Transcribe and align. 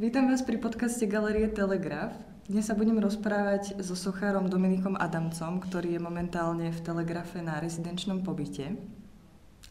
Vítam 0.00 0.32
vás 0.32 0.40
pri 0.40 0.56
podcaste 0.56 1.04
Galerie 1.04 1.44
Telegraf. 1.52 2.16
Dnes 2.48 2.64
sa 2.64 2.72
budem 2.72 2.96
rozprávať 2.96 3.76
so 3.84 3.92
sochárom 3.92 4.48
Dominikom 4.48 4.96
Adamcom, 4.96 5.60
ktorý 5.60 5.92
je 5.92 6.00
momentálne 6.00 6.72
v 6.72 6.80
Telegrafe 6.80 7.44
na 7.44 7.60
rezidenčnom 7.60 8.24
pobyte. 8.24 8.80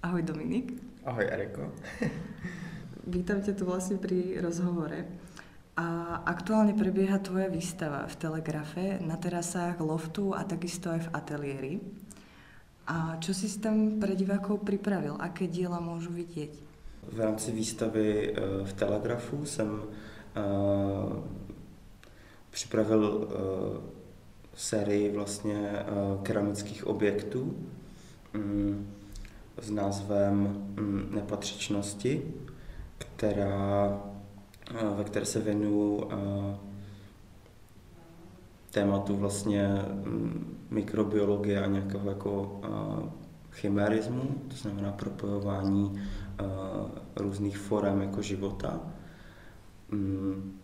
Ahoj 0.05 0.21
Dominik. 0.21 0.77
Ahoj 1.01 1.25
Eriko. 1.25 1.73
Vítam 3.17 3.41
ťa 3.41 3.57
tu 3.57 3.65
vlastne 3.65 3.97
pri 3.97 4.37
rozhovore. 4.37 5.09
A 5.73 6.21
aktuálne 6.21 6.77
prebieha 6.77 7.17
tvoja 7.25 7.49
výstava 7.49 8.05
v 8.05 8.13
Telegrafe 8.21 9.01
na 9.01 9.17
terasách 9.17 9.81
loftu 9.81 10.37
a 10.37 10.45
takisto 10.45 10.93
aj 10.93 11.09
v 11.09 11.11
ateliéri. 11.17 11.73
A 12.85 13.17
čo 13.17 13.33
si 13.33 13.49
tam 13.57 13.97
pre 13.97 14.13
divákov 14.13 14.61
pripravil? 14.61 15.17
Aké 15.17 15.49
diela 15.49 15.81
môžu 15.81 16.13
vidieť? 16.13 16.53
V 17.09 17.17
rámci 17.17 17.49
výstavy 17.49 18.29
eh, 18.29 18.33
v 18.61 18.71
Telegrafu 18.77 19.41
jsem 19.41 19.81
připravil 22.51 23.03
uh, 23.05 23.83
sérii 24.55 25.11
vlastně 25.11 25.71
uh, 25.71 26.23
keramických 26.23 26.87
objektů 26.87 27.55
um, 28.35 28.87
s 29.61 29.69
názvem 29.69 30.65
um, 30.79 31.15
Nepatřičnosti, 31.15 32.33
která, 32.97 33.87
uh, 34.71 34.97
ve 34.97 35.03
které 35.03 35.25
se 35.25 35.39
věnuju 35.39 36.09
tématu 38.71 39.15
vlastně 39.15 39.69
um, 40.05 40.57
mikrobiologie 40.69 41.63
a 41.63 41.67
nějakého 41.67 42.09
jako 42.09 42.61
chimerismu, 43.51 44.23
to 44.47 44.55
znamená 44.55 44.91
propojování 44.91 46.01
různých 47.15 47.57
forem 47.57 48.01
jako 48.01 48.21
života. 48.21 48.79
Um, 49.93 50.59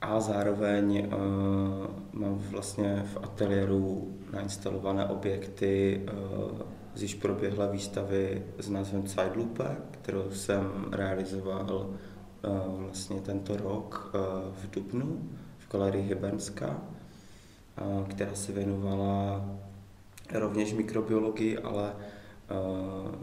a 0.00 0.20
zároveň 0.20 1.06
uh, 1.06 1.86
mám 2.12 2.38
vlastně 2.38 3.04
v 3.12 3.16
ateliéru 3.22 4.14
nainstalované 4.32 5.06
objekty 5.06 6.02
uh, 6.12 6.60
z 6.94 7.02
již 7.02 7.14
proběhlé 7.14 7.72
výstavy 7.72 8.42
s 8.58 8.68
názvem 8.68 9.06
Zeitlupe, 9.06 9.76
kterou 9.90 10.30
jsem 10.30 10.86
realizoval 10.92 11.86
uh, 11.86 12.80
vlastně 12.82 13.20
tento 13.20 13.56
rok 13.56 14.14
uh, 14.14 14.20
v 14.54 14.70
Dubnu 14.70 15.30
v 15.58 15.72
galerii 15.72 16.04
Hybernská, 16.04 16.68
uh, 17.82 18.08
která 18.08 18.34
se 18.34 18.52
věnovala 18.52 19.44
rovněž 20.32 20.72
mikrobiologii, 20.72 21.58
ale 21.58 21.92
uh, 21.92 23.14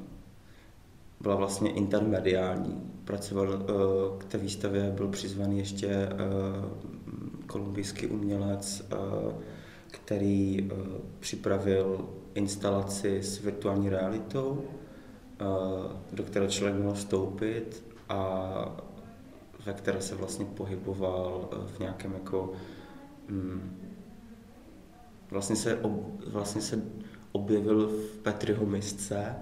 byla 1.22 1.36
vlastně 1.36 1.72
intermediální. 1.72 2.93
Pracoval 3.06 3.48
uh, 3.48 4.18
k 4.18 4.26
té 4.26 4.38
výstavě, 4.38 4.92
byl 4.96 5.08
přizvaný 5.08 5.58
ještě 5.60 5.88
uh, 5.88 7.48
kolumbijský 7.48 8.08
umělec, 8.08 8.86
uh, 8.92 9.34
který 9.92 10.70
připravil 11.20 12.10
instalaci 12.34 13.24
s 13.24 13.40
virtuální 13.40 13.90
realitou, 13.90 14.64
do 16.14 16.24
které 16.24 16.48
člověk 16.48 16.78
mohl 16.78 16.94
vstoupit 16.94 17.84
a 18.10 18.50
ve 19.66 19.74
které 19.74 20.02
se 20.02 20.16
vlastně 20.16 20.46
pohyboval 20.46 21.50
v 21.76 21.80
nějakém 21.80 22.14
jako 22.14 22.54
um, 23.30 23.78
vlastně 25.32 25.56
se, 25.56 25.76
ob, 25.76 25.92
vlastně 26.28 26.62
se 26.62 26.82
objevil 27.32 27.88
v 27.88 28.18
Petriho 28.18 28.66
misce 28.66 29.36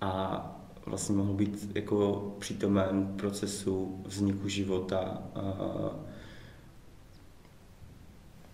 a 0.00 0.59
vlastně 0.90 1.16
mohl 1.16 1.32
být 1.32 1.70
jako 1.74 2.26
přítomen 2.38 3.14
procesu 3.16 4.02
vzniku 4.06 4.48
života. 4.48 5.22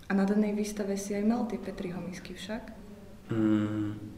A 0.09 0.15
na 0.15 0.25
danej 0.25 0.55
výstave 0.55 0.97
si 0.97 1.19
aj 1.19 1.25
mal 1.25 1.51
ty 1.51 1.59
Petriho 1.59 1.99
misky 1.99 2.35
však? 2.35 2.73
Mm, 3.31 4.15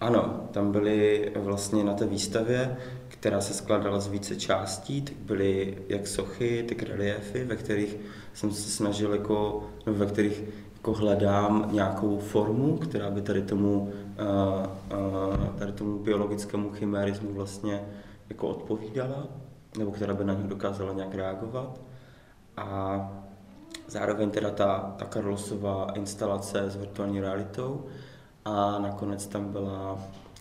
ano, 0.00 0.48
tam 0.50 0.72
byly 0.72 1.32
vlastně 1.36 1.84
na 1.84 1.94
té 1.94 2.06
výstavě, 2.06 2.76
která 3.08 3.40
se 3.40 3.54
skládala 3.54 4.00
z 4.00 4.08
více 4.08 4.36
částí, 4.36 5.02
tak 5.02 5.16
byly 5.16 5.78
jak 5.88 6.06
sochy, 6.06 6.64
tak 6.68 6.82
reliefy, 6.82 7.44
ve 7.44 7.56
kterých 7.56 7.96
jsem 8.34 8.50
se 8.50 8.70
snažil 8.70 9.12
jako, 9.12 9.70
no, 9.86 9.94
ve 9.94 10.06
kterých 10.06 10.42
jako 10.80 10.92
hledám 10.92 11.68
nějakou 11.72 12.18
formu, 12.18 12.76
která 12.76 13.10
by 13.10 13.22
tady 13.22 13.42
tomu, 13.42 13.92
tady 15.58 15.72
tomu 15.72 15.98
biologickému 15.98 16.70
chimerismu 16.70 17.32
vlastně 17.32 17.82
jako 18.28 18.48
odpovídala, 18.48 19.26
nebo 19.78 19.90
která 19.90 20.14
by 20.14 20.24
na 20.24 20.34
něj 20.34 20.48
dokázala 20.48 20.92
nějak 20.92 21.14
reagovat. 21.14 21.80
A 22.56 23.12
zároveň 23.86 24.30
teda 24.30 24.50
ta, 24.50 24.94
ta 24.98 25.06
Carlosová 25.06 25.86
instalace 25.94 26.70
s 26.70 26.76
virtuální 26.76 27.20
realitou 27.20 27.86
a 28.44 28.78
nakonec 28.78 29.26
tam 29.26 29.52
byla 29.52 29.98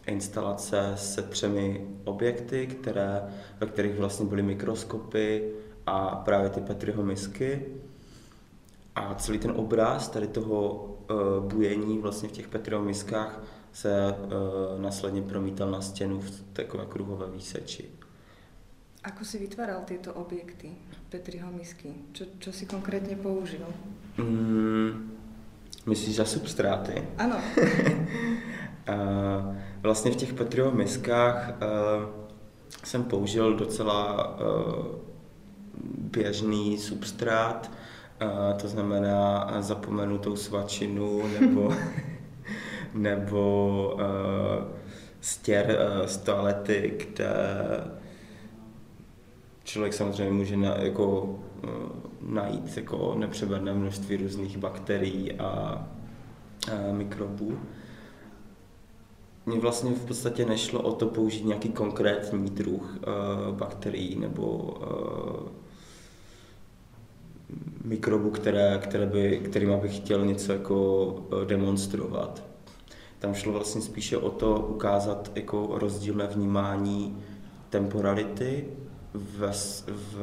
instalace 0.07 0.93
se 0.95 1.21
třemi 1.21 1.87
objekty, 2.03 2.67
které, 2.67 3.23
ve 3.59 3.67
kterých 3.67 3.99
vlastně 3.99 4.25
byly 4.25 4.41
mikroskopy 4.41 5.51
a 5.85 6.15
právě 6.15 6.49
ty 6.49 6.61
Petriho 6.61 7.03
misky 7.03 7.65
a 8.99 9.15
celý 9.15 9.39
ten 9.39 9.53
obraz 9.55 10.09
tady 10.09 10.27
toho 10.27 10.73
uh, 10.73 11.43
bujení 11.43 11.97
vlastně 11.97 12.29
v 12.29 12.31
těch 12.31 12.47
Petriho 12.47 12.81
miskách 12.81 13.43
se 13.71 14.15
uh, 14.17 14.81
následně 14.81 15.21
promítal 15.21 15.71
na 15.71 15.81
stěnu 15.81 16.19
v 16.19 16.43
takové 16.53 16.85
kruhové 16.85 17.31
výseči. 17.31 17.89
Ako 19.03 19.23
si 19.23 19.39
vytváral 19.39 19.81
tyto 19.87 20.13
objekty, 20.13 20.75
Petriho 21.09 21.51
misky? 21.51 21.93
Čo, 22.11 22.25
čo 22.39 22.51
si 22.51 22.65
konkrétně 22.65 23.15
použil? 23.15 23.65
Mm, 24.17 25.11
myslíš 25.85 26.15
za 26.15 26.25
substráty? 26.25 27.07
Ano. 27.17 27.35
uh, 27.35 27.41
vlastně 29.81 30.11
v 30.11 30.15
těch 30.15 30.33
Petriho 30.33 30.71
miskách 30.71 31.49
uh, 31.49 31.55
jsem 32.83 33.03
použil 33.03 33.55
docela 33.55 34.29
uh, 34.39 34.85
běžný 35.97 36.77
substrát, 36.77 37.71
to 38.61 38.67
znamená 38.67 39.53
zapomenutou 39.59 40.35
svačinu 40.35 41.21
nebo, 41.39 41.73
nebo 42.93 43.93
uh, 43.93 44.67
stěr 45.21 45.79
uh, 45.99 46.05
z 46.05 46.17
toalety, 46.17 46.97
kde 46.97 47.33
člověk 49.63 49.93
samozřejmě 49.93 50.33
může 50.33 50.57
na, 50.57 50.75
jako, 50.75 51.21
uh, 51.21 51.31
najít 52.21 52.77
jako 52.77 53.15
nepřeberné 53.17 53.73
množství 53.73 54.17
různých 54.17 54.57
bakterií 54.57 55.33
a 55.33 55.83
uh, 56.67 56.95
mikrobů. 56.97 57.59
Mně 59.45 59.59
vlastně 59.59 59.91
v 59.91 60.05
podstatě 60.05 60.45
nešlo 60.45 60.81
o 60.81 60.91
to 60.91 61.05
použít 61.05 61.45
nějaký 61.45 61.69
konkrétní 61.69 62.49
druh 62.49 62.97
uh, 62.97 63.55
bakterií 63.55 64.19
nebo 64.19 64.47
uh, 64.47 65.58
mikrobů, 67.83 68.29
které, 68.29 68.79
které 68.83 69.05
by, 69.05 69.41
kterým 69.45 69.79
bych 69.79 69.97
chtěl 69.97 70.25
něco 70.25 70.53
jako 70.53 71.15
eh, 71.41 71.45
demonstrovat. 71.45 72.43
Tam 73.19 73.33
šlo 73.33 73.53
vlastně 73.53 73.81
spíše 73.81 74.17
o 74.17 74.29
to 74.29 74.67
ukázat 74.69 75.31
jako 75.35 75.69
rozdílné 75.71 76.27
vnímání 76.27 77.17
temporality 77.69 78.65
ve, 79.13 79.51
v, 79.87 80.21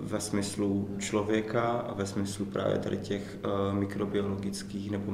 ve 0.00 0.20
smyslu 0.20 0.88
člověka 0.98 1.62
a 1.62 1.94
ve 1.94 2.06
smyslu 2.06 2.44
právě 2.44 2.78
tady 2.78 2.96
těch 2.96 3.38
uh, 3.44 3.78
mikrobiologických 3.78 4.90
nebo 4.90 5.12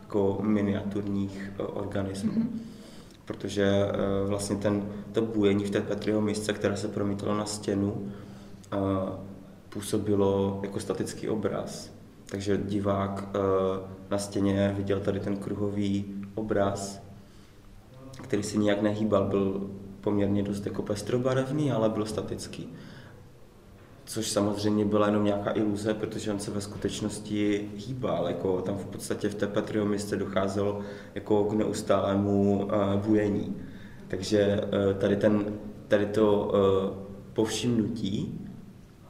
jako 0.00 0.38
miniaturních 0.42 1.52
uh, 1.60 1.66
organismů. 1.78 2.32
Mm-hmm. 2.32 2.58
Protože 3.24 3.72
uh, 3.84 4.28
vlastně 4.28 4.56
ten, 4.56 4.88
to 5.12 5.22
bujení 5.22 5.64
v 5.64 5.70
té 5.70 5.80
Petriho 5.80 6.20
místce, 6.20 6.52
které 6.52 6.76
se 6.76 6.88
promítalo 6.88 7.36
na 7.36 7.46
stěnu, 7.46 8.12
uh, 8.72 8.80
působilo 9.68 10.60
jako 10.62 10.80
statický 10.80 11.28
obraz. 11.28 11.96
Takže 12.30 12.56
divák 12.56 13.28
eh, 13.28 13.38
na 14.10 14.18
stěně 14.18 14.74
viděl 14.76 15.00
tady 15.00 15.20
ten 15.20 15.36
kruhový 15.36 16.04
obraz, 16.34 17.02
který 18.22 18.42
si 18.42 18.58
nijak 18.58 18.82
nehýbal, 18.82 19.24
byl 19.24 19.70
poměrně 20.00 20.42
dost 20.42 20.66
jako 20.66 20.82
pestrobarevný, 20.82 21.72
ale 21.72 21.88
byl 21.88 22.06
statický. 22.06 22.68
Což 24.04 24.28
samozřejmě 24.28 24.84
byla 24.84 25.06
jenom 25.06 25.24
nějaká 25.24 25.50
iluze, 25.50 25.94
protože 25.94 26.32
on 26.32 26.38
se 26.38 26.50
ve 26.50 26.60
skutečnosti 26.60 27.70
hýbal. 27.76 28.28
Jako 28.28 28.62
tam 28.62 28.76
v 28.76 28.86
podstatě 28.86 29.28
v 29.28 29.34
té 29.34 29.46
Petriho 29.46 29.86
místě 29.86 30.16
docházelo 30.16 30.80
jako 31.14 31.44
k 31.44 31.52
neustálému 31.52 32.64
uh, 32.64 32.94
bujení. 33.06 33.56
Takže 34.08 34.60
uh, 34.60 34.98
tady, 34.98 35.16
ten, 35.16 35.58
tady 35.88 36.06
to 36.06 36.52
povšimnutí 37.32 38.45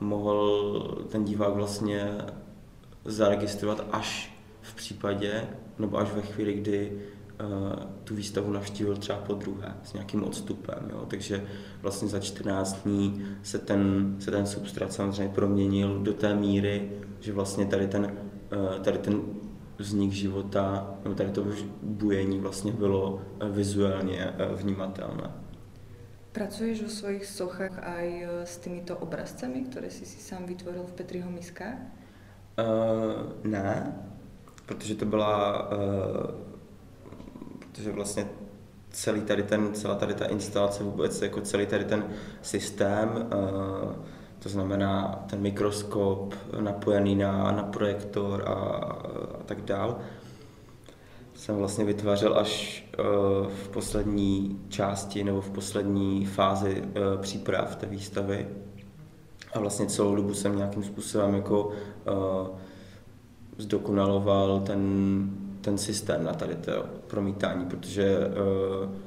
mohl 0.01 1.05
ten 1.09 1.25
divák 1.25 1.55
vlastně 1.55 2.13
zaregistrovat 3.05 3.85
až 3.93 4.37
v 4.61 4.75
případě, 4.75 5.49
nebo 5.79 5.99
až 5.99 6.13
ve 6.13 6.23
chvíli, 6.23 6.55
kdy 6.55 6.93
tu 8.05 8.15
výstavu 8.15 8.53
navštívil 8.53 8.97
třeba 8.97 9.19
po 9.19 9.35
druhé 9.35 9.75
s 9.85 9.93
nějakým 9.93 10.25
odstupem. 10.25 10.91
Jo? 10.91 11.05
Takže 11.09 11.45
vlastně 11.83 12.09
za 12.09 12.21
14 12.21 12.83
dní 12.85 13.27
se 13.43 13.59
ten, 13.59 14.15
se 14.19 14.31
ten 14.31 14.47
substrat 14.47 14.93
samozřejmě 14.93 15.35
proměnil 15.35 15.99
do 15.99 16.13
té 16.13 16.35
míry, 16.35 16.91
že 17.21 17.33
vlastně 17.33 17.67
tady 17.67 17.87
ten, 17.87 18.05
uh, 18.05 18.83
tady 18.83 18.99
ten 18.99 19.23
vznik 19.79 20.13
života, 20.13 20.95
nebo 21.05 21.15
tady 21.15 21.31
to 21.31 21.45
bujení 21.83 22.41
vlastně 22.41 22.73
bylo 22.73 23.23
vizuálně 23.51 24.35
vnímatelné. 24.55 25.46
Pracuješ 26.37 26.85
vo 26.85 26.93
svojich 26.93 27.25
sochách 27.25 27.81
aj 27.81 28.07
e, 28.13 28.25
s 28.45 28.61
týmito 28.61 28.93
obrazcami, 28.93 29.73
ktoré 29.73 29.89
si 29.89 30.05
si 30.05 30.21
sám 30.21 30.45
vytvoril 30.45 30.85
v 30.85 30.93
Petriho 30.93 31.33
miskách? 31.33 31.81
Uh, 32.61 33.33
ne, 33.45 33.97
protože 34.67 34.95
to 34.95 35.05
byla, 35.05 35.69
uh, 35.73 35.79
protože 37.59 37.93
vlastně 37.93 38.29
celý 38.91 39.21
tady 39.21 39.43
ten, 39.43 39.75
celá 39.75 39.95
tady 39.95 40.15
ta 40.15 40.27
instalace 40.27 40.85
vůbec, 40.85 41.23
jako 41.23 41.41
celý 41.41 41.67
tady 41.67 41.85
ten 41.85 42.05
systém, 42.43 43.09
uh, 43.09 43.93
to 44.39 44.49
znamená 44.49 45.25
ten 45.31 45.41
mikroskop 45.41 46.35
napojený 46.61 47.17
na, 47.17 47.53
na 47.53 47.63
projektor 47.63 48.45
a, 48.47 48.53
a 48.53 49.43
tak 49.45 49.61
dál, 49.61 49.99
jsem 51.37 51.57
vlastně 51.57 51.85
vytvářel 51.85 52.39
až 52.39 52.85
uh, 52.99 53.05
v 53.49 53.69
poslední 53.69 54.61
části 54.69 55.25
nebo 55.25 55.41
v 55.41 55.51
poslední 55.51 56.27
fázi 56.27 56.83
uh, 56.83 57.21
příprav 57.21 57.77
té 57.77 57.87
výstavy. 57.87 58.47
A 59.53 59.59
vlastně 59.59 59.87
celou 59.87 60.17
dobu 60.17 60.35
jsem 60.35 60.57
nějakým 60.57 60.83
způsobem 60.83 61.35
jako 61.35 61.67
uh, 61.67 62.49
zdokonaloval 63.59 64.61
ten, 64.61 64.81
ten 65.61 65.79
systém 65.79 66.25
na 66.25 66.33
tady 66.33 66.55
to 66.55 66.85
promítání, 67.07 67.67
protože 67.67 68.19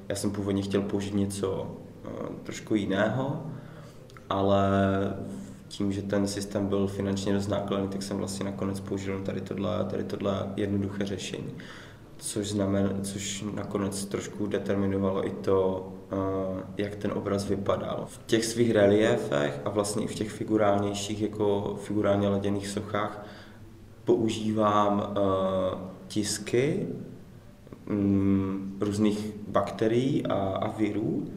já 0.09 0.15
jsem 0.15 0.31
původně 0.31 0.61
chtěl 0.61 0.81
použít 0.81 1.13
něco 1.13 1.71
trošku 2.43 2.75
jiného, 2.75 3.43
ale 4.29 4.69
tím, 5.67 5.91
že 5.91 6.01
ten 6.01 6.27
systém 6.27 6.67
byl 6.67 6.87
finančně 6.87 7.33
dost 7.33 7.47
nákladný, 7.47 7.87
tak 7.87 8.03
jsem 8.03 8.17
vlastně 8.17 8.45
nakonec 8.45 8.79
použil 8.79 9.21
tady 9.21 9.41
tohle, 9.41 9.85
tady 9.89 10.03
tohle 10.03 10.53
jednoduché 10.55 11.05
řešení 11.05 11.51
což, 12.19 12.49
znamená, 12.49 12.89
což 13.01 13.45
nakonec 13.53 14.05
trošku 14.05 14.47
determinovalo 14.47 15.27
i 15.27 15.29
to, 15.29 15.87
eh, 16.11 16.63
jak 16.77 16.95
ten 16.95 17.11
obraz 17.11 17.47
vypadal. 17.47 18.05
V 18.07 18.19
těch 18.25 18.45
svých 18.45 18.71
reliefech 18.71 19.61
a 19.65 19.69
vlastně 19.69 20.03
i 20.03 20.07
v 20.07 20.15
těch 20.15 20.31
figurálnějších, 20.31 21.21
jako 21.21 21.75
figurálně 21.81 22.29
laděných 22.29 22.67
sochách 22.67 23.25
používám 24.03 25.03
eh, 25.03 25.77
tisky 26.07 26.87
mm, 27.85 28.77
různých 28.81 29.33
bakterií 29.47 30.25
a, 30.25 30.35
a 30.35 30.71
virů, 30.71 31.27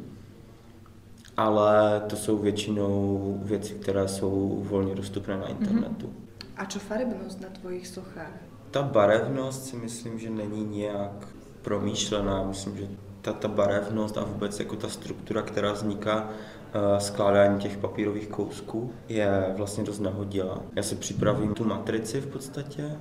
ale 1.36 2.02
to 2.06 2.16
jsou 2.16 2.38
většinou 2.38 3.40
věci, 3.42 3.74
které 3.74 4.08
jsou 4.08 4.62
volně 4.68 4.94
dostupné 4.94 5.36
na 5.36 5.48
internetu. 5.48 6.06
Mm-hmm. 6.06 6.32
A 6.56 6.64
čo 6.64 6.78
farebnost 6.78 7.40
na 7.40 7.48
tvojich 7.48 7.86
sochách? 7.86 8.51
Ta 8.72 8.82
barevnost 8.82 9.64
si 9.64 9.76
myslím, 9.76 10.18
že 10.18 10.30
není 10.30 10.64
nějak 10.64 11.28
promýšlená. 11.62 12.44
Myslím, 12.44 12.76
že 12.76 12.88
ta, 13.20 13.32
ta 13.32 13.48
barevnost 13.48 14.18
a 14.18 14.24
vůbec 14.24 14.58
jako 14.58 14.76
ta 14.76 14.88
struktura, 14.88 15.42
která 15.42 15.72
vzniká 15.72 16.22
uh, 16.24 16.98
skládání 16.98 17.60
těch 17.60 17.76
papírových 17.76 18.28
kousků, 18.28 18.92
je 19.08 19.54
vlastně 19.56 19.84
dost 19.84 20.00
nahodila. 20.00 20.62
Já 20.76 20.82
si 20.82 20.96
připravím 20.96 21.54
tu 21.54 21.64
matrici 21.64 22.20
v 22.20 22.26
podstatě, 22.26 22.96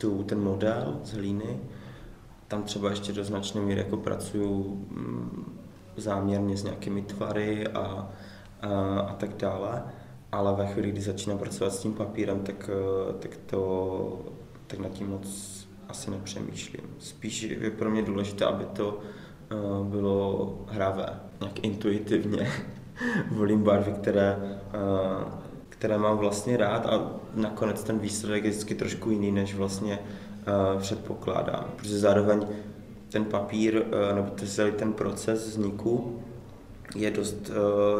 tu, 0.00 0.22
ten 0.22 0.40
model 0.40 1.00
z 1.04 1.12
hlíny, 1.12 1.60
tam 2.48 2.62
třeba 2.62 2.90
ještě 2.90 3.12
do 3.12 3.24
značné 3.24 3.60
míry 3.60 3.80
jako 3.80 3.96
pracuju 3.96 4.86
mm, 4.90 5.58
záměrně 5.96 6.56
s 6.56 6.64
nějakými 6.64 7.02
tvary 7.02 7.66
a, 7.66 7.80
a, 8.62 9.00
a 9.00 9.14
tak 9.14 9.36
dále, 9.36 9.82
ale 10.32 10.54
ve 10.54 10.66
chvíli, 10.66 10.90
kdy 10.90 11.00
začínám 11.00 11.38
pracovat 11.38 11.72
s 11.72 11.78
tím 11.78 11.94
papírem, 11.94 12.40
tak, 12.40 12.70
eh, 12.72 13.12
tak 13.12 13.30
to 13.46 14.18
tak 14.70 14.78
nad 14.78 14.92
tím 14.92 15.08
moc 15.08 15.50
asi 15.88 16.10
nepřemýšlím. 16.10 16.82
Spíš 16.98 17.42
je 17.42 17.70
pro 17.70 17.90
mě 17.90 18.02
důležité, 18.02 18.44
aby 18.44 18.64
to 18.64 18.98
uh, 19.78 19.86
bylo 19.86 20.58
hravé, 20.68 21.20
nějak 21.40 21.64
intuitivně. 21.64 22.50
Volím 23.30 23.62
barvy, 23.62 23.92
které, 23.92 24.36
uh, 24.36 25.32
které 25.68 25.98
mám 25.98 26.18
vlastně 26.18 26.56
rád 26.56 26.86
a 26.86 27.10
nakonec 27.34 27.82
ten 27.82 27.98
výsledek 27.98 28.44
je 28.44 28.50
vždycky 28.50 28.74
trošku 28.74 29.10
jiný, 29.10 29.32
než 29.32 29.54
vlastně 29.54 29.98
uh, 29.98 30.80
předpokládám. 30.80 31.64
Protože 31.76 31.98
zároveň 31.98 32.46
ten 33.08 33.24
papír, 33.24 33.82
nebo 34.14 34.30
celý 34.46 34.72
ten 34.72 34.92
proces 34.92 35.48
vzniku 35.48 36.22
je 36.96 37.10
dost 37.10 37.50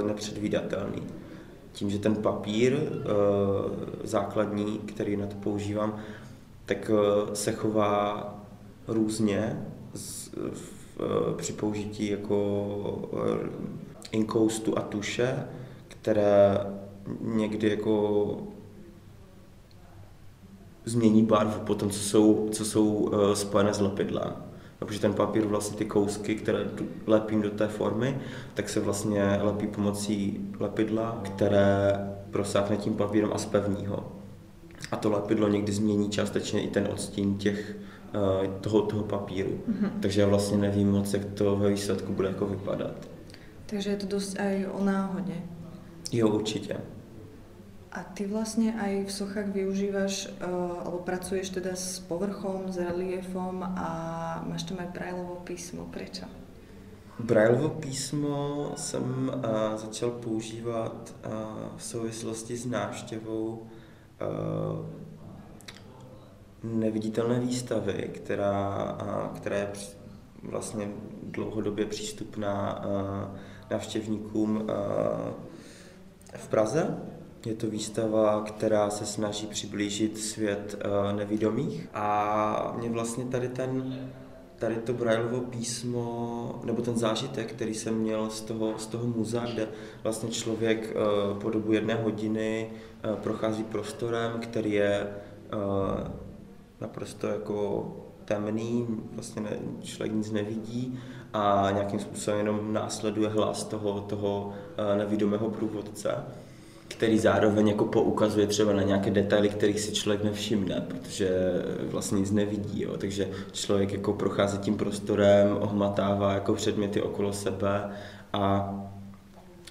nepředvídatelný. 0.06 1.02
Tím, 1.72 1.90
že 1.90 1.98
ten 1.98 2.16
papír 2.16 2.78
základní, 4.04 4.78
který 4.78 5.16
na 5.16 5.26
to 5.26 5.36
používám, 5.36 6.00
tak 6.70 6.90
eh, 6.90 7.36
se 7.36 7.52
chová 7.52 8.34
různě 8.88 9.66
z, 9.94 10.28
v, 10.52 11.00
eh, 11.00 11.34
při 11.36 11.52
použití 11.52 12.10
jako 12.10 13.10
eh, 13.12 13.48
inkoustu 14.12 14.78
a 14.78 14.80
tuše, 14.80 15.44
které 15.88 16.58
někdy 17.20 17.70
jako 17.70 18.36
změní 20.84 21.22
barvu 21.22 21.60
po 21.60 21.74
tom, 21.74 21.90
co 21.90 21.98
jsou, 21.98 22.48
co 22.52 22.64
jsou 22.64 23.10
spojené 23.34 23.74
s 23.74 23.80
lepidlem. 23.80 24.32
Protože 24.78 25.00
ten 25.00 25.14
papír 25.14 25.46
vlastně 25.46 25.78
ty 25.78 25.84
kousky, 25.84 26.34
které 26.34 26.66
lepím 27.06 27.42
do 27.42 27.50
té 27.50 27.68
formy, 27.68 28.20
tak 28.54 28.68
se 28.68 28.80
vlastně 28.80 29.38
lepí 29.42 29.66
pomocí 29.66 30.40
lepidla, 30.60 31.20
které 31.22 31.92
prosáhne 32.30 32.76
tím 32.76 32.94
papírem 32.94 33.30
a 33.32 33.38
spevní 33.38 33.86
ho 33.86 34.19
a 34.90 34.96
to 34.96 35.10
lepidlo 35.10 35.48
někdy 35.48 35.72
změní 35.72 36.10
částečně 36.10 36.62
i 36.62 36.68
ten 36.68 36.88
odstín 36.92 37.38
těch, 37.38 37.76
eh, 38.14 38.48
toho, 38.60 38.82
toho 38.82 39.02
papíru. 39.02 39.50
Mm-hmm. 39.50 39.90
Takže 40.00 40.20
já 40.20 40.26
vlastně 40.26 40.58
nevím 40.58 40.90
moc, 40.90 41.14
jak 41.14 41.24
to 41.24 41.56
ve 41.56 41.70
výsledku 41.70 42.12
bude 42.12 42.28
jako 42.28 42.46
vypadat. 42.46 43.08
Takže 43.66 43.90
je 43.90 43.96
to 43.96 44.06
dost 44.06 44.40
aj 44.40 44.66
o 44.72 44.84
náhodě. 44.84 45.34
Jo, 46.12 46.28
určitě. 46.28 46.76
A 47.92 48.02
ty 48.02 48.26
vlastně 48.26 48.74
aj 48.80 49.04
v 49.04 49.12
sochách 49.12 49.46
využíváš, 49.46 50.28
uh, 50.28 50.78
alebo 50.86 50.98
pracuješ 50.98 51.50
teda 51.50 51.74
s 51.74 51.98
povrchom, 51.98 52.72
s 52.72 52.78
reliefom 52.78 53.62
a 53.62 53.88
máš 54.46 54.62
tam 54.62 54.78
aj 54.78 54.94
Braillovo 54.94 55.42
písmo. 55.44 55.90
Prečo? 55.90 56.26
Braillovo 57.18 57.68
písmo 57.68 58.72
jsem 58.76 59.30
uh, 59.34 59.76
začal 59.76 60.10
používat 60.10 61.14
uh, 61.26 61.32
v 61.76 61.82
souvislosti 61.82 62.56
s 62.56 62.66
návštěvou 62.66 63.66
neviditelné 66.62 67.40
výstavy, 67.40 68.10
která, 68.14 68.98
která 69.36 69.56
je 69.56 69.72
vlastně 70.42 70.90
dlouhodobě 71.22 71.86
přístupná 71.86 72.82
eh, 72.84 73.38
návštěvníkům 73.70 74.66
eh, 74.68 74.72
v 76.36 76.48
Praze. 76.48 76.98
Je 77.46 77.54
to 77.54 77.70
výstava, 77.70 78.40
která 78.40 78.90
se 78.90 79.06
snaží 79.06 79.46
přiblížit 79.46 80.18
svět 80.18 80.82
nevidomých 81.16 81.88
a 81.94 82.74
mě 82.78 82.90
vlastně 82.90 83.24
tady 83.24 83.48
ten 83.48 83.98
tady 84.60 84.74
to 84.74 84.92
Braillovo 84.92 85.40
písmo, 85.40 86.60
nebo 86.64 86.82
ten 86.82 86.96
zážitek, 86.96 87.52
který 87.52 87.74
jsem 87.74 87.94
měl 87.94 88.30
z 88.30 88.40
toho, 88.40 88.78
z 88.78 88.86
toho 88.86 89.06
muzea, 89.06 89.44
kde 89.52 89.68
vlastně 90.02 90.30
člověk 90.30 90.94
po 91.40 91.50
dobu 91.50 91.72
jedné 91.72 91.94
hodiny 91.94 92.70
Eh, 93.02 93.16
prochází 93.16 93.64
prostorem, 93.64 94.40
který 94.40 94.72
je 94.72 95.06
eh, 95.52 96.10
naprosto 96.80 97.26
jako 97.26 97.86
temný, 98.24 98.86
vlastně 99.12 99.42
ne, 99.42 99.50
člověk 99.82 100.12
nic 100.12 100.32
nevidí 100.32 101.00
a 101.32 101.68
nějakým 101.72 102.00
způsobem 102.00 102.38
jenom 102.38 102.72
následuje 102.72 103.28
hlas 103.28 103.64
toho, 103.64 104.00
toho 104.00 104.52
eh, 104.76 104.98
nevidomého 104.98 105.50
průvodce, 105.50 106.14
který 106.90 107.18
zároveň 107.18 107.68
jako 107.68 107.84
poukazuje 107.84 108.46
třeba 108.46 108.72
na 108.72 108.82
nějaké 108.82 109.10
detaily, 109.10 109.48
kterých 109.48 109.80
si 109.80 109.92
člověk 109.92 110.24
nevšimne, 110.24 110.84
protože 110.88 111.30
vlastně 111.90 112.20
nic 112.20 112.30
nevidí. 112.30 112.82
Jo. 112.82 112.96
Takže 112.96 113.28
člověk 113.52 113.92
jako 113.92 114.12
prochází 114.12 114.58
tím 114.58 114.76
prostorem, 114.76 115.56
ohmatává 115.60 116.32
jako 116.32 116.54
předměty 116.54 117.02
okolo 117.02 117.32
sebe 117.32 117.90
a 118.32 118.74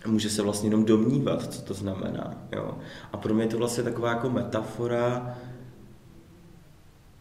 může 0.08 0.30
se 0.30 0.42
vlastně 0.42 0.68
jenom 0.68 0.86
domnívat, 0.86 1.54
co 1.54 1.62
to 1.62 1.74
znamená. 1.74 2.38
Jo. 2.52 2.78
A 3.12 3.18
pro 3.18 3.34
mě 3.34 3.44
je 3.44 3.48
to 3.48 3.58
vlastně 3.58 3.84
taková 3.84 4.10
jako 4.10 4.30
metafora 4.30 5.38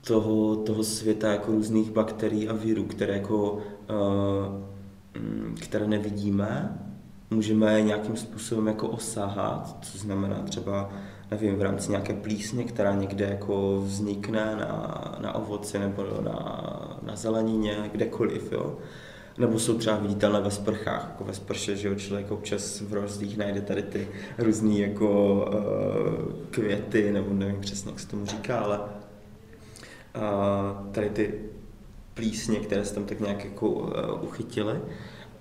toho, 0.06 0.56
toho 0.56 0.84
světa 0.84 1.32
jako 1.32 1.52
různých 1.52 1.90
bakterií 1.90 2.48
a 2.48 2.52
virů, 2.52 2.84
které, 2.84 3.14
jako, 3.14 3.52
uh, 3.52 3.60
které 5.60 5.86
nevidíme, 5.86 6.78
můžeme 7.30 7.82
nějakým 7.82 8.16
způsobem 8.16 8.66
jako 8.66 8.88
osahat, 8.88 9.76
co 9.80 9.98
znamená 9.98 10.42
třeba, 10.42 10.90
nevím, 11.30 11.56
v 11.56 11.62
rámci 11.62 11.90
nějaké 11.90 12.14
plísně, 12.14 12.64
která 12.64 12.94
někde 12.94 13.24
jako 13.24 13.82
vznikne 13.84 14.56
na, 14.56 15.18
na 15.20 15.34
ovoci 15.34 15.78
nebo 15.78 16.04
na, 16.20 16.98
na 17.02 17.16
zelenině, 17.16 17.90
kdekoliv, 17.92 18.52
jo. 18.52 18.78
Nebo 19.38 19.58
jsou 19.58 19.78
třeba 19.78 19.96
viditelné 19.96 20.40
ve 20.40 20.50
sprchách, 20.50 21.06
jako 21.10 21.24
ve 21.24 21.34
sprše, 21.34 21.76
že 21.76 21.88
jo, 21.88 21.94
člověk 21.94 22.30
občas 22.30 22.80
v 22.80 22.92
rozdích 22.92 23.36
najde 23.36 23.60
tady 23.60 23.82
ty 23.82 24.08
různé 24.38 24.74
jako 24.74 25.34
uh, 25.34 26.32
květy, 26.50 27.12
nebo 27.12 27.34
nevím 27.34 27.60
přesně, 27.60 27.90
jak 27.90 28.00
se 28.00 28.08
tomu 28.08 28.26
říká, 28.26 28.58
ale 28.58 28.78
uh, 28.78 28.86
tady 30.92 31.10
ty 31.10 31.34
plísně, 32.14 32.60
které 32.60 32.84
se 32.84 32.94
tam 32.94 33.04
tak 33.04 33.20
nějak 33.20 33.44
jako 33.44 33.68
uh, 33.68 33.90
uchytily. 34.22 34.80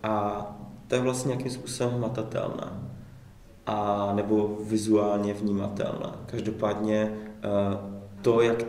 A 0.04 0.57
to 0.88 0.96
je 0.96 1.02
vlastně 1.02 1.30
nějakým 1.30 1.52
způsobem 1.52 1.94
hmatatelné 1.94 2.72
a 3.66 4.12
nebo 4.16 4.58
vizuálně 4.64 5.34
vnímatelné. 5.34 6.10
Každopádně 6.26 7.12
uh, 7.12 7.74
to, 8.22 8.42
jak 8.42 8.64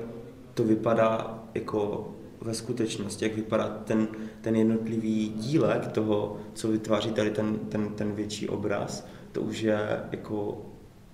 to 0.54 0.64
vypadá 0.64 1.38
jako 1.54 2.08
ve 2.40 2.54
skutečnosti, 2.54 3.24
jak 3.24 3.34
vypadá 3.34 3.68
ten, 3.84 4.08
ten 4.40 4.56
jednotlivý 4.56 5.28
dílek 5.28 5.86
toho, 5.86 6.36
co 6.54 6.68
vytváří 6.68 7.10
tady 7.10 7.30
ten, 7.30 7.58
ten, 7.58 7.88
ten 7.88 8.12
větší 8.12 8.48
obraz, 8.48 9.06
to 9.32 9.40
už 9.40 9.60
je 9.60 10.04
jako 10.10 10.58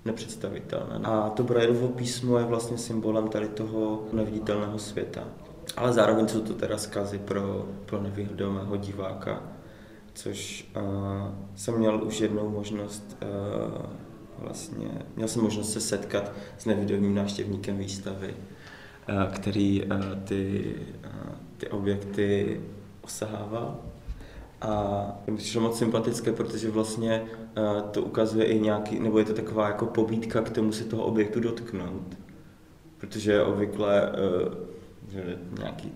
nepředstavitelné. 0.04 1.00
A 1.04 1.30
to 1.30 1.42
Brailleovo 1.42 1.88
písmo 1.88 2.38
je 2.38 2.44
vlastně 2.44 2.78
symbolem 2.78 3.28
tady 3.28 3.49
toho 3.49 4.02
neviditelného 4.12 4.78
světa. 4.78 5.25
Ale 5.76 5.92
zároveň 5.92 6.28
jsou 6.28 6.40
to 6.40 6.54
teda 6.54 6.78
zkazy 6.78 7.18
pro, 7.18 7.68
pro 7.87 8.02
nevědomého 8.02 8.76
diváka, 8.76 9.42
což 10.14 10.71
uh, 10.76 10.83
jsem 11.54 11.78
měl 11.78 12.04
už 12.04 12.21
jednou 12.21 12.49
možnost 12.49 13.16
uh, 13.23 13.87
vlastně, 14.38 14.88
měl 15.16 15.28
jsem 15.28 15.42
možnost 15.42 15.73
se 15.73 15.80
setkat 15.80 16.33
s 16.59 16.66
nevědomým 16.66 17.14
návštěvníkem 17.14 17.78
výstavy, 17.78 18.35
uh, 19.09 19.33
který 19.33 19.85
uh, 19.85 19.99
ty, 20.25 20.75
uh, 21.04 21.35
ty 21.56 21.68
objekty 21.68 22.61
osahával. 23.02 23.76
A 24.61 25.06
mi 25.26 25.37
přišlo 25.37 25.61
moc 25.61 25.78
sympatické, 25.78 26.33
protože 26.33 26.71
vlastně 26.71 27.23
uh, 27.23 27.90
to 27.90 28.02
ukazuje 28.02 28.44
i 28.44 28.61
nějaký, 28.61 28.99
nebo 28.99 29.18
je 29.18 29.25
to 29.25 29.35
taková 29.35 29.68
jako 29.68 29.87
pobídka 29.87 30.40
k 30.40 30.50
tomu 30.50 30.73
se 30.73 30.85
toho 30.85 31.04
objektu 31.04 31.40
dotknout. 31.40 32.18
Protože 32.99 33.42
obvykle 33.42 34.12
uh, 34.12 34.52
nějaký 35.59 35.92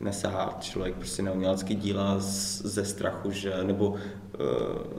nesahá 0.00 0.56
člověk 0.60 0.94
prostě 0.94 1.22
na 1.22 1.32
umělecký 1.32 1.74
díla 1.74 2.20
z, 2.20 2.62
ze 2.62 2.84
strachu, 2.84 3.30
že, 3.30 3.54
nebo 3.62 3.88
uh, 3.88 3.96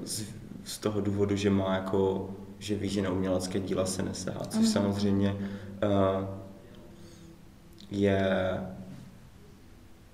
z, 0.05 0.23
z 0.63 0.77
toho 0.77 1.01
důvodu, 1.01 1.35
že 1.35 1.49
má 1.49 1.75
jako, 1.75 2.29
že 2.59 2.75
ví, 2.75 2.89
že 2.89 3.01
na 3.01 3.09
umělecké 3.09 3.59
díla 3.59 3.85
se 3.85 4.03
nesahá, 4.03 4.45
což 4.45 4.61
mm. 4.61 4.67
samozřejmě 4.67 5.35
uh, 5.83 6.25
je 7.91 8.29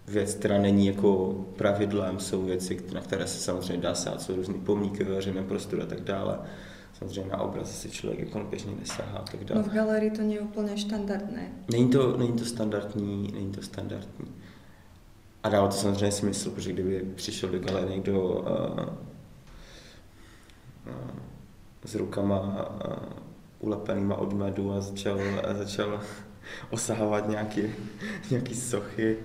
věc, 0.07 0.33
která 0.33 0.57
není 0.57 0.87
jako 0.87 1.33
pravidlem, 1.55 2.19
jsou 2.19 2.45
věci, 2.45 2.83
na 2.93 3.01
které 3.01 3.27
se 3.27 3.39
samozřejmě 3.39 3.77
dá 3.77 3.95
sát, 3.95 4.21
jsou 4.21 4.35
různý 4.35 4.53
pomníky 4.53 5.03
ve 5.03 5.15
veřejném 5.15 5.45
prostoru 5.45 5.81
a 5.81 5.85
tak 5.85 6.01
dále. 6.01 6.39
Samozřejmě 6.99 7.31
na 7.31 7.41
obraz 7.41 7.81
si 7.81 7.89
člověk 7.89 8.19
jako 8.19 8.39
běžně 8.49 8.73
nesahá 8.79 9.17
a 9.17 9.23
tak 9.31 9.43
dále. 9.43 9.61
No 9.61 9.69
v 9.69 9.73
galerii 9.73 10.11
to 10.11 10.21
není 10.21 10.39
úplně 10.39 10.77
standardné. 10.77 11.51
Není 11.71 11.89
to, 11.89 12.17
není 12.17 12.33
to 12.33 12.45
standardní, 12.45 13.31
není 13.33 13.51
to 13.51 13.61
standardní. 13.61 14.27
A 15.45 15.49
dalo 15.49 15.67
to 15.67 15.73
samozřejmě 15.73 16.11
smysl, 16.11 16.51
protože 16.51 16.73
kdyby 16.73 17.05
přišel 17.15 17.49
do 17.49 17.59
galerie 17.59 17.95
někdo 17.95 18.21
uh, 18.21 18.39
uh, 20.87 21.09
s 21.85 21.95
rukama 21.95 22.39
uh, 22.39 22.93
ulepenýma 23.59 24.15
od 24.15 24.33
medu 24.33 24.73
a 24.73 24.81
začal, 24.81 25.19
a 25.43 25.53
začal 25.53 26.01
osahávat 26.69 27.29
nějaký, 27.29 27.61
nějaký 28.31 28.55
sochy 28.55 29.17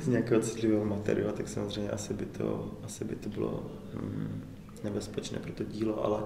z 0.00 0.08
nějakého 0.08 0.40
citlivého 0.40 0.84
materiálu, 0.84 1.36
tak 1.36 1.48
samozřejmě 1.48 1.90
asi 1.90 2.14
by 2.14 2.26
to, 2.26 2.70
asi 2.84 3.04
by 3.04 3.16
to 3.16 3.28
bylo 3.28 3.70
um, 4.02 4.42
nebezpečné 4.84 5.38
pro 5.38 5.52
to 5.52 5.64
dílo, 5.64 6.04
ale 6.04 6.22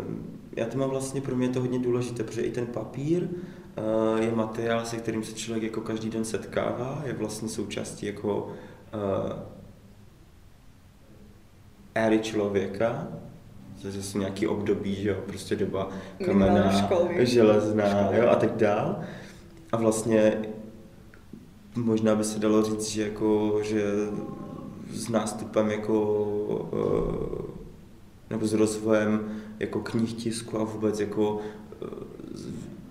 um, 0.00 0.40
já 0.56 0.66
to 0.66 0.78
mám 0.78 0.90
vlastně, 0.90 1.20
pro 1.20 1.36
mě 1.36 1.46
je 1.46 1.52
to 1.52 1.60
hodně 1.60 1.78
důležité, 1.78 2.24
protože 2.24 2.42
i 2.42 2.52
ten 2.52 2.66
papír 2.66 3.28
je 4.20 4.34
materiál, 4.34 4.84
se 4.84 4.96
kterým 4.96 5.24
se 5.24 5.32
člověk 5.32 5.62
jako 5.62 5.80
každý 5.80 6.10
den 6.10 6.24
setkává, 6.24 7.02
je 7.04 7.12
vlastně 7.12 7.48
součástí 7.48 8.06
jako 8.06 8.46
uh, 8.46 9.32
éry 11.94 12.18
člověka, 12.18 13.08
že 13.90 14.02
jsou 14.02 14.18
nějaký 14.18 14.46
období, 14.46 14.94
že 14.94 15.08
jo, 15.08 15.16
prostě 15.26 15.56
doba 15.56 15.88
kamená, 16.26 16.88
železná, 17.18 18.10
jo, 18.12 18.28
a 18.28 18.34
tak 18.34 18.56
dál. 18.56 19.00
A 19.72 19.76
vlastně 19.76 20.38
možná 21.76 22.14
by 22.14 22.24
se 22.24 22.38
dalo 22.38 22.62
říct, 22.62 22.88
že 22.88 23.02
jako, 23.02 23.58
že 23.62 23.82
s 24.90 25.08
nástupem 25.08 25.70
jako 25.70 26.12
uh, 26.72 27.52
nebo 28.30 28.46
s 28.46 28.52
rozvojem 28.52 29.42
jako 29.58 29.80
knih 29.80 30.12
tisku 30.12 30.60
a 30.60 30.64
vůbec 30.64 31.00
jako 31.00 31.40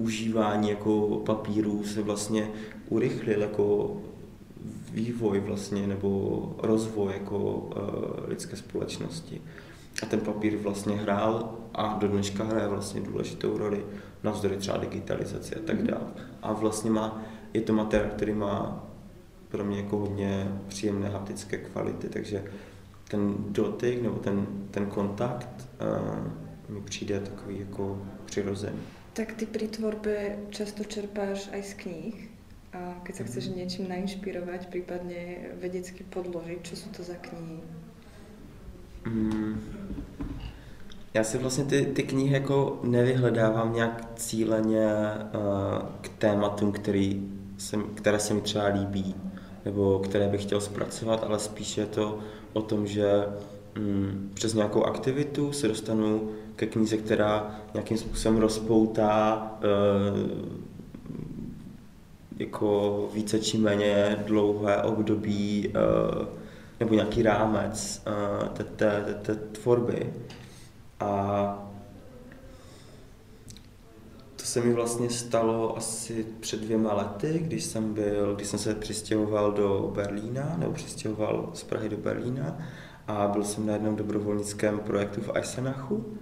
užívání 0.01 0.69
jako 0.69 1.21
papíru 1.25 1.83
se 1.83 2.01
vlastně 2.01 2.49
urychlil 2.89 3.41
jako 3.41 3.97
vývoj 4.91 5.39
vlastně 5.39 5.87
nebo 5.87 6.55
rozvoj 6.63 7.13
jako 7.13 7.37
uh, 7.37 8.29
lidské 8.29 8.55
společnosti. 8.55 9.41
A 10.03 10.05
ten 10.05 10.19
papír 10.19 10.57
vlastně 10.57 10.95
hrál 10.95 11.55
a 11.73 11.97
do 11.99 12.07
dneška 12.07 12.43
hraje 12.43 12.67
vlastně 12.67 13.01
důležitou 13.01 13.57
roli 13.57 13.85
navzdory 14.23 14.57
třeba 14.57 14.77
digitalizaci 14.77 15.55
a 15.55 15.59
tak 15.65 15.75
mhm. 15.75 15.87
dále. 15.87 16.07
A 16.41 16.53
vlastně 16.53 16.91
má, 16.91 17.23
je 17.53 17.61
to 17.61 17.73
materiál, 17.73 18.09
který 18.15 18.33
má 18.33 18.83
pro 19.49 19.63
mě 19.63 19.77
jako 19.77 19.97
hodně 19.97 20.61
příjemné 20.67 21.09
haptické 21.09 21.57
kvality, 21.57 22.09
takže 22.09 22.43
ten 23.07 23.35
dotyk 23.37 24.01
nebo 24.01 24.15
ten, 24.15 24.47
ten 24.71 24.85
kontakt 24.85 25.69
uh, 26.69 26.75
mi 26.75 26.81
přijde 26.81 27.19
takový 27.19 27.59
jako 27.59 28.01
přirozený. 28.25 28.79
Tak 29.13 29.33
ty 29.35 29.45
pri 29.45 29.67
tvorbe 29.67 30.47
často 30.55 30.83
čerpáš 30.83 31.51
aj 31.51 31.63
z 31.63 31.73
knih 31.73 32.15
a 32.71 33.03
keď 33.03 33.13
sa 33.15 33.23
chceš 33.27 33.51
mhm. 33.51 33.55
niečím 33.59 33.85
nainšpirovať, 33.91 34.71
prípadne 34.71 35.51
vedecky 35.59 36.07
podložiť, 36.07 36.59
čo 36.63 36.75
sú 36.79 36.87
to 36.95 37.03
za 37.03 37.19
knihy? 37.19 37.59
Mm. 39.05 39.59
Já 41.13 41.23
si 41.23 41.37
vlastně 41.37 41.63
ty, 41.63 41.85
ty 41.85 42.03
knihy 42.03 42.33
jako 42.33 42.79
nevyhledávám 42.83 43.73
nějak 43.73 44.07
cíleně 44.15 44.87
uh, 44.87 45.87
k 46.01 46.09
tématům, 46.09 46.71
který 46.71 47.31
se, 47.57 47.77
které 47.95 48.19
se 48.19 48.33
mi 48.33 48.41
třeba 48.41 48.65
líbí, 48.65 49.15
nebo 49.65 49.99
které 49.99 50.27
bych 50.27 50.41
chtěl 50.41 50.61
zpracovat, 50.61 51.23
ale 51.23 51.39
spíš 51.39 51.77
je 51.77 51.85
to 51.85 52.19
o 52.53 52.61
tom, 52.61 52.87
že 52.87 53.25
mm, 53.75 54.31
přes 54.33 54.53
nějakou 54.53 54.83
aktivitu 54.83 55.53
se 55.53 55.67
dostanu 55.67 56.31
ke 56.61 56.67
knize, 56.67 56.97
která 56.97 57.55
nějakým 57.73 57.97
způsobem 57.97 58.37
rozpoutá 58.37 59.51
uh, 59.57 60.49
jako 62.37 63.09
více 63.13 63.39
či 63.39 63.57
méně 63.57 64.23
dlouhé 64.25 64.83
období 64.83 65.67
uh, 65.67 66.25
nebo 66.79 66.93
nějaký 66.93 67.23
rámec 67.23 68.01
uh, 68.07 68.47
té, 68.47 68.63
té, 68.63 69.03
té, 69.05 69.13
té 69.13 69.35
tvorby. 69.35 70.13
A 70.99 71.71
to 74.35 74.45
se 74.45 74.61
mi 74.61 74.73
vlastně 74.73 75.09
stalo 75.09 75.77
asi 75.77 76.25
před 76.39 76.61
dvěma 76.61 76.93
lety, 76.93 77.39
když 77.43 77.63
jsem 77.63 77.93
byl, 77.93 78.35
když 78.35 78.47
jsem 78.47 78.59
se 78.59 78.75
přistěhoval 78.75 79.51
do 79.51 79.91
Berlína, 79.95 80.55
nebo 80.57 80.71
přistěhoval 80.71 81.49
z 81.53 81.63
Prahy 81.63 81.89
do 81.89 81.97
Berlína 81.97 82.57
a 83.07 83.27
byl 83.27 83.43
jsem 83.43 83.65
na 83.65 83.73
jednom 83.73 83.95
dobrovolnickém 83.95 84.79
projektu 84.79 85.21
v 85.21 85.31
Eisenachu 85.35 86.17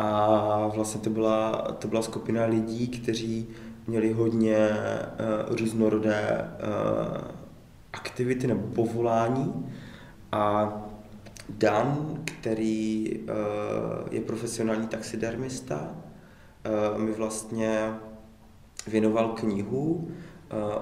a 0.00 0.70
vlastně 0.74 1.00
to 1.00 1.10
byla, 1.10 1.52
to 1.78 1.88
byla 1.88 2.02
skupina 2.02 2.44
lidí, 2.44 2.88
kteří 2.88 3.48
měli 3.86 4.12
hodně 4.12 4.68
uh, 4.68 5.56
různorodé 5.56 6.50
uh, 6.52 7.16
aktivity 7.92 8.46
nebo 8.46 8.66
povolání. 8.66 9.66
A 10.32 10.72
Dan, 11.48 12.20
který 12.24 13.10
uh, 13.18 13.28
je 14.10 14.20
profesionální 14.20 14.86
taxidermista, 14.86 15.94
uh, 16.94 17.00
mi 17.00 17.12
vlastně 17.12 17.94
věnoval 18.86 19.28
knihu 19.28 19.92
uh, 19.94 20.08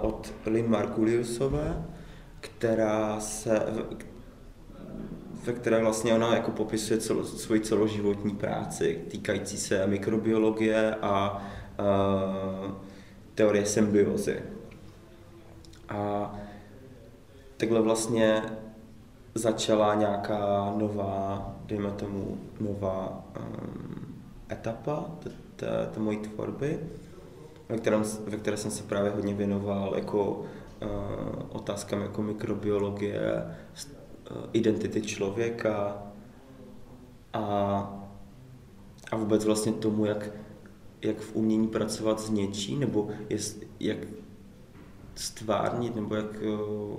od 0.00 0.32
Lynn 0.46 0.70
Marguliusové, 0.70 1.86
která 2.40 3.20
se, 3.20 3.66
ve 5.48 5.54
které 5.54 5.80
vlastně 5.80 6.14
ona 6.14 6.34
jako 6.34 6.50
popisuje 6.50 7.00
celo, 7.00 7.24
svoji 7.24 7.60
celoživotní 7.60 8.36
práci 8.36 9.04
týkající 9.08 9.56
se 9.56 9.86
mikrobiologie 9.86 10.94
a 10.94 11.42
uh, 11.78 12.72
teorie 13.34 13.66
symbiozy. 13.66 14.42
A 15.88 16.34
takhle 17.56 17.80
vlastně 17.80 18.42
začala 19.34 19.94
nějaká 19.94 20.72
nová 20.76 21.52
dejme 21.66 21.90
tomu, 21.90 22.38
nová 22.60 23.24
um, 23.40 24.22
etapa 24.52 25.04
té 25.56 25.88
mojí 25.96 26.18
tvorby, 26.18 26.78
ve, 27.68 27.76
kterém, 27.78 28.02
ve 28.26 28.36
které 28.36 28.56
jsem 28.56 28.70
se 28.70 28.82
právě 28.82 29.10
hodně 29.10 29.34
věnoval 29.34 29.92
jako 29.96 30.30
uh, 30.30 30.88
otázkám 31.48 32.00
jako 32.00 32.22
mikrobiologie, 32.22 33.44
identity 34.52 35.02
člověka 35.02 36.02
a, 37.32 37.42
a 39.10 39.16
vůbec 39.16 39.44
vlastně 39.44 39.72
tomu, 39.72 40.04
jak, 40.04 40.30
jak 41.02 41.20
v 41.20 41.36
umění 41.36 41.68
pracovat 41.68 42.20
s 42.20 42.30
něčí, 42.30 42.76
nebo 42.76 43.08
jest, 43.28 43.62
jak 43.80 43.98
stvárnit, 45.14 45.96
nebo 45.96 46.14
jak, 46.14 46.42
uh, 46.42 46.96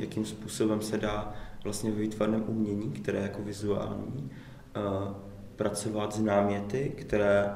jakým 0.00 0.24
způsobem 0.24 0.82
se 0.82 0.98
dá 0.98 1.34
vlastně 1.64 1.90
ve 1.90 2.00
výtvarném 2.00 2.44
umění, 2.46 2.90
které 2.90 3.18
je 3.18 3.22
jako 3.22 3.42
vizuální, 3.42 4.30
uh, 4.76 5.12
pracovat 5.56 6.14
s 6.14 6.20
náměty, 6.20 6.92
které 6.96 7.54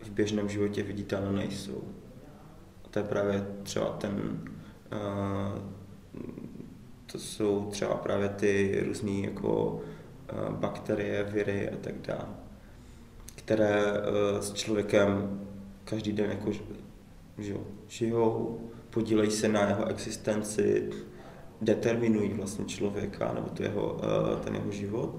v 0.00 0.10
běžném 0.10 0.48
životě 0.48 0.82
viditelné 0.82 1.32
nejsou. 1.32 1.82
A 2.84 2.88
to 2.88 2.98
je 2.98 3.04
právě 3.04 3.46
třeba 3.62 3.86
ten, 3.86 4.40
to 7.14 7.20
jsou 7.20 7.68
třeba 7.70 7.94
právě 7.94 8.28
ty 8.28 8.82
různé 8.86 9.10
jako 9.10 9.72
uh, 9.72 10.54
bakterie, 10.54 11.24
viry 11.24 11.70
a 11.70 11.76
tak 11.80 11.94
dále, 12.00 12.28
které 13.34 13.82
uh, 13.82 14.40
s 14.40 14.52
člověkem 14.52 15.40
každý 15.84 16.12
den 16.12 16.30
jako 16.30 16.50
žijou, 17.88 18.60
podílejí 18.90 19.30
se 19.30 19.48
na 19.48 19.68
jeho 19.68 19.86
existenci, 19.86 20.90
determinují 21.60 22.34
vlastně 22.34 22.64
člověka 22.64 23.32
nebo 23.32 23.48
to 23.48 23.62
jeho, 23.62 24.00
ten 24.44 24.54
jeho 24.54 24.70
život. 24.70 25.18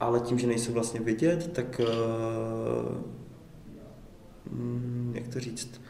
Ale 0.00 0.20
tím, 0.20 0.38
že 0.38 0.46
nejsou 0.46 0.72
vlastně 0.72 1.00
vidět, 1.00 1.52
tak 1.52 1.80
Mm, 4.50 5.12
jak 5.14 5.28
to 5.28 5.40
říct, 5.40 5.80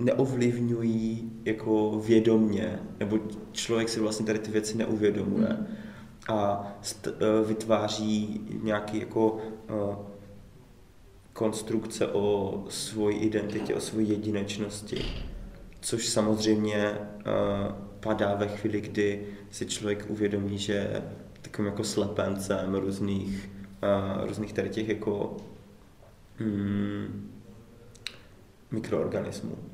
neovlivňují 0.00 1.32
jako 1.44 2.02
vědomně, 2.06 2.78
nebo 2.98 3.18
člověk 3.52 3.88
si 3.88 4.00
vlastně 4.00 4.26
tady 4.26 4.38
ty 4.38 4.50
věci 4.50 4.78
neuvědomuje 4.78 5.48
mm. 5.48 5.66
a 6.28 6.72
st- 6.82 7.12
e, 7.20 7.44
vytváří 7.44 8.40
nějaký 8.62 8.98
jako 8.98 9.32
uh, 9.32 9.96
konstrukce 11.32 12.06
o 12.06 12.64
svoji 12.68 13.18
identitě, 13.18 13.74
o 13.74 13.80
svoji 13.80 14.08
jedinečnosti, 14.08 15.04
což 15.80 16.08
samozřejmě 16.08 16.92
uh, 16.92 17.72
padá 18.00 18.34
ve 18.34 18.48
chvíli, 18.48 18.80
kdy 18.80 19.26
si 19.50 19.66
člověk 19.66 20.06
uvědomí, 20.08 20.58
že 20.58 20.72
je 20.72 21.02
takovým 21.42 21.70
jako 21.70 21.84
slepencem 21.84 22.74
různých, 22.74 23.50
uh, 24.18 24.26
různých 24.26 24.52
tady 24.52 24.68
těch 24.68 24.88
jako 24.88 25.36
hmm, 26.36 27.30
mikroorganizmů. 28.70 29.69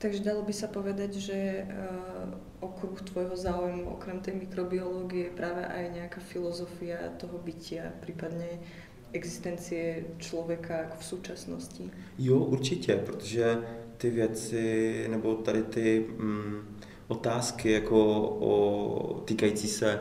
Takže 0.00 0.24
dalo 0.24 0.40
by 0.42 0.52
sa 0.56 0.64
povedať, 0.64 1.20
že 1.20 1.68
uh, 1.68 2.64
okruh 2.64 2.96
tvojho 3.04 3.36
záujmu, 3.36 3.84
okrem 4.00 4.24
tej 4.24 4.32
mikrobiológie, 4.32 5.28
je 5.28 5.36
práve 5.36 5.60
aj 5.60 5.92
nejaká 5.92 6.20
filozofia 6.24 7.12
toho 7.20 7.36
bytia, 7.36 7.92
prípadne 8.00 8.64
existencie 9.12 10.04
člověka 10.18 10.96
v 10.98 11.04
současnosti. 11.04 11.90
Jo, 12.18 12.38
určitě, 12.38 12.96
protože 12.96 13.58
ty 13.96 14.10
věci, 14.10 15.06
nebo 15.10 15.34
tady 15.34 15.62
ty 15.62 16.06
mm, 16.16 16.76
otázky 17.08 17.72
jako 17.72 18.20
o, 18.40 19.20
týkající 19.24 19.68
se 19.68 20.00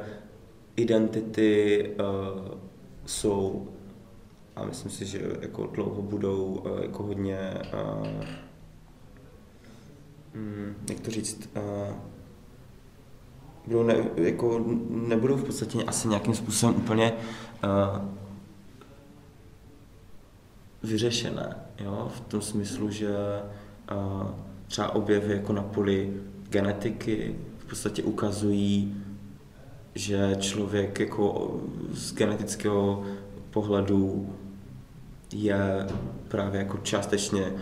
identity 0.76 1.84
uh, 2.00 2.60
jsou 3.06 3.68
a 4.56 4.66
myslím 4.66 4.92
si, 4.92 5.06
že 5.06 5.20
jako 5.42 5.68
dlouho 5.68 6.02
budou 6.02 6.44
uh, 6.46 6.82
jako 6.82 7.04
hodně, 7.04 7.54
uh, 7.74 8.26
um, 10.36 10.76
jak 10.90 11.00
to 11.00 11.12
říct, 11.12 11.50
uh, 11.56 11.96
budou 13.68 13.84
ne, 13.84 13.96
jako 14.16 14.66
nebudou 14.90 15.36
v 15.36 15.44
podstatě 15.44 15.84
asi 15.84 16.08
nějakým 16.08 16.34
způsobem 16.34 16.76
úplně 16.76 17.14
uh, 17.64 18.06
vyřešené, 20.84 21.56
jo? 21.80 22.12
v 22.16 22.20
tom 22.20 22.42
smyslu, 22.42 22.90
že 22.90 23.16
uh, 23.92 24.28
třeba 24.68 24.96
objevy 24.96 25.34
jako 25.34 25.54
na 25.54 25.62
poli 25.62 26.14
genetiky 26.50 27.36
v 27.58 27.66
podstatě 27.66 28.04
ukazují, 28.04 29.04
že 29.96 30.36
člověk 30.40 31.00
jako 31.00 31.58
z 31.92 32.14
genetického 32.14 33.06
pohledu 33.50 34.34
je 35.34 35.88
právě 36.28 36.60
jako 36.60 36.78
částečně 36.78 37.54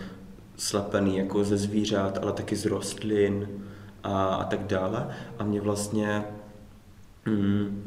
slepený 0.57 1.17
jako 1.17 1.43
ze 1.43 1.57
zvířat, 1.57 2.17
ale 2.21 2.33
taky 2.33 2.55
z 2.55 2.65
rostlin 2.65 3.47
a, 4.03 4.25
a 4.25 4.43
tak 4.43 4.63
dále. 4.67 5.07
A 5.39 5.43
mě 5.43 5.61
vlastně 5.61 6.25
mm, 7.25 7.85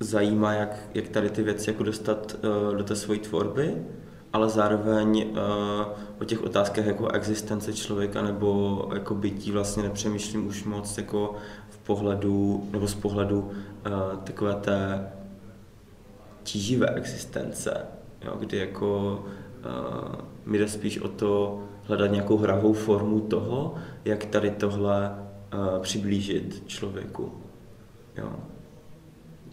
zajímá, 0.00 0.52
jak, 0.52 0.88
jak 0.94 1.08
tady 1.08 1.30
ty 1.30 1.42
věci 1.42 1.70
jako 1.70 1.82
dostat 1.82 2.36
uh, 2.68 2.76
do 2.76 2.84
té 2.84 2.96
své 2.96 3.16
tvorby, 3.16 3.74
ale 4.32 4.48
zároveň 4.48 5.30
uh, 5.30 5.38
o 6.20 6.24
těch 6.24 6.42
otázkách 6.42 6.86
jako 6.86 7.08
existence 7.08 7.72
člověka 7.72 8.22
nebo 8.22 8.90
jako 8.94 9.14
bytí 9.14 9.52
vlastně 9.52 9.82
nepřemýšlím 9.82 10.46
už 10.46 10.64
moc 10.64 10.98
jako 10.98 11.34
v 11.70 11.78
pohledu, 11.78 12.68
nebo 12.72 12.88
z 12.88 12.94
pohledu 12.94 13.40
uh, 13.40 13.52
takové 14.24 14.54
té 14.54 15.08
tíživé 16.42 16.88
existence, 16.88 17.86
jo, 18.24 18.36
kdy 18.38 18.58
jako 18.58 19.24
mi 20.46 20.58
jde 20.58 20.68
spíš 20.68 20.98
o 20.98 21.08
to 21.08 21.62
hledat 21.82 22.10
nějakou 22.10 22.36
hravou 22.36 22.72
formu 22.72 23.20
toho, 23.20 23.74
jak 24.04 24.24
tady 24.24 24.50
tohle 24.50 25.14
přiblížit 25.80 26.62
člověku. 26.66 27.32
Jo. 28.16 28.32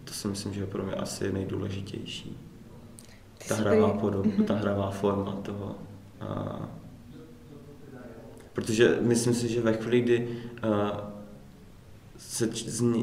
To 0.03 0.13
si 0.13 0.27
myslím, 0.27 0.53
že 0.53 0.61
je 0.61 0.65
pro 0.67 0.83
mě 0.83 0.93
asi 0.93 1.33
nejdůležitější. 1.33 2.37
Ta 3.47 3.55
hravá, 3.55 3.93
podoba, 3.93 4.29
ta 4.47 4.55
hravá 4.55 4.91
forma 4.91 5.31
toho. 5.31 5.75
Protože 8.53 8.97
myslím 9.01 9.33
si, 9.33 9.47
že 9.47 9.61
ve 9.61 9.73
chvíli, 9.73 10.01
kdy 10.01 10.27
se 12.17 12.49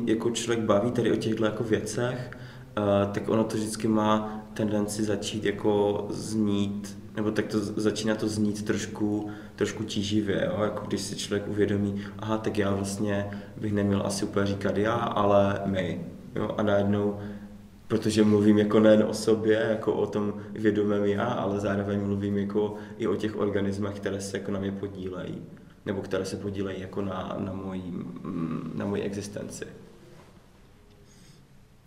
jako 0.07 0.31
člověk 0.31 0.65
baví 0.65 0.91
tady 0.91 1.12
o 1.12 1.17
těchto 1.17 1.45
jako 1.45 1.65
věcech, 1.65 2.31
tak 3.12 3.29
ono 3.29 3.45
to 3.45 3.57
vždycky 3.57 3.88
má 3.88 4.42
tendenci 4.55 5.05
začít 5.05 5.45
jako 5.45 6.07
znít, 6.11 6.99
nebo 7.17 7.31
tak 7.31 7.47
to 7.47 7.61
začíná 7.61 8.15
to 8.15 8.29
znít 8.29 8.65
trošku, 8.65 9.31
trošku 9.57 9.85
tíživě, 9.85 10.51
jo? 10.51 10.62
jako 10.62 10.87
když 10.87 11.01
si 11.01 11.17
člověk 11.17 11.49
uvědomí, 11.49 12.05
aha, 12.19 12.38
tak 12.38 12.59
já 12.59 12.75
vlastně 12.75 13.31
bych 13.57 13.73
neměl 13.73 14.03
asi 14.07 14.25
úplně 14.25 14.47
říkat 14.47 14.77
já, 14.77 14.95
ale 14.95 15.61
my. 15.65 16.01
Jo? 16.35 16.55
A 16.59 16.62
najednou, 16.62 17.19
protože 17.88 18.25
mluvím 18.25 18.59
jako 18.59 18.81
nejen 18.81 19.03
o 19.03 19.15
sobě, 19.15 19.67
jako 19.71 19.93
o 19.93 20.07
tom 20.07 20.35
vědomém 20.53 21.05
já, 21.05 21.25
ale 21.25 21.61
zároveň 21.61 22.01
mluvím 22.01 22.38
jako 22.38 22.75
i 22.99 23.07
o 23.07 23.17
těch 23.17 23.37
organismech, 23.37 23.97
které 23.97 24.21
se 24.21 24.38
jako 24.38 24.51
na 24.51 24.61
mě 24.61 24.73
podílejí, 24.73 25.43
nebo 25.87 26.01
které 26.01 26.25
se 26.25 26.37
podílejí 26.37 26.81
jako 26.81 27.03
na, 27.03 27.37
na, 27.38 27.53
mojí, 27.53 27.95
na 28.75 28.85
mojí 28.85 29.03
existenci. 29.03 29.65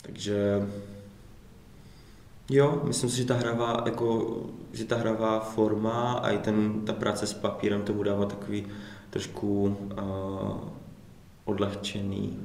Takže 0.01 0.67
Jo, 2.49 2.81
myslím 2.87 3.09
si, 3.09 3.17
že 3.17 3.25
ta 3.25 3.33
hravá, 3.33 3.83
jako, 3.85 4.37
že 4.73 4.85
ta 4.85 4.95
hravá 4.95 5.39
forma 5.39 6.13
a 6.13 6.29
i 6.29 6.37
ten, 6.37 6.85
ta 6.85 6.93
práce 6.93 7.27
s 7.27 7.33
papírem 7.33 7.81
tomu 7.81 8.03
dává 8.03 8.25
takový 8.25 8.65
trošku 9.09 9.63
uh, 9.65 10.59
odlehčený. 11.45 12.39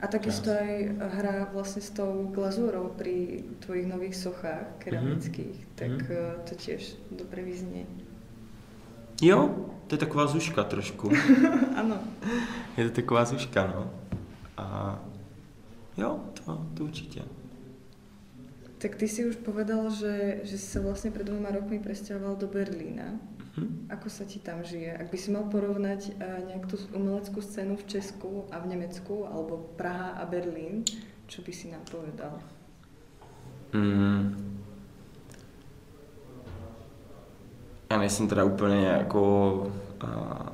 A 0.00 0.06
takisto 0.06 0.50
aj 0.50 0.90
hra 0.98 1.48
vlastně 1.52 1.82
s 1.82 1.90
tou 1.90 2.30
glazúrou 2.34 2.92
pri 2.96 3.44
tvojich 3.58 3.86
nových 3.86 4.16
sochách 4.16 4.66
keramických, 4.78 5.56
mm-hmm. 5.56 5.74
tak 5.74 5.90
mm-hmm. 5.90 6.40
to 6.48 6.54
tiež 6.54 6.96
dobře 7.10 7.42
vyzní. 7.42 7.86
Jo, 9.22 9.54
to 9.86 9.94
je 9.94 9.98
taková 9.98 10.26
zuška 10.26 10.64
trošku. 10.64 11.10
ano. 11.76 11.98
Je 12.76 12.84
to 12.84 12.94
taková 12.94 13.24
zuška, 13.24 13.66
no. 13.66 13.90
A 14.56 14.98
jo, 15.96 16.20
to, 16.34 16.66
to 16.74 16.84
určitě. 16.84 17.22
Tak 18.84 19.00
ty 19.00 19.08
si 19.08 19.24
už 19.24 19.40
povedal, 19.40 19.88
že, 19.88 20.44
že 20.44 20.60
si 20.60 20.68
sa 20.76 20.84
vlastne 20.84 21.08
pred 21.08 21.24
dvoma 21.24 21.48
rokmi 21.48 21.80
presťahoval 21.80 22.36
do 22.36 22.44
Berlína. 22.44 23.16
Hm? 23.56 23.88
Ako 23.88 24.12
sa 24.12 24.28
ti 24.28 24.36
tam 24.44 24.60
žije? 24.60 24.92
Ak 24.92 25.08
by 25.08 25.16
si 25.16 25.32
mal 25.32 25.48
porovnať 25.48 26.12
uh, 26.20 26.44
nejakú 26.52 26.68
tú 26.68 26.76
umeleckú 26.92 27.40
scénu 27.40 27.80
v 27.80 27.88
Česku 27.88 28.44
a 28.52 28.60
v 28.60 28.76
Nemecku, 28.76 29.24
alebo 29.24 29.72
Praha 29.80 30.20
a 30.20 30.28
Berlín, 30.28 30.84
čo 31.32 31.40
by 31.40 31.52
si 31.56 31.72
nám 31.72 31.80
povedal? 31.88 32.36
Mm. 33.72 34.60
Já 37.92 37.98
nejsem 37.98 38.28
teda 38.28 38.44
úplně 38.44 38.86
jako 38.86 39.52
uh, 40.04 40.48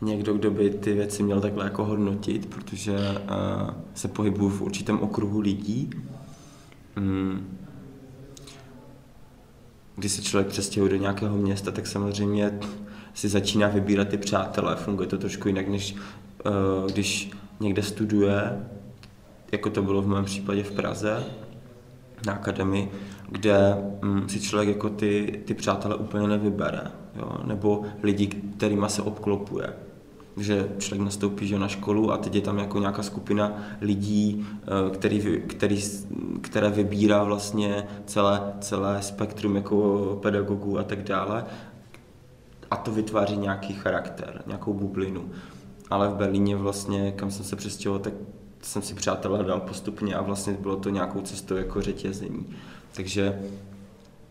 někdo, 0.00 0.34
kdo 0.34 0.50
by 0.50 0.70
ty 0.70 0.94
věci 0.94 1.22
měl 1.22 1.40
takhle 1.40 1.64
jako 1.64 1.84
hodnotit, 1.84 2.46
protože 2.46 2.96
uh, 2.96 3.70
se 3.94 4.08
pohybuju 4.08 4.50
v 4.50 4.62
určitém 4.62 4.98
okruhu 5.00 5.40
lidí. 5.40 5.90
Mm. 6.96 7.58
Když 9.96 10.12
se 10.12 10.22
člověk 10.22 10.48
přestěhuje 10.48 10.90
do 10.90 10.96
nějakého 10.96 11.36
města, 11.36 11.70
tak 11.70 11.86
samozřejmě 11.86 12.58
si 13.14 13.28
začíná 13.28 13.68
vybírat 13.68 14.08
ty 14.08 14.18
přátelé. 14.18 14.76
Funguje 14.76 15.08
to 15.08 15.18
trošku 15.18 15.48
jinak, 15.48 15.68
než 15.68 15.94
uh, 15.94 16.90
když 16.92 17.30
někde 17.60 17.82
studuje, 17.82 18.66
jako 19.52 19.70
to 19.70 19.82
bylo 19.82 20.02
v 20.02 20.08
mém 20.08 20.24
případě 20.24 20.62
v 20.62 20.72
Praze, 20.72 21.24
na 22.26 22.32
akademii, 22.32 22.90
kde 23.28 23.76
mm, 24.02 24.28
si 24.28 24.40
člověk 24.40 24.68
jako 24.68 24.88
ty, 24.88 25.42
ty 25.44 25.54
přátelé 25.54 25.96
úplně 25.96 26.28
nevybere, 26.28 26.82
jo? 27.16 27.36
nebo 27.44 27.82
lidi, 28.02 28.26
kterými 28.26 28.86
se 28.88 29.02
obklopuje. 29.02 29.72
Že 30.36 30.68
člověk 30.78 31.04
nastoupí 31.04 31.46
že 31.46 31.58
na 31.58 31.68
školu 31.68 32.12
a 32.12 32.16
teď 32.16 32.34
je 32.34 32.40
tam 32.40 32.58
jako 32.58 32.78
nějaká 32.78 33.02
skupina 33.02 33.62
lidí, 33.80 34.46
eh, 34.62 34.90
který, 34.90 35.42
který, 35.46 35.82
které 36.40 36.70
vybírá 36.70 37.24
vlastně 37.24 37.86
celé, 38.06 38.52
celé 38.60 39.02
spektrum 39.02 39.56
jako 39.56 40.18
pedagogů 40.22 40.78
a 40.78 40.82
tak 40.82 41.02
dále. 41.02 41.44
A 42.70 42.76
to 42.76 42.92
vytváří 42.92 43.36
nějaký 43.36 43.74
charakter, 43.74 44.42
nějakou 44.46 44.72
bublinu. 44.72 45.30
Ale 45.90 46.08
v 46.08 46.14
Berlíně 46.14 46.56
vlastně, 46.56 47.12
kam 47.12 47.30
jsem 47.30 47.44
se 47.44 47.56
přestěhoval, 47.56 48.00
tak 48.00 48.12
jsem 48.62 48.82
si 48.82 48.94
přátelé 48.94 49.44
dal 49.44 49.60
postupně 49.60 50.14
a 50.14 50.22
vlastně 50.22 50.52
bylo 50.52 50.76
to 50.76 50.90
nějakou 50.90 51.20
cestou 51.20 51.56
jako 51.56 51.82
řetězení. 51.82 52.46
Takže 52.94 53.42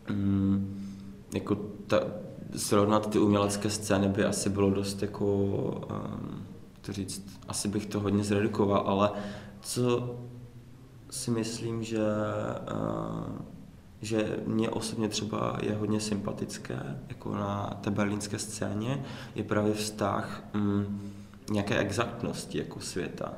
mm, 0.10 0.90
jako 1.34 1.56
ta, 1.88 2.02
srovnat 2.56 3.10
ty 3.10 3.20
umělecké 3.20 3.70
scény 3.70 4.10
by 4.10 4.26
asi 4.26 4.50
bylo 4.50 4.70
dost 4.70 5.02
jako, 5.02 5.26
um, 5.26 6.46
to 6.82 6.94
říct, 6.94 7.40
asi 7.48 7.68
bych 7.68 7.86
to 7.86 8.00
hodně 8.00 8.24
zredukoval, 8.24 8.84
ale 8.88 9.12
co 9.62 10.16
si 11.10 11.32
myslím, 11.32 11.84
že, 11.84 12.00
uh, 12.74 13.42
že 14.02 14.40
mě 14.46 14.70
osobně 14.70 15.10
třeba 15.10 15.58
je 15.62 15.76
hodně 15.76 16.00
sympatické 16.00 17.00
jako 17.10 17.36
na 17.36 17.80
té 17.82 17.92
berlínské 17.92 18.40
scéně, 18.40 19.04
je 19.36 19.44
právě 19.44 19.74
vztah 19.74 20.44
um, 20.56 21.02
nějaké 21.52 21.78
exaktnosti 21.78 22.58
jako 22.58 22.80
světa. 22.80 23.34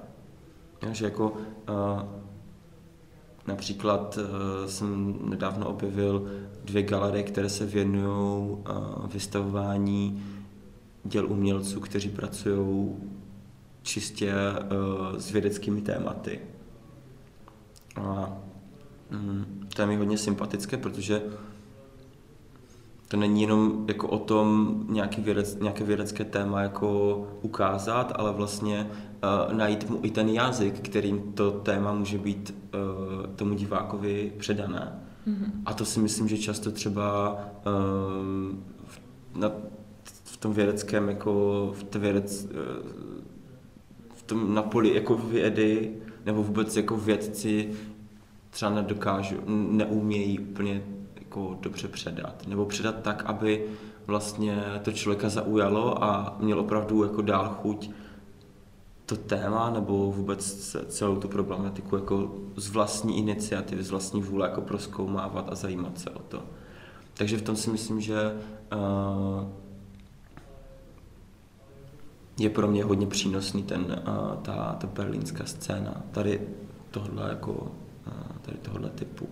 Že 0.91 1.06
jako 1.06 1.30
uh, 1.30 2.02
Například 3.51 4.17
uh, 4.17 4.67
jsem 4.67 5.19
nedávno 5.29 5.69
objevil 5.69 6.31
dvě 6.63 6.83
galerie, 6.83 7.23
které 7.23 7.49
se 7.49 7.65
věnují 7.65 8.49
uh, 8.49 9.07
vystavování 9.13 10.23
děl 11.03 11.31
umělců, 11.31 11.79
kteří 11.79 12.09
pracují 12.09 12.95
čistě 13.81 14.33
uh, 14.33 15.17
s 15.17 15.31
vědeckými 15.31 15.81
tématy. 15.81 16.39
A 17.95 18.37
um, 19.11 19.45
to 19.75 19.81
je 19.81 19.87
mi 19.87 19.95
hodně 19.95 20.17
sympatické, 20.17 20.77
protože 20.77 21.21
to 23.12 23.17
není 23.17 23.41
jenom 23.41 23.86
jako 23.88 24.08
o 24.08 24.19
tom 24.19 24.76
nějaký 24.89 25.21
vědec, 25.21 25.58
nějaké 25.60 25.84
vědecké 25.84 26.26
téma 26.26 26.62
jako 26.62 27.21
ukázat, 27.41 28.13
ale 28.15 28.34
vlastně 28.34 28.89
uh, 29.50 29.58
najít 29.58 29.89
mu 29.89 30.00
i 30.04 30.12
ten 30.12 30.30
jazyk, 30.30 30.80
kterým 30.80 31.34
to 31.34 31.52
téma 31.52 31.93
může 31.93 32.17
být 32.17 32.56
uh, 32.74 33.36
tomu 33.36 33.54
divákovi 33.54 34.34
předané. 34.38 35.00
Mm-hmm. 35.28 35.52
A 35.65 35.74
to 35.74 35.86
si 35.86 36.00
myslím, 36.00 36.28
že 36.28 36.38
často 36.38 36.71
třeba 36.71 37.32
uh, 37.32 37.74
v, 38.86 39.02
na, 39.36 39.52
v 40.04 40.38
tom 40.38 40.54
vědeckém, 40.54 41.10
jako 41.10 41.71
v 41.76 41.84
té 41.84 42.00
vědec, 42.00 42.45
uh, 42.45 42.91
v 44.15 44.24
tom 44.24 44.54
na 44.54 44.63
poli 44.63 44.95
jako 44.95 45.15
vědy, 45.15 45.91
nebo 46.26 46.43
vůbec 46.43 46.78
jako 46.78 46.97
vědci 46.97 47.71
třeba 48.50 48.71
nedokážou, 48.71 49.38
neumějí 49.47 50.39
úplně 50.39 50.84
jako 51.31 51.57
dobře 51.61 51.87
předat. 51.87 52.47
Nebo 52.47 52.65
předat 52.65 53.01
tak, 53.01 53.23
aby 53.25 53.65
vlastně 54.07 54.63
to 54.81 54.91
člověka 54.91 55.29
zaujalo 55.29 56.03
a 56.03 56.35
měl 56.39 56.59
opravdu 56.59 57.03
jako 57.03 57.21
dál 57.21 57.57
chuť 57.61 57.89
to 59.05 59.15
téma 59.15 59.69
nebo 59.69 60.11
vůbec 60.11 60.75
celou 60.87 61.15
tu 61.15 61.27
problematiku 61.27 61.95
jako 61.95 62.35
z 62.55 62.69
vlastní 62.69 63.17
iniciativy, 63.17 63.83
z 63.83 63.91
vlastní 63.91 64.21
vůle 64.21 64.47
jako 64.49 64.61
proskoumávat 64.61 65.49
a 65.51 65.55
zajímat 65.55 65.99
se 65.99 66.09
o 66.09 66.19
to. 66.19 66.43
Takže 67.13 67.37
v 67.37 67.41
tom 67.41 67.55
si 67.55 67.69
myslím, 67.69 68.01
že 68.01 68.35
uh, 68.73 69.47
je 72.39 72.49
pro 72.49 72.67
mě 72.67 72.83
hodně 72.83 73.07
přínosný 73.07 73.63
ten, 73.63 73.81
uh, 73.81 74.35
ta, 74.41 74.75
ta 74.79 74.87
berlínská 74.87 75.45
scéna, 75.45 76.01
tady 76.11 76.41
tohle 76.91 77.29
jako, 77.29 77.51
uh, 77.51 78.37
tady 78.41 78.57
tohle 78.57 78.89
typu. 78.89 79.27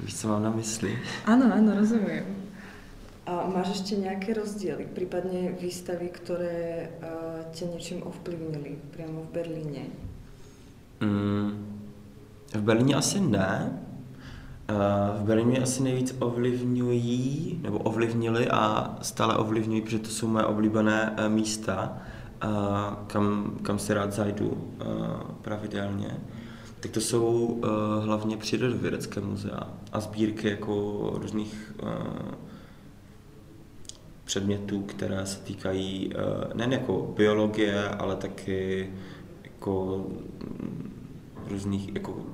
Víš, 0.00 0.16
co 0.16 0.28
mám 0.28 0.42
na 0.42 0.50
mysli? 0.50 0.98
Ano, 1.24 1.54
ano, 1.54 1.74
rozumím. 1.76 2.22
A 3.26 3.50
máš 3.54 3.68
ještě 3.68 3.96
nějaké 3.96 4.34
rozdíly, 4.34 4.88
případně 4.94 5.52
výstavy, 5.60 6.08
které 6.08 6.88
uh, 7.02 7.52
tě 7.52 7.64
něčím 7.64 8.02
ovplyvnily 8.02 8.78
přímo 8.90 9.22
v 9.22 9.32
Berlíně? 9.32 9.82
Mm, 11.00 11.80
v 12.54 12.62
Berlíně 12.62 12.94
asi 12.94 13.20
ne. 13.20 13.80
Uh, 14.70 15.22
v 15.22 15.26
Berlíně 15.26 15.58
asi 15.58 15.82
nejvíc 15.82 16.16
ovlivňují, 16.18 17.60
nebo 17.62 17.78
ovlivnili 17.78 18.48
a 18.48 18.94
stále 19.02 19.36
ovlivňují, 19.36 19.82
protože 19.82 19.98
to 19.98 20.08
jsou 20.08 20.26
moje 20.26 20.44
oblíbené 20.44 21.16
uh, 21.18 21.32
místa, 21.32 21.98
uh, 22.44 22.50
kam, 23.06 23.56
kam 23.62 23.78
se 23.78 23.94
rád 23.94 24.12
zajdu 24.12 24.74
pravidelně 25.42 26.16
tak 26.80 26.90
to 26.90 27.00
jsou 27.00 27.46
uh, 27.46 27.68
hlavně 28.04 28.36
přírodovědecké 28.36 29.20
muzea 29.20 29.68
a 29.92 30.00
sbírky 30.00 30.48
jako 30.48 31.10
různých 31.14 31.74
uh, 31.82 31.88
předmětů, 34.24 34.82
které 34.82 35.26
se 35.26 35.40
týkají 35.40 36.12
uh, 36.14 36.54
nejen 36.54 36.72
jako 36.72 37.12
biologie, 37.16 37.88
ale 37.88 38.16
taky 38.16 38.90
jako 39.44 40.06
mm, 40.40 40.92
různých 41.48 41.94
jako 41.94 42.26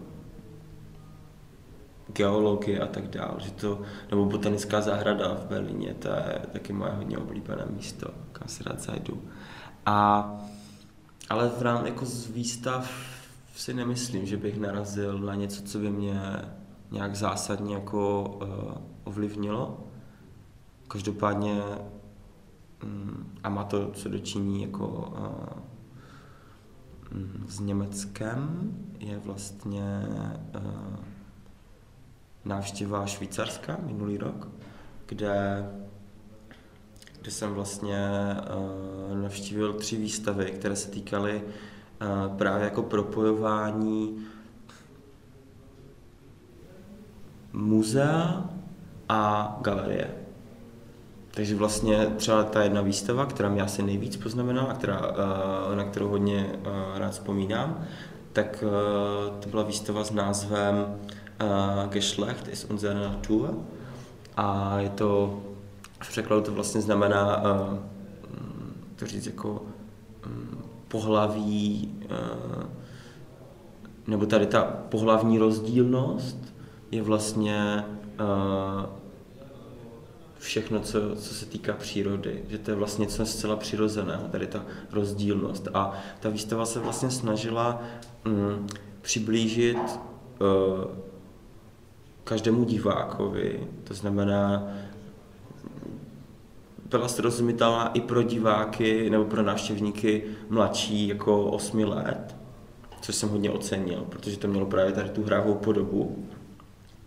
geologie 2.12 2.80
a 2.80 2.87
tak 2.87 3.09
dále, 3.09 3.35
že 3.38 3.50
to, 3.50 3.83
nebo 4.11 4.24
botanická 4.24 4.80
zahrada 4.80 5.35
v 5.35 5.46
Berlíně, 5.46 5.94
to 5.98 6.09
je 6.09 6.40
taky 6.52 6.72
moje 6.72 6.92
hodně 6.92 7.18
oblíbené 7.18 7.64
místo, 7.70 8.11
kam 8.33 8.48
se 8.48 8.64
rád 8.64 8.80
zajdu. 8.80 9.22
A, 9.87 10.30
ale 11.30 11.48
v 11.48 11.62
rámci 11.62 11.88
jako 11.88 12.07
z 12.07 12.26
výstav 12.26 13.13
si 13.55 13.75
nemyslím, 13.75 14.27
že 14.27 14.37
bych 14.37 14.61
narazil 14.61 15.19
na 15.19 15.35
něco, 15.35 15.62
co 15.62 15.79
by 15.79 15.90
mě 15.90 16.21
nějak 16.90 17.14
zásadně 17.14 17.75
jako 17.75 18.23
uh, 18.23 18.49
ovlivnilo. 19.05 19.87
Každopádně 20.88 21.62
um, 22.83 23.33
a 23.43 23.49
má 23.49 23.64
to 23.64 23.90
co 23.90 24.09
dočiní 24.09 24.62
jako 24.62 24.88
uh, 24.88 25.64
s 27.47 27.61
Německem 27.61 28.71
je 28.99 29.19
vlastně 29.19 30.07
uh, 30.55 30.97
návštěva 32.45 33.07
Švýcarska 33.07 33.79
minulý 33.87 34.19
rok, 34.19 34.49
kde, 35.07 35.69
kde 37.21 37.31
jsem 37.31 37.55
vlastně 37.55 38.09
uh, 39.11 39.23
navštívil 39.23 39.73
tři 39.73 39.97
výstavy, 39.97 40.51
které 40.51 40.77
se 40.77 40.90
týkaly 40.90 41.43
právě 42.38 42.64
jako 42.64 42.83
propojování 42.83 44.26
muzea 47.52 48.44
a 49.09 49.57
galerie. 49.61 50.11
Takže 51.30 51.54
vlastně 51.54 52.07
třeba 52.16 52.42
ta 52.42 52.62
jedna 52.62 52.83
výstava, 52.83 53.26
která 53.26 53.48
mě 53.48 53.62
asi 53.62 53.83
nejvíc 53.83 54.16
poznamenala 54.16 54.74
která, 54.74 55.00
eh, 55.72 55.76
na 55.76 55.85
kterou 55.85 56.09
hodně 56.09 56.46
eh, 56.52 56.98
rád 56.98 57.11
vzpomínám, 57.11 57.85
tak 58.33 58.64
eh, 58.66 59.40
to 59.40 59.48
byla 59.48 59.62
výstava 59.62 60.04
s 60.04 60.11
názvem 60.11 60.98
Geschlecht 61.88 62.48
ist 62.48 62.70
unsere 62.70 62.94
Natur 62.94 63.54
a 64.37 64.78
je 64.78 64.88
to, 64.88 65.40
v 66.02 66.09
překladu 66.09 66.42
to 66.42 66.52
vlastně 66.52 66.80
znamená, 66.80 67.42
to 68.96 69.07
říct 69.07 69.26
jako 69.26 69.62
pohlaví, 70.94 71.90
eh, 72.11 72.66
nebo 74.07 74.26
tady 74.26 74.46
ta 74.46 74.62
pohlavní 74.62 75.38
rozdílnost 75.38 76.54
je 76.90 77.02
vlastně 77.02 77.85
eh, 78.20 78.87
všechno, 80.38 80.80
co, 80.80 81.16
co 81.16 81.35
se 81.35 81.46
týká 81.46 81.72
přírody, 81.72 82.42
že 82.48 82.59
to 82.59 82.70
je 82.70 82.76
vlastně 82.76 83.02
něco 83.02 83.26
zcela 83.26 83.57
přirozeného, 83.57 84.28
tady 84.28 84.46
ta 84.46 84.64
rozdílnost. 84.92 85.68
A 85.74 85.92
ta 86.20 86.28
výstava 86.28 86.66
se 86.66 86.80
vlastně 86.80 87.11
snažila 87.11 87.83
mm, 88.24 88.66
přiblížit 89.00 89.78
uh, 89.78 90.85
každému 92.24 92.64
divákovi, 92.64 93.68
to 93.85 93.94
znamená 93.94 94.68
byla 96.90 97.09
srozumitelná 97.09 97.88
i 97.88 98.01
pro 98.01 98.23
diváky 98.23 99.11
nebo 99.11 99.25
pro 99.25 99.42
návštěvníky 99.42 100.25
mladší 100.49 101.09
jako 101.09 101.44
8 101.44 101.79
let, 101.79 102.37
což 103.01 103.14
jsem 103.14 103.29
hodně 103.29 103.51
ocenil, 103.51 104.07
protože 104.09 104.38
to 104.38 104.49
mělo 104.49 104.66
právě 104.66 104.92
tady 104.92 105.09
tu 105.09 105.23
hravou 105.23 105.55
podobu, 105.55 106.29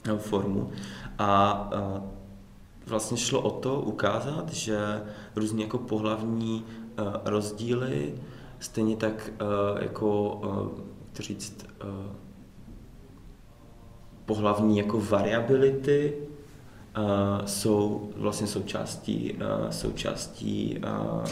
nebo 0.06 0.18
formu. 0.18 0.72
A, 1.20 1.70
vlastně 2.86 3.18
šlo 3.18 3.42
o 3.42 3.52
to 3.52 3.82
ukázat, 3.82 4.54
že 4.54 5.02
různý 5.36 5.62
jako 5.62 5.78
pohlavní 5.78 6.66
rozdíly, 7.26 8.14
stejně 8.60 8.96
tak 8.96 9.32
jako, 9.80 10.42
jak 11.04 11.18
to 11.18 11.24
říct, 11.24 11.66
pohlavní 14.26 14.78
jako 14.78 15.02
variability 15.02 16.14
uh, 16.98 17.46
jsou 17.46 18.12
vlastně 18.16 18.48
součástí, 18.48 19.34
uh, 19.34 19.70
součástí 19.70 20.80
uh, 20.84 21.26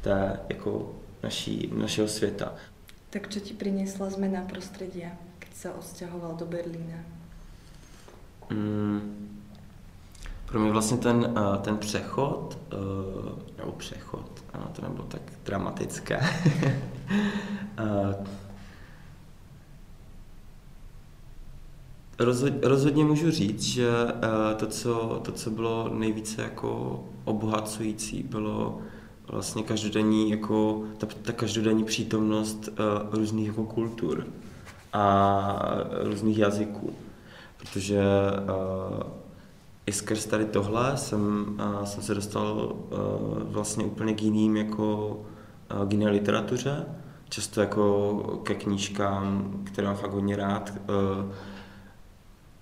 té 0.00 0.40
jako 0.48 0.94
naší, 1.22 1.70
našeho 1.74 2.08
světa. 2.08 2.52
Tak 3.10 3.28
co 3.28 3.40
ti 3.40 3.54
přinesla 3.54 4.10
změna 4.10 4.42
prostředí, 4.48 5.04
když 5.38 5.54
se 5.54 5.70
odstěhoval 5.70 6.34
do 6.34 6.46
Berlína? 6.46 6.98
Mm, 8.50 9.40
pro 10.46 10.60
mě 10.60 10.70
vlastně 10.70 10.96
ten, 10.96 11.34
ten 11.60 11.78
přechod, 11.78 12.58
nebo 13.58 13.72
přechod, 13.72 14.42
ano, 14.52 14.70
to 14.72 14.82
nebylo 14.82 15.04
tak 15.04 15.22
dramatické, 15.44 16.20
rozhodně 22.62 23.04
můžu 23.04 23.30
říct, 23.30 23.62
že 23.62 23.88
eh, 24.08 24.54
to 24.54 24.66
co, 24.66 25.20
to, 25.24 25.32
co 25.32 25.50
bylo 25.50 25.88
nejvíce 25.92 26.42
jako 26.42 27.04
obohacující, 27.24 28.22
bylo 28.22 28.78
vlastně 29.28 29.62
každodenní, 29.62 30.30
jako, 30.30 30.82
ta, 30.98 31.06
ta 31.22 31.32
každodenní 31.32 31.84
přítomnost 31.84 32.68
uh, 32.68 33.14
různých 33.14 33.46
jako 33.46 33.64
kultur 33.64 34.26
a 34.92 35.58
různých 36.02 36.38
jazyků. 36.38 36.92
Protože 37.56 38.02
uh, 38.02 39.02
i 39.86 39.92
skrz 39.92 40.26
tady 40.26 40.44
tohle 40.44 40.96
jsem, 40.96 41.46
uh, 41.78 41.84
jsem 41.84 42.02
se 42.02 42.14
dostal 42.14 42.72
uh, 42.72 42.98
vlastně 43.42 43.84
úplně 43.84 44.14
k 44.14 44.22
jiným 44.22 44.56
jako 44.56 45.16
uh, 45.80 45.88
k 45.88 45.92
jiné 45.92 46.10
literatuře, 46.10 46.86
často 47.28 47.60
jako 47.60 48.40
ke 48.42 48.54
knížkám, 48.54 49.52
které 49.64 49.86
mám 49.86 49.96
fakt 49.96 50.12
hodně 50.12 50.36
rád, 50.36 50.72
uh, 51.24 51.32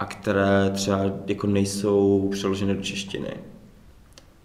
a 0.00 0.04
které 0.04 0.70
třeba 0.70 1.00
jako 1.26 1.46
nejsou 1.46 2.28
přeloženy 2.32 2.74
do 2.74 2.82
češtiny. 2.82 3.34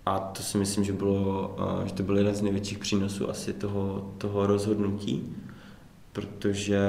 A 0.05 0.19
to 0.19 0.43
si 0.43 0.57
myslím, 0.57 0.83
že, 0.83 0.93
bylo, 0.93 1.57
že 1.85 1.93
to 1.93 2.03
byl 2.03 2.17
jeden 2.17 2.35
z 2.35 2.41
největších 2.41 2.77
přínosů 2.77 3.29
asi 3.29 3.53
toho, 3.53 4.13
toho 4.17 4.47
rozhodnutí, 4.47 5.35
protože 6.13 6.79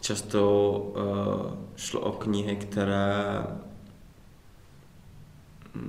často 0.00 0.70
uh, 0.96 1.52
šlo 1.76 2.00
o 2.00 2.12
knihy, 2.12 2.56
které 2.56 3.44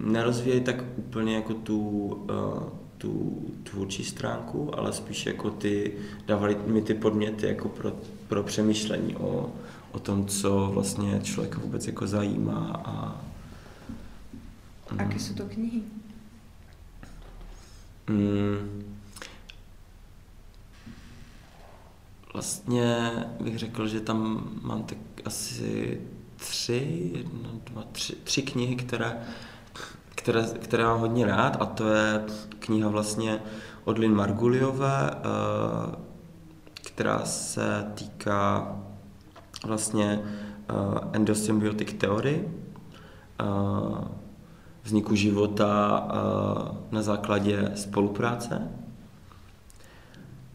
nerozvíjejí 0.03 0.61
tak 0.61 0.83
úplně 0.97 1.35
jako 1.35 1.53
tu, 1.53 1.79
uh, 1.79 2.63
tu 2.97 3.41
tvůrčí 3.63 4.03
stránku, 4.03 4.79
ale 4.79 4.93
spíš 4.93 5.25
jako 5.25 5.49
ty, 5.49 5.93
dávali 6.25 6.57
mi 6.65 6.81
ty 6.81 6.93
podměty 6.93 7.47
jako 7.47 7.69
pro, 7.69 7.91
pro 8.27 8.43
přemýšlení 8.43 9.15
o, 9.15 9.49
o 9.97 9.99
tom, 9.99 10.25
co 10.25 10.69
vlastně 10.73 11.19
člověka 11.23 11.59
vůbec 11.59 11.87
jako 11.87 12.07
zajímá. 12.07 12.81
A, 12.85 13.21
mm. 14.91 14.99
Jaké 14.99 15.19
jsou 15.19 15.33
to 15.33 15.45
knihy? 15.45 15.81
Mm, 18.09 18.83
vlastně 22.33 23.11
bych 23.39 23.57
řekl, 23.57 23.87
že 23.87 23.99
tam 23.99 24.49
mám 24.61 24.83
tak 24.83 24.97
asi 25.25 26.01
tři, 26.35 27.11
jedna, 27.15 27.49
dva, 27.63 27.83
tři, 27.91 28.15
tři 28.23 28.41
knihy, 28.41 28.75
které, 28.75 29.17
které, 30.15 30.43
které 30.43 30.83
mám 30.83 30.99
hodně 30.99 31.25
rád 31.25 31.57
a 31.59 31.65
to 31.65 31.89
je 31.89 32.25
kniha 32.59 32.89
vlastně 32.89 33.39
od 33.83 33.97
Lynn 33.97 34.15
Marguliové, 34.15 35.11
eh, 35.11 35.95
která 36.73 37.25
se 37.25 37.91
týká 37.95 38.75
vlastně 39.67 40.19
uh, 40.19 40.97
endosymbiotic 41.13 41.93
theory, 41.93 42.47
uh, 43.41 43.97
vzniku 44.83 45.15
života 45.15 45.99
uh, 45.99 46.77
na 46.91 47.01
základě 47.01 47.71
spolupráce. 47.75 48.71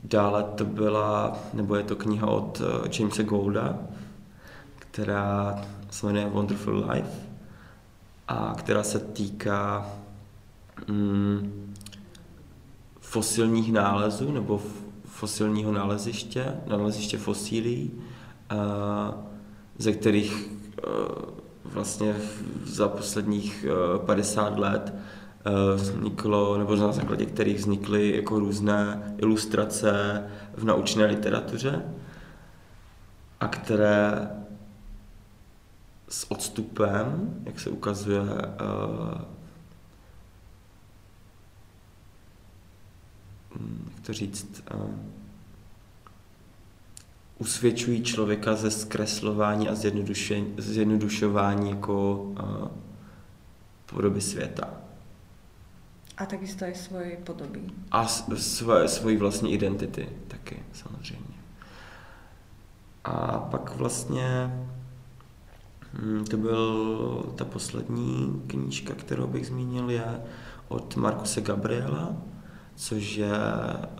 Dále 0.04 0.42
to 0.42 0.64
byla, 0.64 1.38
nebo 1.54 1.76
je 1.76 1.82
to 1.82 1.96
kniha 1.96 2.26
od 2.26 2.60
uh, 2.60 2.88
Jamesa 2.98 3.22
Golda, 3.22 3.78
která 4.76 5.60
se 5.90 6.06
jmenuje 6.06 6.26
Wonderful 6.26 6.84
Life 6.90 7.32
a 8.28 8.54
která 8.56 8.82
se 8.82 8.98
týká 8.98 9.86
mm, 10.88 11.74
fosilních 13.00 13.72
nálezů 13.72 14.32
nebo 14.32 14.60
fosilního 15.04 15.72
naleziště, 15.72 16.56
naleziště 16.66 17.18
fosílí, 17.18 17.90
ze 19.78 19.92
kterých 19.92 20.46
e, 20.46 20.82
vlastně 21.64 22.16
za 22.64 22.88
posledních 22.88 23.66
50 24.06 24.56
e, 24.56 24.60
let 24.60 24.94
e, 24.94 25.74
vzniklo, 25.74 26.58
nebo 26.58 26.76
na 26.76 26.92
základě 26.92 27.26
kterých 27.26 27.58
vznikly 27.58 28.16
jako 28.16 28.38
různé 28.38 29.14
ilustrace 29.18 30.24
v 30.56 30.64
naučné 30.64 31.06
literatuře 31.06 31.82
a 33.40 33.48
které 33.48 34.30
s 36.08 36.30
odstupem, 36.30 37.34
jak 37.44 37.60
se 37.60 37.70
ukazuje, 37.70 38.22
jak 43.94 44.06
to 44.06 44.12
říct, 44.12 44.62
usvědčují 47.42 48.02
člověka 48.02 48.54
ze 48.54 48.70
zkreslování 48.70 49.68
a 49.68 49.74
zjednodušování 50.58 51.70
jako 51.70 52.14
uh, 52.14 52.68
podoby 53.86 54.20
světa. 54.20 54.70
A 56.16 56.26
takisto 56.26 56.64
i 56.64 56.74
svoje 56.74 57.16
podoby. 57.16 57.60
A 57.90 58.06
své, 58.36 58.88
svoji 58.88 59.16
vlastní 59.16 59.52
identity 59.52 60.08
taky, 60.28 60.62
samozřejmě. 60.72 61.34
A 63.04 63.38
pak 63.38 63.76
vlastně 63.76 64.52
hm, 65.92 66.24
to 66.30 66.36
byl 66.36 67.32
ta 67.36 67.44
poslední 67.44 68.42
knížka, 68.46 68.94
kterou 68.94 69.26
bych 69.26 69.46
zmínil, 69.46 69.90
je 69.90 70.20
od 70.68 70.96
Markuse 70.96 71.40
Gabriela, 71.40 72.16
což 72.76 73.16
je 73.16 73.32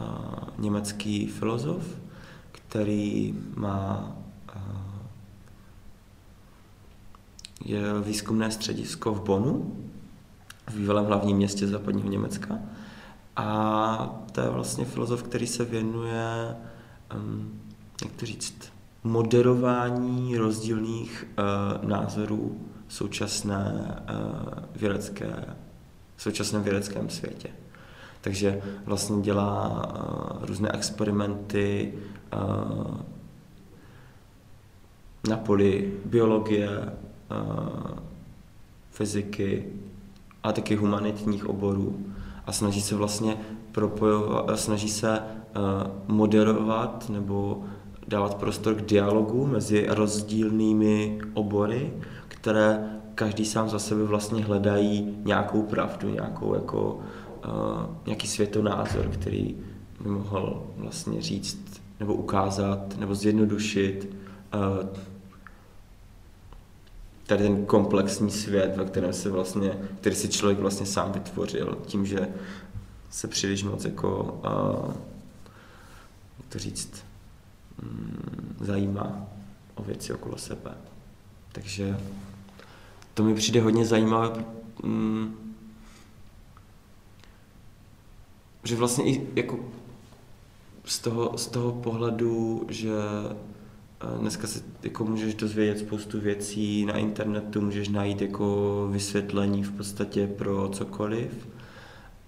uh, 0.01 0.49
německý 0.59 1.27
filozof, 1.27 2.03
který 2.73 3.35
má 3.57 4.17
eh, 4.55 4.61
je 7.65 8.01
výzkumné 8.01 8.51
středisko 8.51 9.15
v 9.15 9.23
Bonu, 9.23 9.77
v 10.71 10.77
bývalém 10.77 11.05
hlavním 11.05 11.37
městě 11.37 11.67
západního 11.67 12.09
Německa. 12.09 12.59
A 13.37 14.21
to 14.33 14.41
je 14.41 14.51
vlastně 14.51 14.85
filozof, 14.85 15.23
který 15.23 15.47
se 15.47 15.65
věnuje, 15.65 16.57
jak 18.05 18.13
to 18.17 18.27
říct, 18.27 18.73
moderování 19.05 20.37
rozdílných 20.37 21.25
uh, 21.25 21.89
názorů 21.89 22.61
současné 22.89 23.95
uh, 24.11 24.65
vědecké, 24.77 25.45
v 26.17 26.23
současném 26.23 26.63
vědeckém 26.63 27.11
světě. 27.11 27.49
Takže 28.23 28.63
vlastně 28.87 29.23
dělá 29.23 29.83
uh, 30.39 30.47
různé 30.47 30.73
experimenty 30.73 31.95
uh, 32.37 32.97
na 35.29 35.37
poli 35.37 35.93
biologie, 36.05 36.71
uh, 36.71 37.99
fyziky 38.91 39.67
a 40.43 40.53
taky 40.53 40.77
humanitních 40.77 41.47
oborů. 41.47 41.99
A 42.47 42.53
snaží 42.53 42.81
se 42.81 42.95
vlastně 42.95 43.37
propojovat, 43.73 44.61
snaží 44.61 44.89
se 44.89 45.21
moderovat 46.09 47.11
nebo 47.11 47.65
dávat 48.09 48.35
prostor 48.35 48.75
k 48.75 48.83
dialogu 48.83 49.47
mezi 49.47 49.87
rozdílnými 49.89 51.19
obory, 51.35 51.93
které 52.29 53.01
každý 53.15 53.45
sám 53.45 53.69
za 53.69 53.79
sebe 53.79 54.05
vlastně 54.05 54.45
hledají 54.45 55.17
nějakou 55.25 55.63
pravdu, 55.63 56.09
nějakou 56.11 56.55
jako 56.55 57.01
nějaký 58.07 58.29
světonázor, 58.29 59.09
který 59.09 59.57
by 60.01 60.09
mohl 60.09 60.67
vlastně 60.77 61.23
říct 61.23 61.83
nebo 62.01 62.15
ukázat 62.15 62.99
nebo 62.99 63.15
zjednodušit 63.15 64.17
tady 67.27 67.43
ten 67.43 67.67
komplexní 67.67 68.31
svět, 68.31 68.77
ve 68.77 68.85
kterém 68.85 69.13
se 69.13 69.31
vlastně, 69.31 69.79
který 70.01 70.17
si 70.17 70.29
člověk 70.29 70.59
vlastně 70.59 70.87
sám 70.87 71.13
vytvořil, 71.13 71.79
tím, 71.87 72.07
že 72.07 72.29
se 73.11 73.29
příliš 73.29 73.63
moc 73.63 73.85
jako, 73.85 74.41
jak 76.39 76.47
to 76.49 76.59
říct, 76.59 77.05
um, 77.83 78.57
zajímá 78.61 79.27
o 79.75 79.83
věci 79.83 80.15
okolo 80.15 80.39
sebe. 80.39 80.71
Takže 81.53 81.99
to 83.15 83.23
mi 83.23 83.35
přijde 83.35 83.61
hodně 83.61 83.87
zajímavé, 83.87 84.45
um, 84.83 85.42
že 88.65 88.77
vlastně 88.77 89.05
i 89.05 89.27
jako 89.37 89.59
z 90.85 90.99
toho, 90.99 91.39
z 91.39 91.47
toho 91.47 91.73
pohledu, 91.73 92.67
že 92.69 92.91
dneska 94.21 94.47
se 94.47 94.63
jako 94.83 95.05
můžeš 95.05 95.35
dozvědět 95.35 95.79
spoustu 95.79 96.21
věcí 96.21 96.87
na 96.87 96.97
internetu, 96.97 97.61
můžeš 97.61 97.89
najít 97.89 98.23
jako 98.23 98.89
vysvětlení 98.93 99.63
v 99.63 99.73
podstatě 99.73 100.27
pro 100.27 100.69
cokoliv, 100.69 101.49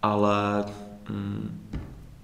ale 0.03 0.64
mm, 1.11 1.61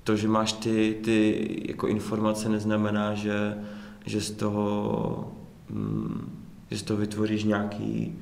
to, 0.05 0.16
že 0.16 0.29
máš 0.29 0.53
ty, 0.53 0.99
ty 1.05 1.49
jako 1.68 1.87
informace, 1.87 2.49
neznamená, 2.49 3.14
že, 3.14 3.59
že 4.07 4.20
z 4.20 4.31
toho 4.31 5.33
mm, 5.68 6.40
že 6.70 6.79
z 6.79 6.83
toho 6.83 7.01
vytvoříš 7.01 7.44
nějaký 7.44 8.18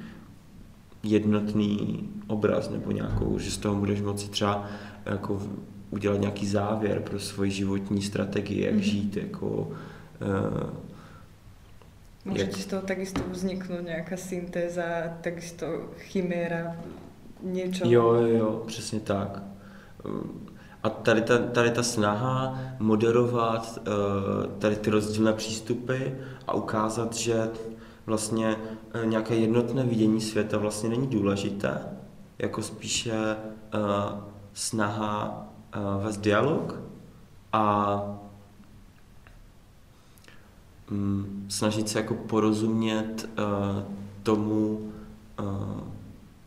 jednotný 1.03 2.09
obraz 2.27 2.70
nebo 2.70 2.90
nějakou, 2.90 3.38
že 3.38 3.51
z 3.51 3.59
toho 3.59 3.74
budeš 3.74 4.01
moci 4.01 4.29
třeba 4.29 4.64
jako 5.07 5.42
udělat 5.90 6.20
nějaký 6.20 6.46
závěr 6.46 7.01
pro 7.01 7.20
svoji 7.20 7.51
životní 7.51 8.03
strategii, 8.03 8.64
jak 8.64 8.74
mm-hmm. 8.74 8.79
žít, 8.79 9.16
jako 9.16 9.46
uh, 9.46 10.70
Může 12.24 12.42
jak... 12.42 12.57
z 12.57 12.66
toho 12.66 12.83
takisto 12.83 13.20
vzniknout 13.31 13.85
nějaká 13.85 14.16
syntéza, 14.16 14.83
takisto 15.20 15.66
chiméra, 15.98 16.77
něco. 17.42 17.85
Jo, 17.87 18.12
jo, 18.12 18.27
jo, 18.27 18.62
přesně 18.66 19.01
tak. 19.01 19.42
A 20.83 20.88
tady 20.90 21.22
ta, 21.22 21.38
tady 21.38 21.70
ta 21.70 21.83
snaha 21.83 22.59
moderovat 22.79 23.79
uh, 23.79 24.53
tady 24.59 24.77
ty 24.77 24.90
rozdílné 24.90 25.33
přístupy 25.33 25.96
a 26.46 26.55
ukázat, 26.55 27.14
že 27.14 27.51
vlastně 28.07 28.57
uh, 28.94 29.07
nějaké 29.07 29.35
jednotné 29.35 29.83
vidění 29.85 30.20
světa 30.20 30.59
vlastně 30.59 30.88
není 30.88 31.07
důležité, 31.07 31.81
jako 32.38 32.62
spíše 32.62 33.37
uh, 33.74 34.20
snaha 34.53 35.48
uh, 35.76 36.04
vést 36.04 36.16
dialog 36.16 36.81
a 37.52 38.02
um, 40.90 41.46
snažit 41.48 41.88
se 41.88 41.98
jako 41.98 42.14
porozumět 42.14 43.28
uh, 43.38 43.83
tomu, 44.22 44.92
uh, 45.40 45.81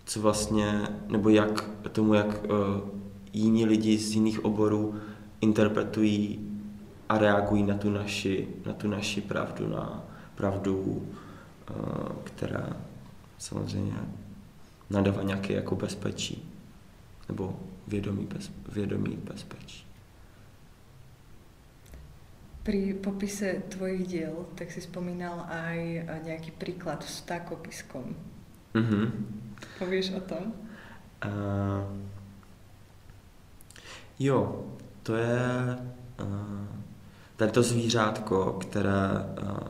co 0.05 0.21
vlastně, 0.21 0.87
nebo 1.07 1.29
jak 1.29 1.69
tomu, 1.91 2.13
jak 2.13 2.43
uh, 2.43 2.89
jiní 3.33 3.65
lidi 3.65 3.97
z 3.97 4.15
jiných 4.15 4.45
oborů 4.45 4.95
interpretují 5.41 6.47
a 7.09 7.17
reagují 7.17 7.63
na 7.63 7.77
tu 7.77 7.89
naši, 7.89 8.47
na 8.65 8.73
tu 8.73 8.87
naši 8.87 9.21
pravdu, 9.21 9.67
na 9.67 10.03
pravdu, 10.35 11.03
která 12.23 12.69
samozřejmě 13.37 13.93
nadává 14.89 15.23
nějaké 15.23 15.53
jako 15.53 15.75
bezpečí 15.75 16.49
nebo 17.29 17.59
vědomí, 17.87 18.25
bez, 18.25 18.51
vědomí 18.73 19.17
bezpečí. 19.17 19.85
Pri 22.63 22.93
popise 22.93 23.65
tvojich 23.69 24.07
diel, 24.07 24.45
tak 24.53 24.69
si 24.71 24.85
spomínal 24.85 25.49
aj 25.49 25.79
eh, 25.81 26.05
nejaký 26.29 26.53
príklad 26.61 27.01
s 27.01 27.25
vtákopiskom. 27.25 28.13
Mm-hmm. 28.77 29.05
Povíš 29.81 30.13
o 30.13 30.21
tom? 30.21 30.53
Uh, 31.25 31.85
jo, 34.19 34.65
to 35.03 35.15
je 35.15 35.77
uh, 36.21 36.65
tady 37.35 37.51
to 37.51 37.63
zvířátko, 37.63 38.53
které, 38.53 39.09
uh, 39.41 39.67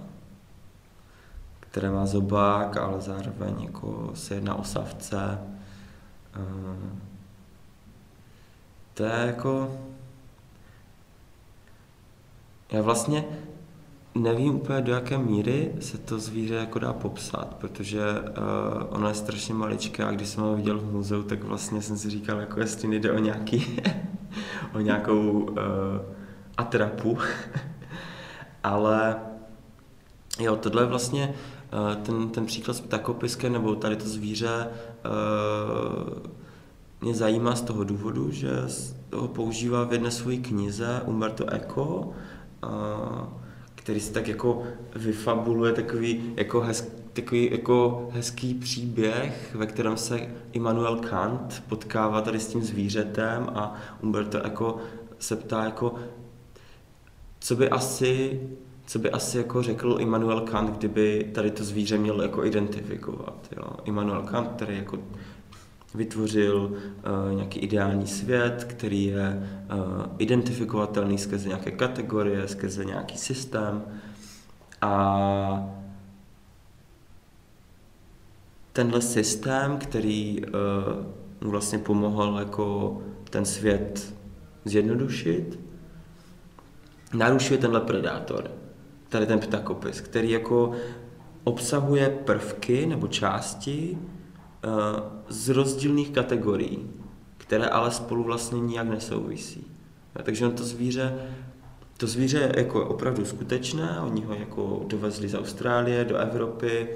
které 1.59 1.91
má 1.91 2.05
zobák, 2.05 2.77
ale 2.77 3.01
zároveň 3.01 3.63
jako 3.63 4.11
se 4.13 4.35
jedná 4.35 4.55
o 4.55 4.63
savce. 4.63 5.39
Uh, 6.37 7.10
to 9.01 9.07
je 9.07 9.27
jako 9.27 9.77
já 12.71 12.81
vlastně 12.81 13.25
nevím 14.15 14.55
úplně 14.55 14.81
do 14.81 14.93
jaké 14.93 15.17
míry 15.17 15.71
se 15.79 15.97
to 15.97 16.19
zvíře 16.19 16.55
jako 16.55 16.79
dá 16.79 16.93
popsat, 16.93 17.55
protože 17.55 18.01
uh, 18.11 18.25
ono 18.89 19.07
je 19.07 19.13
strašně 19.13 19.53
maličké 19.53 20.03
a 20.03 20.11
když 20.11 20.27
jsem 20.27 20.43
ho 20.43 20.55
viděl 20.55 20.79
v 20.79 20.91
muzeu, 20.91 21.23
tak 21.23 21.43
vlastně 21.43 21.81
jsem 21.81 21.97
si 21.97 22.09
říkal, 22.09 22.39
jako 22.39 22.59
jestli 22.59 22.87
nejde 22.87 23.11
o 23.11 23.19
nějaký, 23.19 23.77
o 24.73 24.79
nějakou 24.79 25.31
uh, 25.31 25.57
atrapu. 26.57 27.17
Ale 28.63 29.15
jo, 30.39 30.55
tohle 30.55 30.81
je 30.81 30.87
vlastně 30.87 31.33
uh, 31.73 32.03
ten, 32.03 32.29
ten 32.29 32.45
příklad 32.45 32.73
s 32.73 32.81
ptakopiskem, 32.81 33.53
nebo 33.53 33.75
tady 33.75 33.95
to 33.95 34.09
zvíře 34.09 34.67
uh, 35.05 36.40
mě 37.01 37.13
zajímá 37.13 37.55
z 37.55 37.61
toho 37.61 37.83
důvodu, 37.83 38.31
že 38.31 38.49
ho 39.13 39.27
používá 39.27 39.83
v 39.83 39.93
jedné 39.93 40.11
své 40.11 40.35
knize 40.35 41.01
Umberto 41.05 41.53
Eco, 41.53 42.11
který 43.75 43.99
se 43.99 44.13
tak 44.13 44.27
jako 44.27 44.63
vyfabuluje 44.95 45.73
takový 45.73 46.33
jako, 46.37 46.61
hez, 46.61 46.91
takový 47.13 47.51
jako 47.51 48.07
hezký 48.11 48.53
příběh, 48.53 49.55
ve 49.55 49.65
kterém 49.65 49.97
se 49.97 50.29
Immanuel 50.51 50.95
Kant 50.95 51.63
potkává 51.69 52.21
tady 52.21 52.39
s 52.39 52.47
tím 52.47 52.63
zvířetem 52.63 53.49
a 53.55 53.75
Umberto 54.01 54.37
jako 54.37 54.77
se 55.19 55.35
ptá 55.35 55.63
jako, 55.63 55.95
co 57.39 57.55
by 57.55 57.69
asi 57.69 58.41
co 58.85 58.99
by 58.99 59.11
asi 59.11 59.37
jako 59.37 59.63
řekl 59.63 59.97
Immanuel 59.99 60.41
Kant, 60.41 60.77
kdyby 60.77 61.31
tady 61.33 61.51
to 61.51 61.63
zvíře 61.63 61.97
měl 61.97 62.21
jako 62.21 62.45
identifikovat. 62.45 63.47
Jo? 63.57 63.63
Immanuel 63.85 64.21
Kant, 64.21 64.47
který 64.47 64.77
jako 64.77 64.97
vytvořil 65.93 66.71
uh, 66.73 67.35
nějaký 67.35 67.59
ideální 67.59 68.07
svět, 68.07 68.63
který 68.63 69.03
je 69.03 69.49
uh, 69.73 70.05
identifikovatelný 70.17 71.17
skrze 71.17 71.47
nějaké 71.47 71.71
kategorie, 71.71 72.47
skrze 72.47 72.85
nějaký 72.85 73.17
systém. 73.17 73.83
A 74.81 75.75
tenhle 78.73 79.01
systém, 79.01 79.77
který 79.77 80.45
uh, 80.45 80.51
mu 81.41 81.51
vlastně 81.51 81.79
pomohl 81.79 82.35
jako 82.39 82.97
ten 83.29 83.45
svět 83.45 84.13
zjednodušit, 84.65 85.59
narušuje 87.13 87.57
tenhle 87.57 87.81
predátor, 87.81 88.51
tady 89.09 89.25
ten 89.25 89.39
ptakopis, 89.39 90.01
který 90.01 90.29
jako 90.29 90.71
obsahuje 91.43 92.09
prvky 92.09 92.85
nebo 92.85 93.07
části, 93.07 93.97
z 95.29 95.49
rozdílných 95.49 96.09
kategorií, 96.09 96.89
které 97.37 97.65
ale 97.65 97.91
spolu 97.91 98.23
vlastně 98.23 98.59
nijak 98.59 98.87
nesouvisí. 98.87 99.67
Takže 100.23 100.49
to 100.49 100.63
zvíře, 100.63 101.15
to 101.97 102.07
zvíře 102.07 102.37
je 102.37 102.53
jako 102.57 102.87
opravdu 102.87 103.25
skutečné, 103.25 103.99
oni 103.99 104.21
ho 104.21 104.33
jako 104.33 104.83
dovezli 104.87 105.27
z 105.27 105.35
Austrálie 105.35 106.05
do 106.05 106.17
Evropy, 106.17 106.87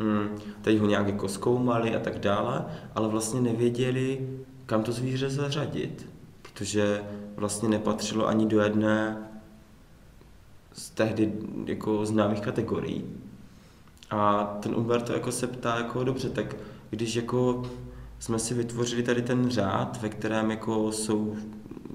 hm, 0.00 0.38
teď 0.62 0.78
ho 0.78 0.86
nějak 0.86 1.06
jako 1.06 1.28
zkoumali 1.28 1.96
a 1.96 2.00
tak 2.00 2.18
dále, 2.18 2.64
ale 2.94 3.08
vlastně 3.08 3.40
nevěděli, 3.40 4.28
kam 4.66 4.82
to 4.82 4.92
zvíře 4.92 5.30
zařadit, 5.30 6.08
protože 6.42 7.02
vlastně 7.36 7.68
nepatřilo 7.68 8.26
ani 8.26 8.46
do 8.46 8.60
jedné 8.60 9.28
z 10.72 10.90
tehdy 10.90 11.32
jako 11.66 12.06
známých 12.06 12.40
kategorií. 12.40 13.04
A 14.10 14.44
ten 14.62 14.74
Umberto 14.74 15.12
jako 15.12 15.32
se 15.32 15.46
ptá, 15.46 15.76
jako 15.76 16.04
dobře, 16.04 16.28
tak 16.30 16.56
když 16.92 17.16
jako 17.16 17.62
jsme 18.18 18.38
si 18.38 18.54
vytvořili 18.54 19.02
tady 19.02 19.22
ten 19.22 19.50
řád, 19.50 19.98
ve 20.02 20.08
kterém 20.08 20.50
jako 20.50 20.92
jsou 20.92 21.36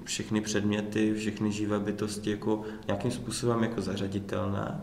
všechny 0.04 0.40
předměty, 0.40 1.14
všechny 1.14 1.52
živé 1.52 1.80
bytosti 1.80 2.30
jako 2.30 2.62
nějakým 2.86 3.10
způsobem 3.10 3.62
jako 3.62 3.80
zařaditelné, 3.80 4.80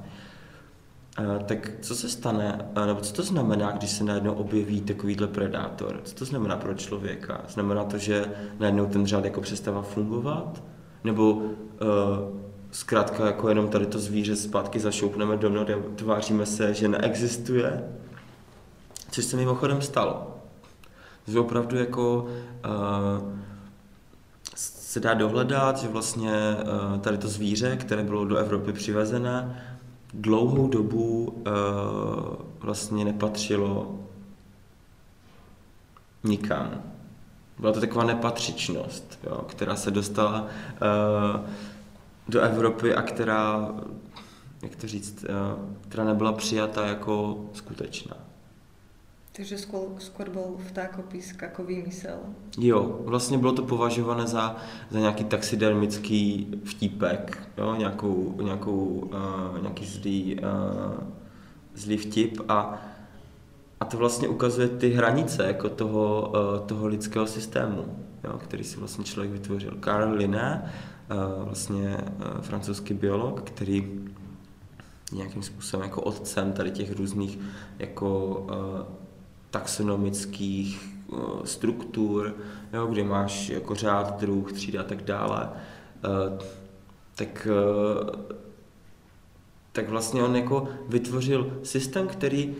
tak 1.45 1.71
co 1.81 1.95
se 1.95 2.09
stane, 2.09 2.65
nebo 2.85 3.01
co 3.01 3.13
to 3.13 3.23
znamená, 3.23 3.71
když 3.71 3.89
se 3.89 4.03
najednou 4.03 4.33
objeví 4.33 4.81
takovýhle 4.81 5.27
predátor? 5.27 6.01
Co 6.03 6.15
to 6.15 6.25
znamená 6.25 6.57
pro 6.57 6.73
člověka? 6.73 7.41
Znamená 7.47 7.83
to, 7.83 7.97
že 7.97 8.25
najednou 8.59 8.85
ten 8.85 9.05
řád 9.05 9.25
jako 9.25 9.41
přestává 9.41 9.81
fungovat? 9.81 10.63
Nebo 11.03 11.33
uh, 11.33 11.49
zkrátka 12.71 13.25
jako 13.25 13.49
jenom 13.49 13.67
tady 13.67 13.85
to 13.85 13.99
zvíře 13.99 14.35
zpátky 14.35 14.79
zašoupneme 14.79 15.37
do 15.37 15.61
a 15.61 15.95
tváříme 15.95 16.45
se, 16.45 16.73
že 16.73 16.87
neexistuje? 16.87 17.83
Což 19.11 19.25
se 19.25 19.37
mimochodem 19.37 19.81
stalo. 19.81 20.37
Že 21.27 21.39
opravdu 21.39 21.77
jako 21.77 22.23
uh, 22.23 23.33
se 24.55 24.99
dá 24.99 25.13
dohledat, 25.13 25.77
že 25.77 25.87
vlastně 25.87 26.31
uh, 26.31 26.99
tady 26.99 27.17
to 27.17 27.27
zvíře, 27.27 27.77
které 27.77 28.03
bylo 28.03 28.25
do 28.25 28.37
Evropy 28.37 28.73
přivezené, 28.73 29.63
dlouhou 30.13 30.67
dobu 30.67 31.23
uh, 31.23 31.43
vlastně 32.59 33.05
nepatřilo 33.05 33.99
nikam. 36.23 36.81
Byla 37.59 37.73
to 37.73 37.79
taková 37.79 38.03
nepatřičnost, 38.03 39.19
jo, 39.23 39.45
která 39.47 39.75
se 39.75 39.91
dostala 39.91 40.41
uh, 40.41 41.49
do 42.27 42.41
Evropy 42.41 42.95
a 42.95 43.01
která, 43.01 43.69
jak 44.61 44.75
to 44.75 44.87
říct, 44.87 45.23
uh, 45.23 45.65
která 45.81 46.03
nebyla 46.03 46.33
přijata 46.33 46.87
jako 46.87 47.45
skutečná. 47.53 48.24
Takže 49.35 49.59
skôr 49.99 50.31
bol 50.31 50.55
vtákopis 50.71 51.35
ako 51.35 51.67
výmysel. 51.67 52.17
Jo, 52.57 52.99
vlastně 53.03 53.37
bylo 53.37 53.51
to 53.51 53.63
považované 53.63 54.27
za, 54.27 54.55
za 54.89 54.99
nějaký 54.99 55.23
taxidermický 55.23 56.47
vtípek, 56.63 57.47
jo, 57.57 57.75
nějakou, 57.75 58.35
nějakou, 58.41 58.85
uh, 59.11 59.61
nějaký 59.61 59.85
zlý, 59.85 60.39
uh, 60.39 61.03
zlý 61.75 61.97
vtip 61.97 62.41
a, 62.47 62.81
a 63.79 63.85
to 63.85 63.97
vlastně 63.97 64.27
ukazuje 64.27 64.67
ty 64.67 64.89
hranice 64.89 65.47
jako 65.47 65.69
toho, 65.69 66.31
uh, 66.31 66.67
toho 66.67 66.87
lidského 66.87 67.27
systému, 67.27 67.85
jo, 68.23 68.37
který 68.37 68.63
si 68.63 68.77
vlastně 68.77 69.03
člověk 69.03 69.31
vytvořil. 69.31 69.71
Karl 69.79 70.13
Linné, 70.13 70.71
uh, 71.11 71.45
vlastně 71.45 71.97
uh, 71.97 72.41
francouzský 72.41 72.93
biolog, 72.93 73.41
který 73.41 74.07
nějakým 75.11 75.43
způsobem 75.43 75.83
jako 75.83 76.01
otcem 76.01 76.53
tady 76.53 76.71
těch 76.71 76.97
různých 76.97 77.39
jako 77.79 78.29
uh, 78.29 79.04
taxonomických 79.55 80.83
eh, 80.83 81.15
struktur, 81.43 82.35
jo, 82.73 82.87
kde 82.87 83.03
máš 83.03 83.49
jako 83.49 83.75
řád, 83.75 84.19
druh, 84.19 84.53
třída 84.53 84.81
a 84.81 84.83
tak 84.83 85.01
dále, 85.03 85.49
eh, 85.49 86.45
tak, 87.15 87.47
eh, 87.47 88.35
tak 89.71 89.89
vlastně 89.89 90.23
on 90.23 90.35
jako 90.35 90.67
vytvořil 90.87 91.59
systém, 91.63 92.07
který 92.07 92.55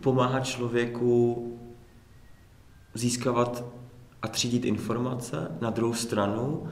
pomáhá 0.00 0.40
člověku 0.40 1.50
získávat 2.94 3.64
a 4.22 4.28
třídit 4.28 4.64
informace, 4.64 5.56
na 5.60 5.70
druhou 5.70 5.94
stranu 5.94 6.68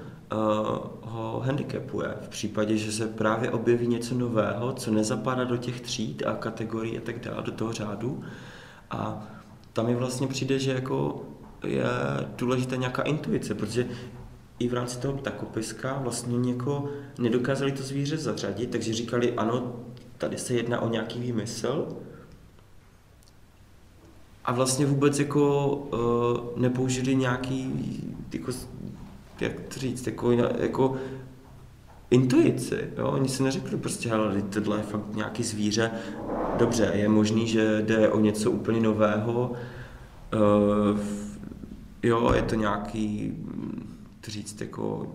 ho 1.03 1.43
handicapuje. 1.45 2.15
V 2.21 2.29
případě, 2.29 2.77
že 2.77 2.93
se 2.93 3.07
právě 3.07 3.51
objeví 3.51 3.87
něco 3.87 4.15
nového, 4.15 4.73
co 4.73 4.91
nezapadá 4.91 5.45
do 5.45 5.57
těch 5.57 5.81
tříd 5.81 6.23
a 6.27 6.33
kategorií 6.37 6.99
a 6.99 7.01
tak 7.01 7.21
dále, 7.21 7.43
do 7.43 7.53
toho 7.53 7.73
řádu, 7.73 8.25
a 8.93 9.29
tam 9.73 9.87
mi 9.87 9.95
vlastně 9.95 10.27
přijde, 10.27 10.59
že 10.59 10.73
jako 10.73 11.23
je 11.67 11.85
důležitá 12.37 12.77
nějaká 12.77 13.03
intuice, 13.03 13.55
protože 13.55 13.89
i 14.59 14.69
v 14.69 14.75
rámci 14.75 14.99
toho 14.99 15.15
ptakopiska 15.15 15.99
vlastně 15.99 16.39
něko 16.39 16.89
nedokázali 17.19 17.73
to 17.73 17.83
zvíře 17.83 18.17
zařadit, 18.17 18.71
takže 18.71 18.95
říkali, 18.95 19.33
ano, 19.33 19.77
tady 20.19 20.39
se 20.39 20.55
jedná 20.55 20.81
o 20.81 20.89
nějaký 20.89 21.21
výmysl, 21.21 21.97
a 24.45 24.53
vlastně 24.53 24.87
vůbec 24.87 25.19
jako 25.19 25.69
uh, 25.77 26.61
nepoužili 26.61 27.15
nějaký, 27.15 27.73
jako, 28.33 28.53
jak 29.41 29.61
to 29.61 29.81
říct, 29.81 30.07
jako, 30.07 30.33
jako 30.33 30.97
intuici. 32.13 32.91
Jo? 32.97 33.07
Oni 33.09 33.29
si 33.29 33.43
neřekli 33.43 33.77
prostě, 33.77 34.09
hele, 34.09 34.43
tohle 34.43 34.77
je 34.77 34.83
fakt 34.83 35.15
nějaký 35.15 35.43
zvíře. 35.43 35.91
Dobře, 36.59 36.91
je 36.95 37.09
možný, 37.09 37.49
že 37.49 37.83
jde 37.83 38.09
o 38.09 38.21
něco 38.21 38.51
úplně 38.51 38.81
nového. 38.81 39.53
Uh, 40.35 41.01
jo, 42.03 42.33
je 42.35 42.43
to 42.43 42.55
nějaký, 42.55 43.33
to 44.21 44.31
říct, 44.31 44.61
jako, 44.61 45.15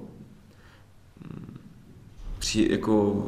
při, 2.40 2.68
jako 2.72 3.26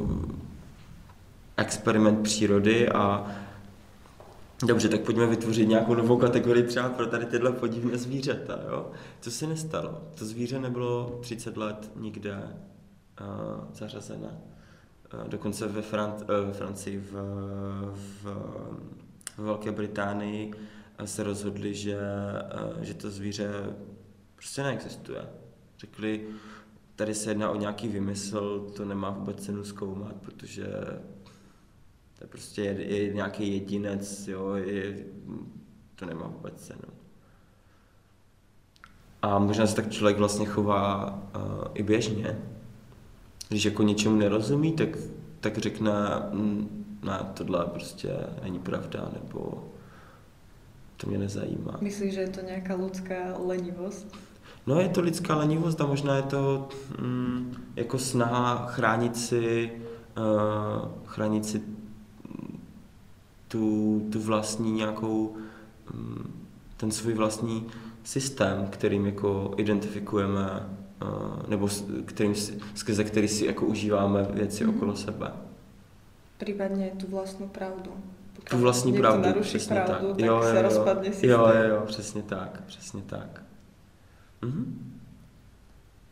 experiment 1.56 2.22
přírody 2.22 2.88
a 2.88 3.26
Dobře, 4.66 4.88
tak 4.88 5.00
pojďme 5.00 5.26
vytvořit 5.26 5.68
nějakou 5.68 5.94
novou 5.94 6.16
kategorii 6.16 6.64
třeba 6.64 6.88
pro 6.88 7.06
tady 7.06 7.26
tyhle 7.26 7.52
podivné 7.52 7.98
zvířata, 7.98 8.58
jo? 8.70 8.90
Co 9.20 9.30
se 9.30 9.46
nestalo? 9.46 10.00
To 10.14 10.24
zvíře 10.24 10.58
nebylo 10.58 11.18
30 11.20 11.56
let 11.56 11.90
nikde 11.96 12.42
zařazena. 13.72 14.30
Dokonce 15.28 15.66
ve, 15.68 15.80
Fran- 15.80 16.24
e, 16.28 16.46
ve 16.46 16.52
Francii, 16.52 16.98
v, 16.98 17.12
v, 17.94 18.24
v 19.36 19.38
Velké 19.38 19.72
Británii 19.72 20.52
se 21.04 21.22
rozhodli, 21.22 21.74
že, 21.74 21.98
e, 22.80 22.84
že 22.84 22.94
to 22.94 23.10
zvíře 23.10 23.50
prostě 24.36 24.62
neexistuje. 24.62 25.26
Řekli, 25.78 26.28
tady 26.96 27.14
se 27.14 27.30
jedná 27.30 27.50
o 27.50 27.56
nějaký 27.56 27.88
vymysl, 27.88 28.72
to 28.76 28.84
nemá 28.84 29.10
vůbec 29.10 29.44
cenu 29.44 29.64
zkoumat, 29.64 30.16
protože 30.16 30.66
to 32.18 32.24
je 32.24 32.28
prostě 32.28 32.62
je, 32.62 32.96
je 32.96 33.14
nějaký 33.14 33.52
jedinec, 33.52 34.28
jo, 34.28 34.54
je, 34.54 35.04
to 35.94 36.06
nemá 36.06 36.26
vůbec 36.26 36.54
cenu. 36.54 36.88
A 39.22 39.38
možná 39.38 39.66
se 39.66 39.76
tak 39.76 39.90
člověk 39.90 40.18
vlastně 40.18 40.46
chová 40.46 41.10
uh, 41.36 41.64
i 41.74 41.82
běžně 41.82 42.38
když 43.50 43.64
jako 43.64 43.82
něčemu 43.82 44.16
nerozumí, 44.16 44.72
tak, 44.72 44.88
tak 45.40 45.58
řekne, 45.58 45.92
mm, 46.32 46.84
ne, 47.02 47.18
tohle 47.34 47.66
prostě 47.66 48.16
není 48.42 48.58
pravda, 48.58 49.10
nebo 49.12 49.64
to 50.96 51.06
mě 51.06 51.18
nezajímá. 51.18 51.78
Myslíš, 51.80 52.14
že 52.14 52.20
je 52.20 52.28
to 52.28 52.40
nějaká 52.40 52.74
lidská 52.74 53.14
lenivost? 53.46 54.16
No 54.66 54.80
je 54.80 54.88
to 54.88 55.00
lidská 55.00 55.36
lenivost 55.36 55.80
a 55.80 55.86
možná 55.86 56.16
je 56.16 56.22
to 56.22 56.68
mm, 57.00 57.56
jako 57.76 57.98
snaha 57.98 58.66
chránit 58.66 59.16
si, 59.16 59.72
uh, 60.18 60.88
chránit 61.04 61.46
si 61.46 61.62
tu, 63.48 64.08
tu 64.12 64.20
vlastní 64.20 64.72
nějakou, 64.72 65.36
um, 65.94 66.32
ten 66.76 66.90
svůj 66.90 67.14
vlastní 67.14 67.66
systém, 68.04 68.66
kterým 68.70 69.06
jako 69.06 69.54
identifikujeme 69.56 70.79
nebo 71.48 71.68
kterým, 72.04 72.34
skrze 72.74 73.04
který 73.04 73.28
si 73.28 73.46
jako 73.46 73.66
užíváme 73.66 74.22
věci 74.30 74.64
mm-hmm. 74.64 74.76
okolo 74.76 74.96
sebe. 74.96 75.32
Případně 76.38 76.90
tu 76.96 77.06
vlastní 77.06 77.48
pravdu. 77.48 77.92
Pokud 78.34 78.48
tu 78.50 78.58
vlastní 78.58 78.92
pravdu, 78.92 79.40
přesně 79.40 79.76
pravdu, 79.76 80.08
tak. 80.08 80.16
tak 80.16 80.26
jo, 80.26 80.42
se 80.42 80.56
jo, 80.56 80.62
rozpadne 80.62 81.04
systém. 81.04 81.30
Jo, 81.30 81.48
jo, 81.48 81.62
jo, 81.68 81.82
přesně 81.86 82.22
tak, 82.22 82.62
přesně 82.66 83.02
tak. 83.02 83.42
Mhm. 84.42 84.86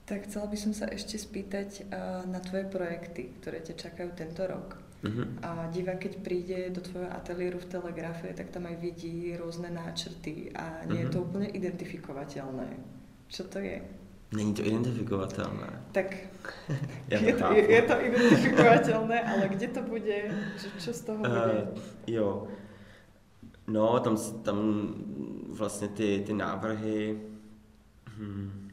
Tak 0.04 0.24
chcela 0.24 0.48
by 0.48 0.56
som 0.56 0.72
sa 0.72 0.88
ešte 0.88 1.20
spýtať 1.20 1.84
uh, 1.84 2.24
na 2.24 2.40
tvoje 2.40 2.64
projekty, 2.64 3.28
ktoré 3.28 3.60
ťa 3.60 3.76
čakajú 3.76 4.16
tento 4.16 4.40
rok. 4.48 4.80
Uh-huh. 5.04 5.28
A 5.44 5.68
divák, 5.68 6.00
keď 6.00 6.12
príde 6.24 6.58
do 6.72 6.80
tvojho 6.80 7.12
ateliéru 7.12 7.60
v 7.60 7.68
Telegrafe, 7.68 8.32
tak 8.32 8.48
tam 8.48 8.72
aj 8.72 8.80
vidí 8.80 9.36
rôzne 9.36 9.68
náčrty 9.68 10.48
a 10.56 10.88
nie 10.88 11.04
je 11.04 11.12
to 11.12 11.28
úplne 11.28 11.52
identifikovateľné. 11.52 12.80
Čo 13.28 13.52
to 13.52 13.60
je? 13.60 13.84
Není 14.32 14.54
to 14.54 14.62
identifikovatelné. 14.62 15.82
Tak 15.92 16.16
je, 17.10 17.32
to, 17.32 17.52
je, 17.52 17.72
je 17.72 17.82
to 17.82 18.04
identifikovatelné, 18.04 19.22
ale 19.22 19.48
kde 19.48 19.68
to 19.68 19.82
bude? 19.82 20.16
Čo 20.78 20.92
z 20.92 21.00
toho 21.00 21.18
bude? 21.18 21.68
Uh, 21.72 21.78
jo. 22.06 22.46
No, 23.66 24.00
tam, 24.00 24.16
tam 24.42 24.88
vlastně 25.48 25.88
ty, 25.88 26.22
ty 26.26 26.32
návrhy 26.32 27.20
hmm, 28.16 28.70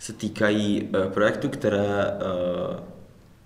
se 0.00 0.12
týkají 0.12 0.82
uh, 0.82 1.12
projektu, 1.12 1.48
které, 1.48 2.04
uh, 2.04 2.80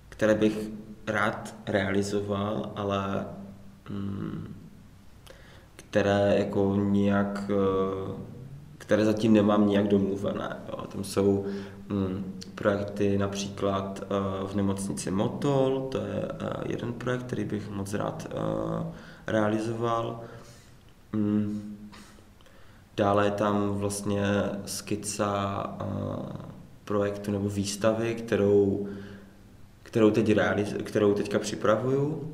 které 0.08 0.34
bych 0.34 0.58
rád 1.06 1.54
realizoval, 1.66 2.72
ale 2.76 3.26
um, 3.90 4.54
které 5.76 6.34
jako 6.38 6.76
nějak 6.76 7.50
uh, 7.50 8.37
které 8.88 9.04
zatím 9.04 9.32
nemám 9.32 9.68
nijak 9.68 9.88
domluvené. 9.88 10.56
Jo. 10.68 10.86
Tam 10.86 11.04
jsou 11.04 11.46
mm, 11.88 12.34
projekty 12.54 13.18
například 13.18 14.02
uh, 14.02 14.48
v 14.48 14.54
nemocnici 14.54 15.10
Motol, 15.10 15.88
to 15.92 15.98
je 15.98 16.22
uh, 16.22 16.48
jeden 16.66 16.92
projekt, 16.92 17.22
který 17.22 17.44
bych 17.44 17.70
moc 17.70 17.94
rád 17.94 18.26
uh, 18.34 18.86
realizoval. 19.26 20.20
Mm. 21.12 21.76
Dále 22.96 23.24
je 23.24 23.30
tam 23.30 23.70
vlastně 23.70 24.24
skica 24.66 25.64
uh, 25.80 26.26
projektu 26.84 27.30
nebo 27.30 27.48
výstavy, 27.48 28.14
kterou, 28.14 28.88
kterou, 29.82 30.10
teď 30.10 30.32
realiz, 30.32 30.74
kterou 30.84 31.14
teďka 31.14 31.38
připravuju 31.38 32.32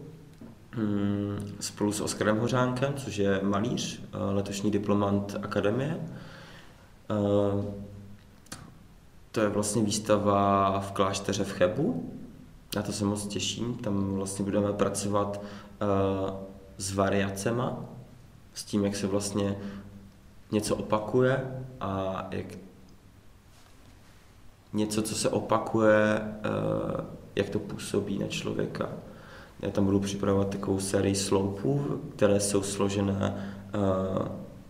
mm, 0.76 1.54
spolu 1.60 1.92
s 1.92 2.00
Oskarem 2.00 2.38
Hořánkem, 2.38 2.94
což 2.96 3.16
je 3.16 3.40
malíř, 3.42 4.02
letošní 4.12 4.70
diplomant 4.70 5.36
akademie. 5.42 6.00
Eh, 7.14 7.64
to 9.32 9.40
je 9.40 9.48
vlastně 9.48 9.82
výstava 9.82 10.80
v 10.80 10.92
klášteře 10.92 11.44
v 11.44 11.52
Chebu. 11.52 12.10
Na 12.76 12.82
to 12.82 12.92
se 12.92 13.04
moc 13.04 13.26
těším. 13.26 13.74
Tam 13.74 14.14
vlastně 14.14 14.44
budeme 14.44 14.72
pracovat 14.72 15.40
uh, 15.40 16.36
s 16.78 16.94
variacema, 16.94 17.84
s 18.54 18.64
tím, 18.64 18.84
jak 18.84 18.96
se 18.96 19.06
vlastně 19.06 19.56
něco 20.52 20.76
opakuje 20.76 21.64
a 21.80 22.26
jak 22.30 22.46
něco, 24.72 25.02
co 25.02 25.14
se 25.14 25.28
opakuje, 25.28 26.20
uh, 26.20 27.00
jak 27.36 27.50
to 27.50 27.58
působí 27.58 28.18
na 28.18 28.26
člověka. 28.26 28.88
Já 29.60 29.70
tam 29.70 29.84
budu 29.84 30.00
připravovat 30.00 30.48
takovou 30.48 30.80
sérii 30.80 31.14
sloupů, 31.14 32.00
které 32.16 32.40
jsou 32.40 32.62
složené 32.62 33.54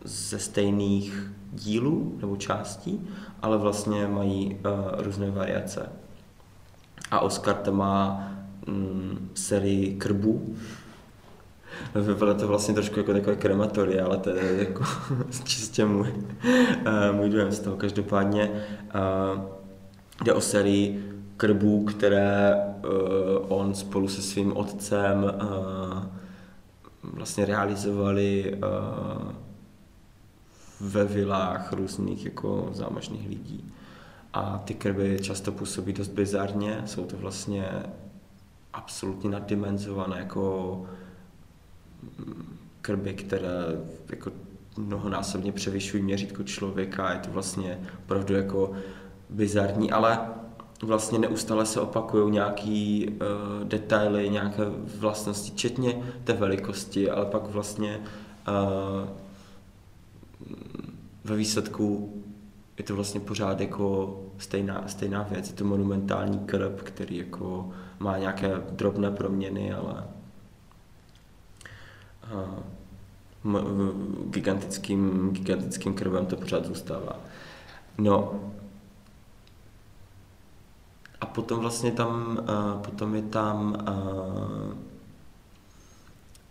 ze 0.04 0.38
stejných 0.38 1.33
dílů 1.54 2.18
nebo 2.20 2.36
částí, 2.36 3.08
ale 3.42 3.58
vlastně 3.58 4.06
mají 4.06 4.54
uh, 4.54 5.02
různé 5.02 5.30
variace. 5.30 5.88
A 7.10 7.20
Oscar 7.20 7.54
tam 7.54 7.76
má 7.76 8.32
um, 8.68 9.30
sérii 9.34 9.94
krbů, 9.94 10.56
Vypadá 11.94 12.34
to 12.34 12.48
vlastně 12.48 12.74
trošku 12.74 12.98
jako 12.98 13.12
takové 13.12 13.36
krematory, 13.36 14.00
ale 14.00 14.16
to 14.16 14.30
je 14.30 14.56
jako 14.58 14.84
čistě 15.44 15.84
můj, 15.84 16.08
uh, 16.08 17.16
můj 17.16 17.30
dojem 17.30 17.52
z 17.52 17.60
toho. 17.60 17.76
Každopádně 17.76 18.50
uh, 18.50 19.42
jde 20.24 20.32
o 20.32 20.40
sérii 20.40 21.10
krbů, 21.36 21.84
které 21.84 22.54
uh, 22.54 23.58
on 23.58 23.74
spolu 23.74 24.08
se 24.08 24.22
svým 24.22 24.56
otcem 24.56 25.24
uh, 25.24 26.02
vlastně 27.02 27.44
realizovali 27.44 28.54
uh, 28.54 29.32
ve 30.84 31.04
vilách 31.04 31.72
různých 31.72 32.24
jako 32.24 32.68
zámožných 32.72 33.28
lidí. 33.28 33.72
A 34.32 34.62
ty 34.64 34.74
krby 34.74 35.18
často 35.22 35.52
působí 35.52 35.92
dost 35.92 36.08
bizarně, 36.08 36.82
jsou 36.86 37.04
to 37.04 37.16
vlastně 37.16 37.68
absolutně 38.72 39.30
naddimenzované 39.30 40.18
jako 40.18 40.82
krby, 42.80 43.14
které 43.14 43.50
jako 44.08 44.30
mnohonásobně 44.76 45.52
převyšují 45.52 46.02
měřítko 46.02 46.42
člověka, 46.42 47.12
je 47.12 47.18
to 47.18 47.30
vlastně 47.30 47.80
opravdu 48.04 48.34
jako 48.34 48.72
bizarní, 49.30 49.92
ale 49.92 50.18
vlastně 50.82 51.18
neustále 51.18 51.66
se 51.66 51.80
opakují 51.80 52.32
nějaký 52.32 53.08
uh, 53.08 53.68
detaily, 53.68 54.30
nějaké 54.30 54.62
vlastnosti, 54.98 55.50
včetně 55.50 56.02
té 56.24 56.32
velikosti, 56.32 57.10
ale 57.10 57.26
pak 57.26 57.42
vlastně 57.46 58.00
uh, 58.48 59.23
ve 61.24 61.36
výsledku 61.36 62.14
je 62.78 62.84
to 62.84 62.94
vlastně 62.94 63.20
pořád 63.20 63.60
jako 63.60 64.20
stejná, 64.38 64.88
stejná 64.88 65.22
věc, 65.22 65.50
je 65.50 65.56
to 65.56 65.64
monumentální 65.64 66.38
krb, 66.38 66.80
který 66.82 67.16
jako 67.16 67.70
má 67.98 68.18
nějaké 68.18 68.62
drobné 68.70 69.10
proměny, 69.10 69.72
ale 69.72 70.04
gigantickým, 74.30 75.30
gigantickým 75.32 75.94
krvem 75.94 76.26
to 76.26 76.36
pořád 76.36 76.66
zůstává. 76.66 77.20
No, 77.98 78.40
a 81.20 81.26
potom 81.26 81.60
vlastně 81.60 81.92
tam, 81.92 82.46
potom 82.84 83.14
je 83.14 83.22
tam 83.22 83.76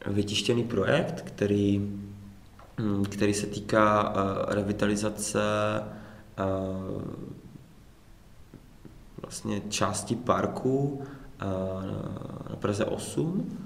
vytištěný 0.07 0.63
projekt, 0.63 1.21
který, 1.21 1.91
který 3.09 3.33
se 3.33 3.47
týká 3.47 4.09
uh, 4.09 4.53
revitalizace 4.53 5.41
uh, 6.39 7.01
vlastně 9.21 9.61
části 9.69 10.15
parku 10.15 10.87
uh, 10.87 11.85
na 12.49 12.55
Praze 12.55 12.85
8, 12.85 13.57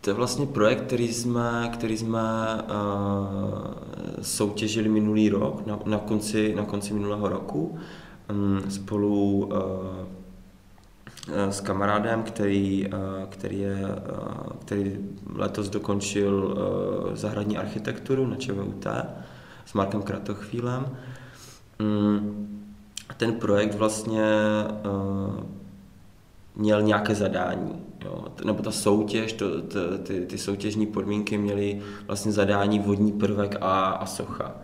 To 0.00 0.10
je 0.10 0.14
vlastně 0.14 0.46
projekt, 0.46 0.86
který 0.86 1.12
jsme, 1.12 1.70
který 1.72 1.98
jsme 1.98 2.20
uh, 2.54 4.22
soutěžili 4.22 4.88
minulý 4.88 5.28
rok, 5.28 5.66
na, 5.66 5.78
na, 5.86 5.98
konci, 5.98 6.54
na 6.54 6.64
konci 6.64 6.94
minulého 6.94 7.28
roku, 7.28 7.78
um, 8.30 8.70
spolu 8.70 9.46
uh, 9.46 9.52
s 11.50 11.60
kamarádem, 11.60 12.22
který, 12.22 12.86
uh, 12.86 13.28
který, 13.28 13.60
je, 13.60 13.76
uh, 13.76 14.52
který 14.60 14.96
letos 15.34 15.68
dokončil 15.68 16.58
zahradní 17.12 17.58
architekturu 17.58 18.26
na 18.26 18.36
ČVUT 18.36 18.86
s 19.66 19.72
Markem 19.74 20.02
Kratochvílem. 20.02 20.96
Um, 21.80 22.48
ten 23.16 23.32
projekt 23.32 23.74
vlastně 23.74 24.24
měl 26.56 26.82
nějaké 26.82 27.14
zadání. 27.14 27.82
Jo, 28.04 28.24
nebo 28.44 28.62
ta 28.62 28.70
soutěž, 28.70 29.32
to, 29.32 29.62
to, 29.62 29.98
ty, 29.98 30.26
ty 30.26 30.38
soutěžní 30.38 30.86
podmínky 30.86 31.38
měly 31.38 31.82
vlastně 32.06 32.32
zadání 32.32 32.78
vodní 32.78 33.12
prvek 33.12 33.56
a, 33.60 33.90
a 33.90 34.06
socha. 34.06 34.54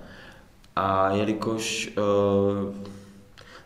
A 0.76 1.10
jelikož 1.10 1.92
uh, 1.98 2.74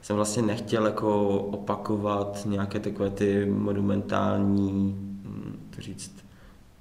jsem 0.02 0.16
vlastně 0.16 0.42
nechtěl 0.42 0.86
jako 0.86 1.28
opakovat 1.38 2.46
nějaké 2.46 2.80
takové 2.80 3.10
ty 3.10 3.46
monumentální, 3.46 4.94
hm, 5.24 5.68
to 5.76 5.82
říct, 5.82 6.24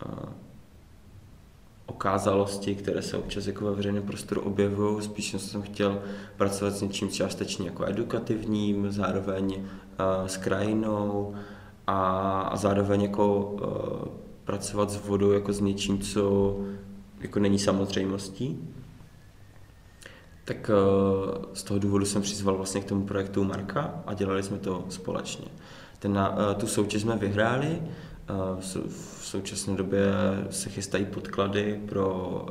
uh, 0.06 0.30
okázalosti, 1.86 2.76
které 2.76 3.02
se 3.02 3.18
občas 3.18 3.48
jako 3.48 3.66
ve 3.66 3.72
veřejném 3.72 4.04
prostoru 4.04 4.42
objevují. 4.42 5.04
Spíš 5.04 5.36
jsem 5.38 5.62
chtěl 5.62 6.02
pracovat 6.38 6.74
s 6.74 6.82
něčím 6.82 7.10
částečně 7.10 7.66
jako 7.66 7.86
edukativním, 7.86 8.92
zároveň 8.92 9.56
uh, 9.56 10.28
s 10.28 10.38
krajinou, 10.38 11.36
a, 11.88 12.52
zároveň 12.58 13.02
jako 13.02 13.40
uh, 13.40 14.08
pracovat 14.44 14.92
s 14.92 15.08
vodou 15.08 15.32
jako 15.32 15.54
s 15.54 15.62
něčím, 15.62 16.00
co 16.00 16.58
jako 17.20 17.40
není 17.40 17.60
samozřejmostí. 17.60 18.60
Tak 20.48 20.70
uh, 20.70 21.54
z 21.54 21.64
toho 21.64 21.80
důvodu 21.80 22.06
jsem 22.06 22.22
přizval 22.22 22.58
vlastně 22.58 22.82
k 22.82 22.86
tomu 22.86 23.06
projektu 23.06 23.44
Marka 23.44 24.04
a 24.06 24.14
dělali 24.14 24.44
jsme 24.44 24.58
to 24.58 24.86
společně. 24.90 25.46
Ten, 26.00 26.12
uh, 26.12 26.54
tu 26.60 26.68
soutěž 26.68 27.02
jsme 27.02 27.18
vyhráli, 27.18 27.82
uh, 27.82 28.60
v, 28.90 29.26
současné 29.26 29.76
době 29.76 30.14
se 30.50 30.70
chystají 30.70 31.06
podklady 31.06 31.82
pro, 31.90 32.46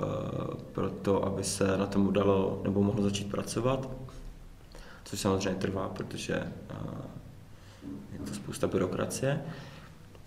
pro 0.72 0.90
to, 0.90 1.24
aby 1.24 1.44
se 1.44 1.76
na 1.76 1.86
tom 1.86 2.06
udalo 2.06 2.60
nebo 2.64 2.82
mohlo 2.82 3.02
začít 3.02 3.30
pracovat, 3.30 3.88
což 5.04 5.20
samozřejmě 5.20 5.58
trvá, 5.60 5.88
protože 5.88 6.52
uh, 8.18 8.24
to 8.24 8.34
spousta 8.34 8.66
byrokracie. 8.66 9.42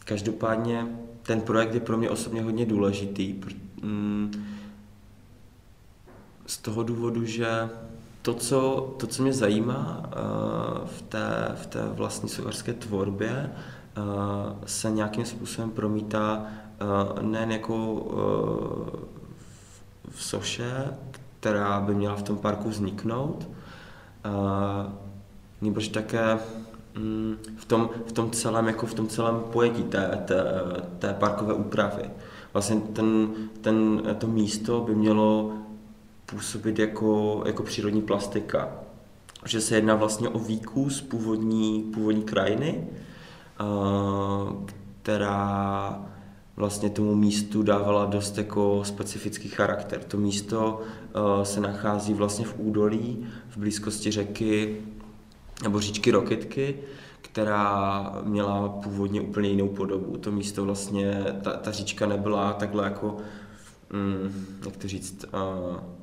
Každopádně 0.05 0.87
ten 1.21 1.41
projekt 1.41 1.73
je 1.73 1.79
pro 1.79 1.97
mě 1.97 2.09
osobně 2.09 2.41
hodně 2.41 2.65
důležitý. 2.65 3.35
Mm, 3.81 4.58
z 6.49 6.57
toho 6.57 6.83
důvodu, 6.83 7.25
že 7.25 7.69
to, 8.21 8.33
co, 8.33 8.89
to, 8.99 9.07
co 9.07 9.23
mě 9.23 9.33
zajímá 9.33 10.03
eh, 10.05 10.15
v 10.85 11.01
té, 11.01 11.51
v 11.55 11.65
té 11.65 11.81
vlastní 11.85 12.29
sochařské 12.29 12.73
tvorbě, 12.73 13.51
eh, 13.51 14.01
se 14.65 14.91
nějakým 14.91 15.25
způsobem 15.25 15.71
promítá 15.71 16.45
eh, 16.45 17.23
nejen 17.23 17.51
jako 17.51 18.05
v 20.09 20.23
soše, 20.23 20.85
která 21.39 21.79
by 21.81 21.95
měla 21.95 22.15
v 22.15 22.23
tom 22.23 22.37
parku 22.37 22.69
vzniknout, 22.69 23.49
nebož 25.61 25.87
také 25.87 26.39
Mm, 26.99 27.37
v 27.57 27.65
tom, 27.65 27.89
v 28.05 28.11
tom 28.11 28.31
celém, 28.31 28.67
jako 28.67 28.85
v 28.85 28.93
tom 28.93 29.07
celém 29.07 29.39
pojetí 29.51 29.83
té, 29.83 30.23
té, 30.25 30.43
té 30.99 31.13
parkové 31.13 31.53
úpravy. 31.53 32.09
Vlastně 32.53 32.81
ten, 32.93 33.29
ten, 33.61 34.01
to 34.17 34.27
místo 34.27 34.81
by 34.81 34.95
mělo 34.95 35.51
působit 36.29 36.79
jako, 36.79 37.43
jako 37.45 37.63
přírodní 37.63 38.01
plastika. 38.01 38.71
Že 39.45 39.61
se 39.61 39.75
jedná 39.75 39.95
vlastně 39.95 40.29
o 40.29 40.39
výkus 40.39 41.01
původní, 41.01 41.83
původní 41.93 42.23
krajiny, 42.23 42.87
která 45.01 46.05
vlastně 46.55 46.89
tomu 46.89 47.15
místu 47.15 47.63
dávala 47.63 48.05
dost 48.05 48.37
jako 48.37 48.81
specifický 48.83 49.49
charakter. 49.49 50.03
To 50.03 50.17
místo 50.17 50.81
se 51.43 51.59
nachází 51.59 52.13
vlastně 52.13 52.45
v 52.45 52.55
údolí, 52.57 53.27
v 53.49 53.57
blízkosti 53.57 54.11
řeky 54.11 54.81
nebo 55.63 55.79
říčky 55.79 56.11
Roketky, 56.11 56.75
která 57.21 58.11
měla 58.23 58.69
původně 58.69 59.21
úplně 59.21 59.49
jinou 59.49 59.67
podobu. 59.67 60.17
To 60.17 60.31
místo 60.31 60.65
vlastně, 60.65 61.25
ta, 61.43 61.51
ta 61.51 61.71
říčka 61.71 62.05
nebyla 62.05 62.53
takhle 62.53 62.83
jako, 62.83 63.17
mm, 63.93 64.45
jak 64.65 64.77
to 64.77 64.87
říct, 64.87 65.25
uh, 65.33 65.98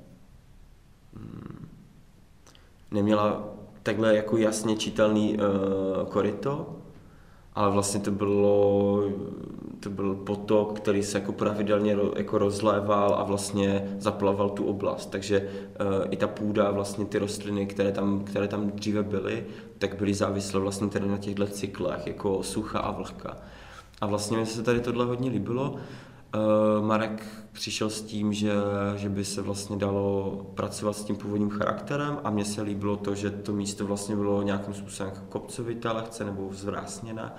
neměla 2.90 3.44
takhle 3.82 4.16
jako 4.16 4.36
jasně 4.36 4.76
čitelný 4.76 5.36
uh, 5.36 6.08
koryto, 6.08 6.76
ale 7.54 7.70
vlastně 7.70 8.00
to 8.00 8.10
bylo, 8.10 9.02
to 9.80 9.90
byl 9.90 10.14
potok, 10.14 10.80
který 10.80 11.02
se 11.02 11.18
jako 11.18 11.32
pravidelně 11.32 11.96
jako 12.16 12.38
rozléval 12.38 13.14
a 13.14 13.24
vlastně 13.24 13.96
zaplaval 13.98 14.50
tu 14.50 14.64
oblast. 14.64 15.06
Takže 15.06 15.40
uh, 15.40 16.06
i 16.10 16.16
ta 16.16 16.26
půda, 16.26 16.70
vlastně 16.70 17.04
ty 17.04 17.18
rostliny, 17.18 17.66
které 17.66 17.92
tam, 17.92 18.24
které 18.24 18.48
tam 18.48 18.70
dříve 18.70 19.02
byly, 19.02 19.46
tak 19.78 19.96
byly 19.96 20.14
závislé 20.14 20.60
vlastně 20.60 20.88
tady 20.88 21.08
na 21.08 21.18
těchto 21.18 21.46
cyklech, 21.46 22.06
jako 22.06 22.42
sucha 22.42 22.78
a 22.78 22.90
vlhka. 22.90 23.36
A 24.00 24.06
vlastně 24.06 24.36
mi 24.36 24.46
se 24.46 24.62
tady 24.62 24.80
tohle 24.80 25.04
hodně 25.04 25.30
líbilo 25.30 25.76
Marek 26.80 27.26
přišel 27.52 27.90
s 27.90 28.02
tím, 28.02 28.32
že, 28.32 28.52
že 28.96 29.08
by 29.08 29.24
se 29.24 29.42
vlastně 29.42 29.76
dalo 29.76 30.30
pracovat 30.54 30.96
s 30.96 31.04
tím 31.04 31.16
původním 31.16 31.50
charakterem 31.50 32.18
a 32.24 32.30
mně 32.30 32.44
se 32.44 32.62
líbilo 32.62 32.96
to, 32.96 33.14
že 33.14 33.30
to 33.30 33.52
místo 33.52 33.86
vlastně 33.86 34.16
bylo 34.16 34.42
nějakým 34.42 34.74
způsobem 34.74 35.12
jako 35.14 35.26
kopcovité 35.28 35.90
lehce 35.90 36.24
nebo 36.24 36.48
vzvrásněné 36.48 37.32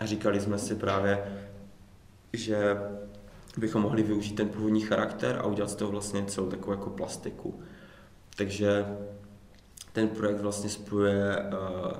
a 0.00 0.06
říkali 0.06 0.40
jsme 0.40 0.58
si 0.58 0.74
právě, 0.74 1.24
že 2.32 2.76
bychom 3.56 3.82
mohli 3.82 4.02
využít 4.02 4.34
ten 4.34 4.48
původní 4.48 4.80
charakter 4.80 5.38
a 5.38 5.46
udělat 5.46 5.70
z 5.70 5.74
toho 5.74 5.90
vlastně 5.90 6.24
celou 6.24 6.46
takovou 6.46 6.72
jako 6.72 6.90
plastiku. 6.90 7.60
Takže 8.36 8.86
ten 9.92 10.08
projekt 10.08 10.40
vlastně 10.40 10.70
spojuje 10.70 11.36
uh, 11.36 11.92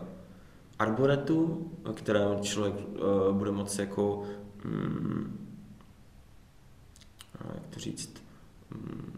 arboretu, 0.78 1.70
kterém 1.94 2.40
člověk 2.40 2.74
uh, 2.74 3.36
bude 3.36 3.50
moci 3.50 3.80
jako 3.80 4.22
um, 4.64 5.51
jak 7.54 7.66
to 7.66 7.80
říct, 7.80 8.22
um, 8.74 9.12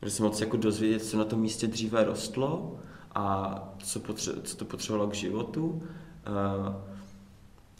bude 0.00 0.10
se 0.10 0.22
moci 0.22 0.44
jako 0.44 0.56
dozvědět, 0.56 1.04
co 1.04 1.18
na 1.18 1.24
tom 1.24 1.40
místě 1.40 1.66
dříve 1.66 2.04
rostlo 2.04 2.76
a 3.14 3.54
co, 3.78 4.00
potře- 4.00 4.42
co 4.42 4.56
to 4.56 4.64
potřebovalo 4.64 5.10
k 5.10 5.14
životu. 5.14 5.68
Uh, 5.68 6.74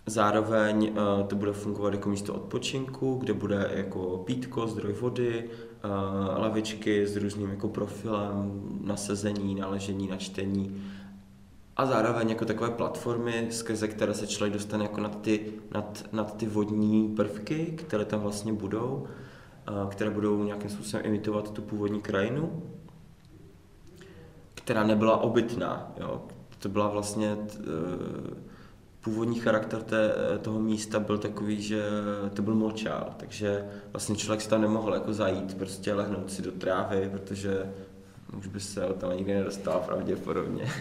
Zároveň 0.06 0.90
uh, 0.90 1.26
to 1.26 1.36
bude 1.36 1.52
fungovat 1.52 1.94
jako 1.94 2.08
místo 2.08 2.34
odpočinku, 2.34 3.14
kde 3.14 3.32
bude 3.32 3.70
jako 3.74 4.18
pítko, 4.18 4.66
zdroj 4.66 4.92
vody, 4.92 5.50
uh, 5.84 6.40
lavičky 6.42 7.06
s 7.06 7.16
různým 7.16 7.50
jako 7.50 7.68
profilem 7.68 8.62
na 8.84 8.96
sezení, 8.96 9.54
na 9.54 9.68
ležení, 9.68 10.08
na 10.08 10.16
čtení 10.16 10.82
a 11.78 11.86
zároveň 11.86 12.30
jako 12.30 12.44
takové 12.44 12.70
platformy, 12.70 13.46
skrze 13.50 13.88
které 13.88 14.14
se 14.14 14.26
člověk 14.26 14.52
dostane 14.52 14.84
jako 14.84 15.00
nad 15.00 15.20
ty, 15.20 15.52
nad, 15.74 16.04
nad 16.12 16.36
ty 16.36 16.46
vodní 16.46 17.08
prvky, 17.08 17.66
které 17.76 18.04
tam 18.04 18.20
vlastně 18.20 18.52
budou, 18.52 19.06
které 19.90 20.10
budou 20.10 20.44
nějakým 20.44 20.70
způsobem 20.70 21.06
imitovat 21.06 21.50
tu 21.50 21.62
původní 21.62 22.00
krajinu, 22.00 22.62
která 24.54 24.84
nebyla 24.84 25.16
obytná. 25.16 25.92
Jo? 26.00 26.22
To 26.58 26.68
byla 26.68 26.88
vlastně 26.88 27.36
t, 27.36 27.58
uh, 27.58 28.38
původní 29.00 29.38
charakter 29.38 29.82
té, 29.82 30.14
toho 30.42 30.60
místa 30.60 31.00
byl 31.00 31.18
takový, 31.18 31.62
že 31.62 31.84
to 32.34 32.42
byl 32.42 32.54
močál, 32.54 33.14
takže 33.16 33.64
vlastně 33.92 34.16
člověk 34.16 34.40
se 34.40 34.50
tam 34.50 34.60
nemohl 34.60 34.94
jako 34.94 35.14
zajít, 35.14 35.58
prostě 35.58 35.94
lehnout 35.94 36.32
si 36.32 36.42
do 36.42 36.52
trávy, 36.52 37.08
protože 37.12 37.72
už 38.38 38.46
by 38.46 38.60
se 38.60 38.80
tam 38.80 39.16
nikdy 39.16 39.34
nedostal 39.34 39.82
pravděpodobně. 39.86 40.72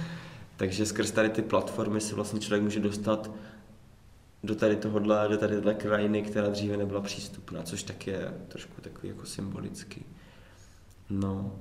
takže 0.56 0.86
skrz 0.86 1.10
tady 1.10 1.28
ty 1.28 1.42
platformy 1.42 2.00
se 2.00 2.14
vlastně 2.14 2.40
člověk 2.40 2.62
může 2.62 2.80
dostat 2.80 3.30
do 4.42 4.54
tady 4.54 4.76
tohohle, 4.76 5.28
do 5.28 5.38
tady 5.38 5.54
téhle 5.54 5.74
krajiny, 5.74 6.22
která 6.22 6.48
dříve 6.48 6.76
nebyla 6.76 7.00
přístupná, 7.00 7.62
což 7.62 7.82
tak 7.82 8.06
je 8.06 8.34
trošku 8.48 8.80
takový 8.80 9.08
jako 9.08 9.26
symbolický. 9.26 10.06
No. 11.10 11.52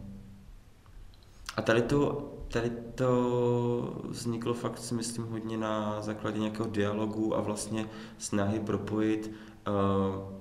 A 1.56 1.62
tady 1.62 1.82
to 1.82 2.32
tady 2.52 2.72
to 2.96 4.02
vzniklo 4.10 4.54
fakt 4.54 4.78
si 4.78 4.94
myslím 4.94 5.26
hodně 5.26 5.58
na 5.58 6.02
základě 6.02 6.40
nějakého 6.40 6.70
dialogu 6.70 7.36
a 7.36 7.42
vlastně 7.42 7.86
snahy 8.18 8.60
propojit 8.60 9.32
uh, 9.68 10.34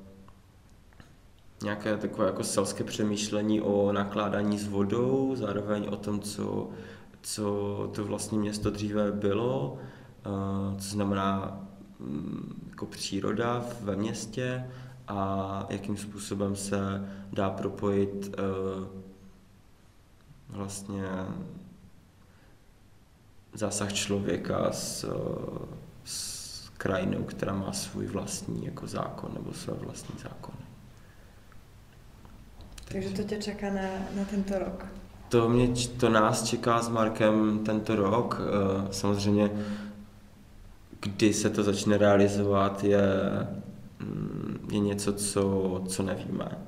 nějaké 1.63 1.97
takové 1.97 2.27
jako 2.27 2.45
selské 2.45 2.85
přemýšlení 2.85 3.61
o 3.61 3.93
nakládání 3.93 4.59
s 4.59 4.69
vodou, 4.69 5.37
zároveň 5.37 5.89
o 5.91 5.97
tom, 5.97 6.21
co, 6.21 6.69
co 7.23 7.91
to 7.95 8.05
vlastně 8.05 8.39
město 8.39 8.71
dříve 8.71 9.13
bylo, 9.13 9.79
uh, 10.27 10.79
co 10.79 10.89
znamená 10.89 11.61
jako 12.69 12.87
příroda 12.87 13.65
ve 13.81 13.97
městě 13.97 14.71
a 15.09 15.67
jakým 15.69 15.97
způsobem 15.97 16.57
se 16.57 16.79
dá 17.33 17.51
propojit 17.51 18.37
uh, 18.39 18.87
vlastně 20.49 21.05
zásah 23.55 23.93
člověka 23.93 24.73
s, 24.73 25.07
s 26.05 26.69
krajinou, 26.69 27.25
která 27.25 27.53
má 27.55 27.73
svůj 27.73 28.07
vlastní 28.07 28.65
jako 28.65 28.87
zákon 28.87 29.31
nebo 29.35 29.53
své 29.53 29.75
vlastní 29.75 30.15
zákony. 30.23 30.59
Takže 32.93 33.11
to 33.11 33.23
tě 33.23 33.37
čeká 33.37 33.71
na, 33.71 33.89
na 34.17 34.25
tento 34.31 34.59
rok? 34.59 34.87
To, 35.29 35.49
mě, 35.49 35.69
to 36.01 36.09
nás 36.09 36.45
čeká 36.45 36.83
s 36.83 36.89
Markem 36.89 37.59
tento 37.65 37.97
rok. 37.97 38.41
Eh, 38.41 38.93
samozřejmě, 38.93 39.51
kdy 41.01 41.33
se 41.33 41.51
to 41.51 41.63
začne 41.63 41.99
realizovat, 41.99 42.85
je, 42.85 43.03
mm, 43.99 44.69
je 44.73 44.79
něco, 44.79 45.13
co, 45.13 45.83
co 45.89 46.03
nevíme 46.03 46.59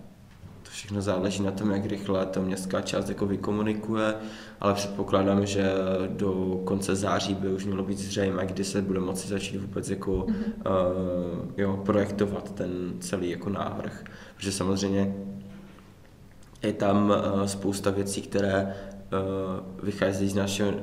všechno 0.73 1.03
záleží 1.03 1.43
na 1.43 1.51
tom, 1.51 1.71
jak 1.71 1.87
rychle 1.87 2.27
to 2.27 2.43
městská 2.43 2.81
část 2.81 3.09
jako 3.09 3.27
vykomunikuje, 3.27 4.15
ale 4.61 4.75
předpokládám, 4.75 5.47
že 5.47 5.73
do 6.09 6.61
konce 6.65 6.97
září 6.97 7.35
by 7.35 7.49
už 7.49 7.65
mělo 7.65 7.83
být 7.83 7.99
zřejmé, 7.99 8.47
kdy 8.47 8.65
se 8.65 8.83
bude 8.83 9.01
moci 9.01 9.29
začít 9.29 9.59
vůbec 9.59 9.91
jako 9.91 10.13
mm-hmm. 10.13 10.33
uh, 10.67 11.51
jo, 11.57 11.83
projektovat 11.85 12.55
ten 12.55 12.93
celý 13.01 13.31
jako 13.31 13.51
návrh. 13.51 14.05
Protože 14.37 14.53
samozřejmě 14.53 15.15
je 16.63 16.73
tam 16.73 17.11
uh, 17.11 17.45
spousta 17.45 17.91
věcí, 17.91 18.23
které 18.23 18.63
uh, 18.65 19.85
vychází 19.85 20.29
z 20.29 20.35
našeho 20.35 20.71
uh, 20.71 20.77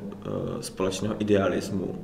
společného 0.62 1.16
idealismu, 1.20 1.96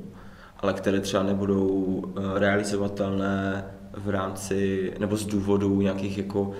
ale 0.65 0.73
které 0.73 0.99
třeba 0.99 1.23
nebudou 1.23 1.67
uh, 1.67 2.37
realizovatelné 2.37 3.65
v 3.93 4.09
rámci 4.09 4.93
nebo 4.99 5.17
z 5.17 5.25
důvodu 5.25 5.81
nějakých 5.81 6.17
jako 6.17 6.41
uh, 6.41 6.53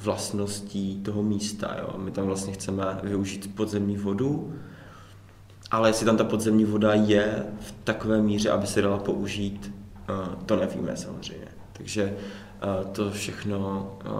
vlastností 0.00 1.02
toho 1.02 1.22
místa. 1.22 1.76
Jo. 1.78 1.98
My 1.98 2.10
tam 2.10 2.26
vlastně 2.26 2.52
chceme 2.52 3.00
využít 3.02 3.54
podzemní 3.54 3.96
vodu, 3.96 4.54
ale 5.70 5.88
jestli 5.88 6.06
tam 6.06 6.16
ta 6.16 6.24
podzemní 6.24 6.64
voda 6.64 6.94
je 6.94 7.46
v 7.60 7.74
takové 7.84 8.22
míře, 8.22 8.50
aby 8.50 8.66
se 8.66 8.82
dala 8.82 8.98
použít, 8.98 9.74
eh, 10.08 10.36
to 10.46 10.56
nevíme 10.56 10.96
samozřejmě. 10.96 11.48
Takže 11.72 12.16
eh, 12.16 12.84
to 12.92 13.10
všechno 13.10 13.92
eh, 14.04 14.10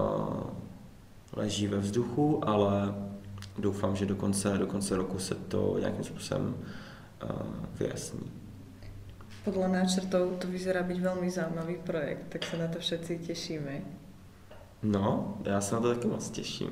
leží 1.37 1.67
ve 1.67 1.79
vzduchu, 1.79 2.49
ale 2.49 2.95
doufám, 3.59 3.97
že 3.97 4.07
do 4.07 4.17
konce, 4.17 4.59
do 4.59 4.67
konce 4.67 4.97
roku 4.97 5.19
se 5.19 5.35
to 5.35 5.77
nějakým 5.81 6.05
způsobem 6.05 6.55
vyjasní. 7.81 8.42
Podle 9.45 9.69
náčrtov 9.69 10.33
to 10.39 10.49
vyzerá 10.49 10.83
být 10.83 11.01
velmi 11.01 11.31
zajímavý 11.31 11.77
projekt, 11.85 12.23
tak 12.29 12.45
se 12.45 12.57
na 12.57 12.67
to 12.69 12.79
všetci 12.79 13.19
těšíme. 13.19 13.81
No, 14.83 15.39
já 15.45 15.61
se 15.61 15.75
na 15.75 15.81
to 15.81 15.95
taky 15.95 16.09
moc 16.09 16.31
těším, 16.31 16.71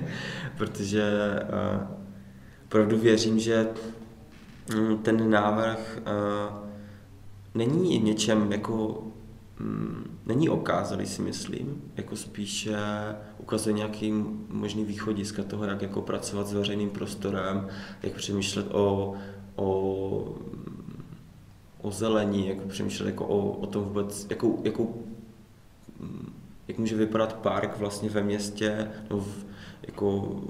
protože 0.58 1.12
uh, 1.42 1.86
opravdu 2.64 2.98
věřím, 2.98 3.38
že 3.38 3.68
um, 4.76 4.98
ten 4.98 5.30
návrh 5.30 5.98
uh, 5.98 6.58
není 7.54 7.98
něčem 7.98 8.52
jako 8.52 9.04
um, 9.60 10.04
není 10.26 10.48
okázalý, 10.48 11.06
si 11.06 11.22
myslím, 11.22 11.82
jako 11.96 12.16
spíše 12.16 12.76
ukazuje 13.38 13.72
nějaký 13.72 14.12
možný 14.48 14.84
východiska 14.84 15.42
toho, 15.42 15.64
jak 15.64 15.82
jako 15.82 16.02
pracovat 16.02 16.46
s 16.46 16.52
veřejným 16.52 16.90
prostorem, 16.90 17.68
jak 18.02 18.12
přemýšlet 18.12 18.66
o, 18.70 19.14
o, 19.56 20.36
o 21.84 21.90
zelení, 21.90 22.48
jak 22.48 22.58
přemýšlet 22.58 23.06
jako 23.06 23.26
o, 23.26 23.50
o 23.50 23.66
tom 23.66 23.84
vůbec, 23.84 24.26
jakou, 24.30 24.60
jakou 24.64 25.04
jak 26.68 26.78
může 26.78 26.96
vypadat 26.96 27.32
park 27.32 27.78
vlastně 27.78 28.10
ve 28.10 28.22
městě, 28.22 28.90
no 29.10 29.18
v, 29.18 29.46
jako 29.82 30.40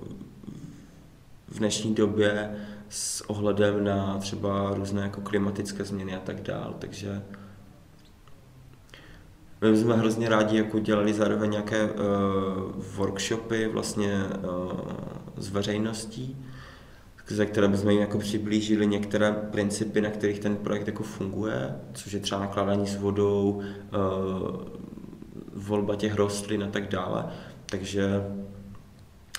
v 1.48 1.58
dnešní 1.58 1.94
době 1.94 2.56
s 2.88 3.30
ohledem 3.30 3.84
na 3.84 4.18
třeba 4.18 4.74
různé 4.74 5.02
jako 5.02 5.20
klimatické 5.20 5.84
změny 5.84 6.16
a 6.16 6.20
tak 6.20 6.42
dál, 6.42 6.74
takže 6.78 7.22
my 9.60 9.76
jsme 9.76 9.96
hrozně 9.96 10.28
rádi 10.28 10.56
jako 10.56 10.78
dělali 10.78 11.14
zároveň 11.14 11.50
nějaké 11.50 11.84
uh, 11.84 11.98
workshopy 12.96 13.68
vlastně 13.68 14.24
uh, 14.24 14.80
s 15.36 15.50
veřejností, 15.50 16.44
ze 17.28 17.46
které 17.46 17.68
bychom 17.68 17.90
jim 17.90 18.00
jako 18.00 18.18
přiblížili 18.18 18.86
některé 18.86 19.32
principy, 19.32 20.00
na 20.00 20.10
kterých 20.10 20.38
ten 20.38 20.56
projekt 20.56 20.86
jako 20.86 21.02
funguje, 21.02 21.76
což 21.92 22.12
je 22.12 22.20
třeba 22.20 22.40
nakládání 22.40 22.86
s 22.86 22.96
vodou, 22.96 23.50
uh, 23.50 24.62
volba 25.54 25.96
těch 25.96 26.14
rostlin 26.14 26.64
a 26.64 26.66
tak 26.66 26.88
dále. 26.88 27.26
Takže 27.66 28.24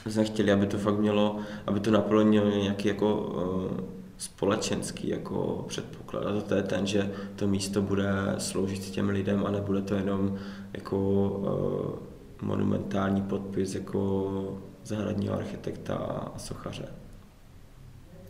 jsme 0.08 0.24
chtěli, 0.24 0.52
aby 0.52 0.66
to 0.66 0.78
fakt 0.78 1.00
mělo, 1.00 1.40
aby 1.68 1.80
to 1.80 1.92
naplnilo 1.92 2.50
nějaký 2.50 2.88
jako 2.88 3.16
uh, 3.18 3.78
společenský 4.18 5.10
jako 5.10 5.66
předpoklad. 5.68 6.26
A 6.26 6.42
to 6.42 6.56
je 6.56 6.64
ten, 6.64 6.88
že 6.88 7.12
to 7.36 7.48
místo 7.48 7.82
bude 7.82 8.10
sloužit 8.38 8.80
těm 8.80 9.10
lidem 9.10 9.46
a 9.46 9.52
nebude 9.52 9.82
to 9.82 9.96
jenom 9.96 10.38
jako 10.74 10.98
uh, 11.30 12.48
monumentální 12.48 13.22
podpis 13.22 13.76
jako 13.76 14.60
zahradního 14.84 15.34
architekta 15.34 15.96
a 15.96 16.40
sochaře. 16.40 17.05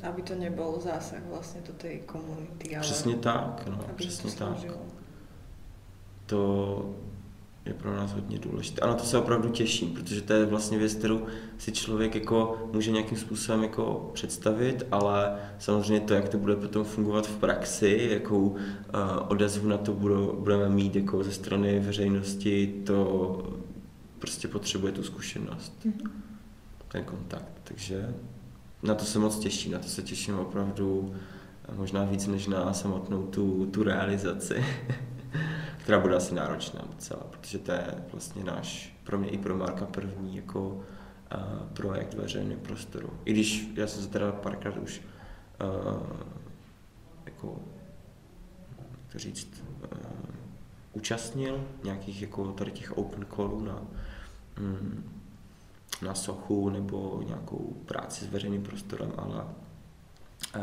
Aby 0.03 0.21
to 0.21 0.35
nebyl 0.35 0.79
zásah 0.79 1.19
vlastně 1.29 1.61
do 1.67 1.73
té 1.73 1.97
komunity. 1.97 2.75
Ale 2.75 2.81
přesně 2.81 3.15
tak, 3.15 3.67
no, 3.69 3.79
přesně 3.95 4.31
tak. 4.31 4.57
To, 6.25 6.95
je 7.65 7.73
pro 7.73 7.95
nás 7.95 8.13
hodně 8.13 8.39
důležité. 8.39 8.81
A 8.81 8.87
na 8.87 8.93
to 8.93 9.03
se 9.03 9.17
opravdu 9.17 9.49
těším, 9.49 9.93
protože 9.93 10.21
to 10.21 10.33
je 10.33 10.45
vlastně 10.45 10.77
věc, 10.77 10.93
kterou 10.93 11.25
si 11.57 11.71
člověk 11.71 12.15
jako 12.15 12.69
může 12.73 12.91
nějakým 12.91 13.17
způsobem 13.17 13.63
jako 13.63 14.11
představit, 14.13 14.85
ale 14.91 15.39
samozřejmě 15.59 15.99
to, 15.99 16.13
jak 16.13 16.29
to 16.29 16.37
bude 16.37 16.55
potom 16.55 16.83
fungovat 16.83 17.27
v 17.27 17.37
praxi, 17.37 18.07
jakou 18.11 18.47
uh, 18.47 18.57
odezvu 19.27 19.67
na 19.67 19.77
to 19.77 19.93
budou, 19.93 20.35
budeme 20.39 20.69
mít 20.69 20.95
jako 20.95 21.23
ze 21.23 21.31
strany 21.31 21.79
veřejnosti, 21.79 22.81
to 22.85 23.53
prostě 24.19 24.47
potřebuje 24.47 24.91
tu 24.91 25.03
zkušenost, 25.03 25.73
mm-hmm. 25.85 26.09
ten 26.87 27.03
kontakt. 27.03 27.51
Takže 27.63 28.13
na 28.85 28.95
to 28.95 29.05
se 29.05 29.19
moc 29.19 29.39
těším, 29.39 29.71
na 29.71 29.79
to 29.79 29.87
se 29.87 30.01
těším 30.01 30.39
opravdu 30.39 31.15
možná 31.75 32.03
víc 32.03 32.27
než 32.27 32.47
na 32.47 32.73
samotnou 32.73 33.23
tu, 33.23 33.65
tu 33.65 33.83
realizaci. 33.83 34.65
která 35.85 35.99
bude 35.99 36.15
asi 36.15 36.35
náročná 36.35 36.81
docela, 36.91 37.23
protože 37.29 37.57
to 37.57 37.71
je 37.71 37.87
vlastně 38.11 38.43
náš, 38.43 38.97
pro 39.03 39.17
mě 39.17 39.29
i 39.29 39.37
pro 39.37 39.57
Marka 39.57 39.85
první 39.85 40.35
jako 40.35 40.69
uh, 40.69 40.83
projekt 41.73 42.13
veřejného 42.13 42.61
prostoru. 42.61 43.09
I 43.25 43.33
když 43.33 43.67
já 43.75 43.87
jsem 43.87 44.03
se 44.03 44.09
teda 44.09 44.31
párkrát 44.31 44.77
už 44.77 45.01
uh, 45.61 46.07
jako, 47.25 47.59
jak 48.79 49.11
to 49.11 49.19
říct, 49.19 49.63
uh, 49.81 49.99
účastnil 50.93 51.67
nějakých 51.83 52.21
jako 52.21 52.51
tady 52.51 52.71
těch 52.71 52.97
open 52.97 53.25
callů 53.35 53.61
na, 53.61 53.81
um, 54.59 55.03
na 56.01 56.15
sochu 56.15 56.69
nebo 56.69 57.23
nějakou 57.25 57.73
práci 57.85 58.25
s 58.25 58.27
veřejným 58.27 58.63
prostorem, 58.63 59.13
ale 59.17 59.45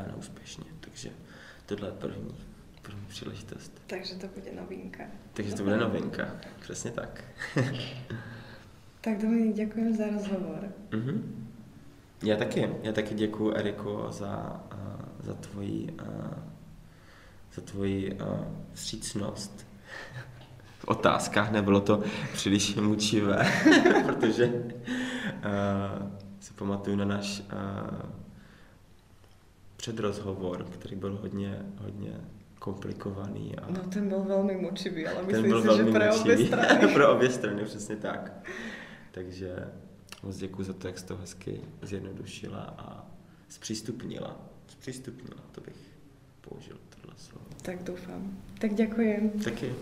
neúspěšně, 0.06 0.64
takže 0.80 1.10
tohle 1.66 1.88
je 1.88 1.92
první 1.92 2.34
první 2.82 3.06
příležitost. 3.08 3.82
Takže 3.86 4.14
to 4.14 4.26
bude 4.26 4.52
novinka. 4.52 5.04
Takže 5.32 5.54
to 5.54 5.62
bude 5.62 5.76
novinka, 5.76 6.36
přesně 6.60 6.90
tak. 6.90 7.24
tak 9.00 9.22
Dominik, 9.22 9.56
děkuji 9.56 9.96
za 9.96 10.04
rozhovor. 10.06 10.72
Mm-hmm. 10.90 11.22
Já 12.22 12.36
taky, 12.36 12.68
já 12.82 12.92
taky 12.92 13.14
děkuji 13.14 13.54
Eriko 13.54 14.06
za, 14.10 14.62
uh, 14.74 15.26
za 15.26 15.34
tvoji, 15.34 15.96
uh, 16.02 16.34
za 17.54 17.62
tvoji 17.62 18.12
uh, 18.12 18.44
vstřícnost. 18.72 19.66
V 20.82 20.88
otázkách 20.88 21.52
nebylo 21.52 21.80
to 21.80 22.02
příliš 22.32 22.74
mučivé, 22.74 23.52
protože 24.06 24.46
uh, 24.46 24.52
si 26.40 26.54
pamatuju 26.54 26.96
na 26.96 27.04
náš 27.04 27.40
uh, 27.40 28.10
předrozhovor, 29.76 30.64
který 30.64 30.96
byl 30.96 31.18
hodně, 31.22 31.62
hodně 31.78 32.20
komplikovaný. 32.58 33.56
A 33.58 33.70
no 33.70 33.80
ten 33.80 34.08
byl 34.08 34.22
velmi 34.22 34.56
mučivý, 34.56 35.06
ale 35.06 35.22
myslím 35.22 35.50
byl 35.50 35.62
si, 35.62 35.76
že 35.76 35.84
pro 35.84 36.16
obě 36.20 36.38
strany. 36.46 36.94
pro 36.94 37.12
obě 37.12 37.30
strany, 37.30 37.64
přesně 37.64 37.96
tak. 37.96 38.32
Takže 39.10 39.56
moc 40.22 40.36
děkuji 40.36 40.62
za 40.62 40.72
to, 40.72 40.86
jak 40.86 40.98
jsi 40.98 41.06
to 41.06 41.16
hezky 41.16 41.60
zjednodušila 41.82 42.74
a 42.78 43.06
zpřístupnila. 43.48 44.36
Zpřístupnila, 44.66 45.42
to 45.52 45.60
bych 45.60 45.76
použil 46.40 46.76
tohle 47.00 47.16
slovo. 47.18 47.44
Tak 47.62 47.82
doufám. 47.82 48.38
Tak 48.58 48.74
děkuji. 48.74 49.32
Taky. 49.44 49.74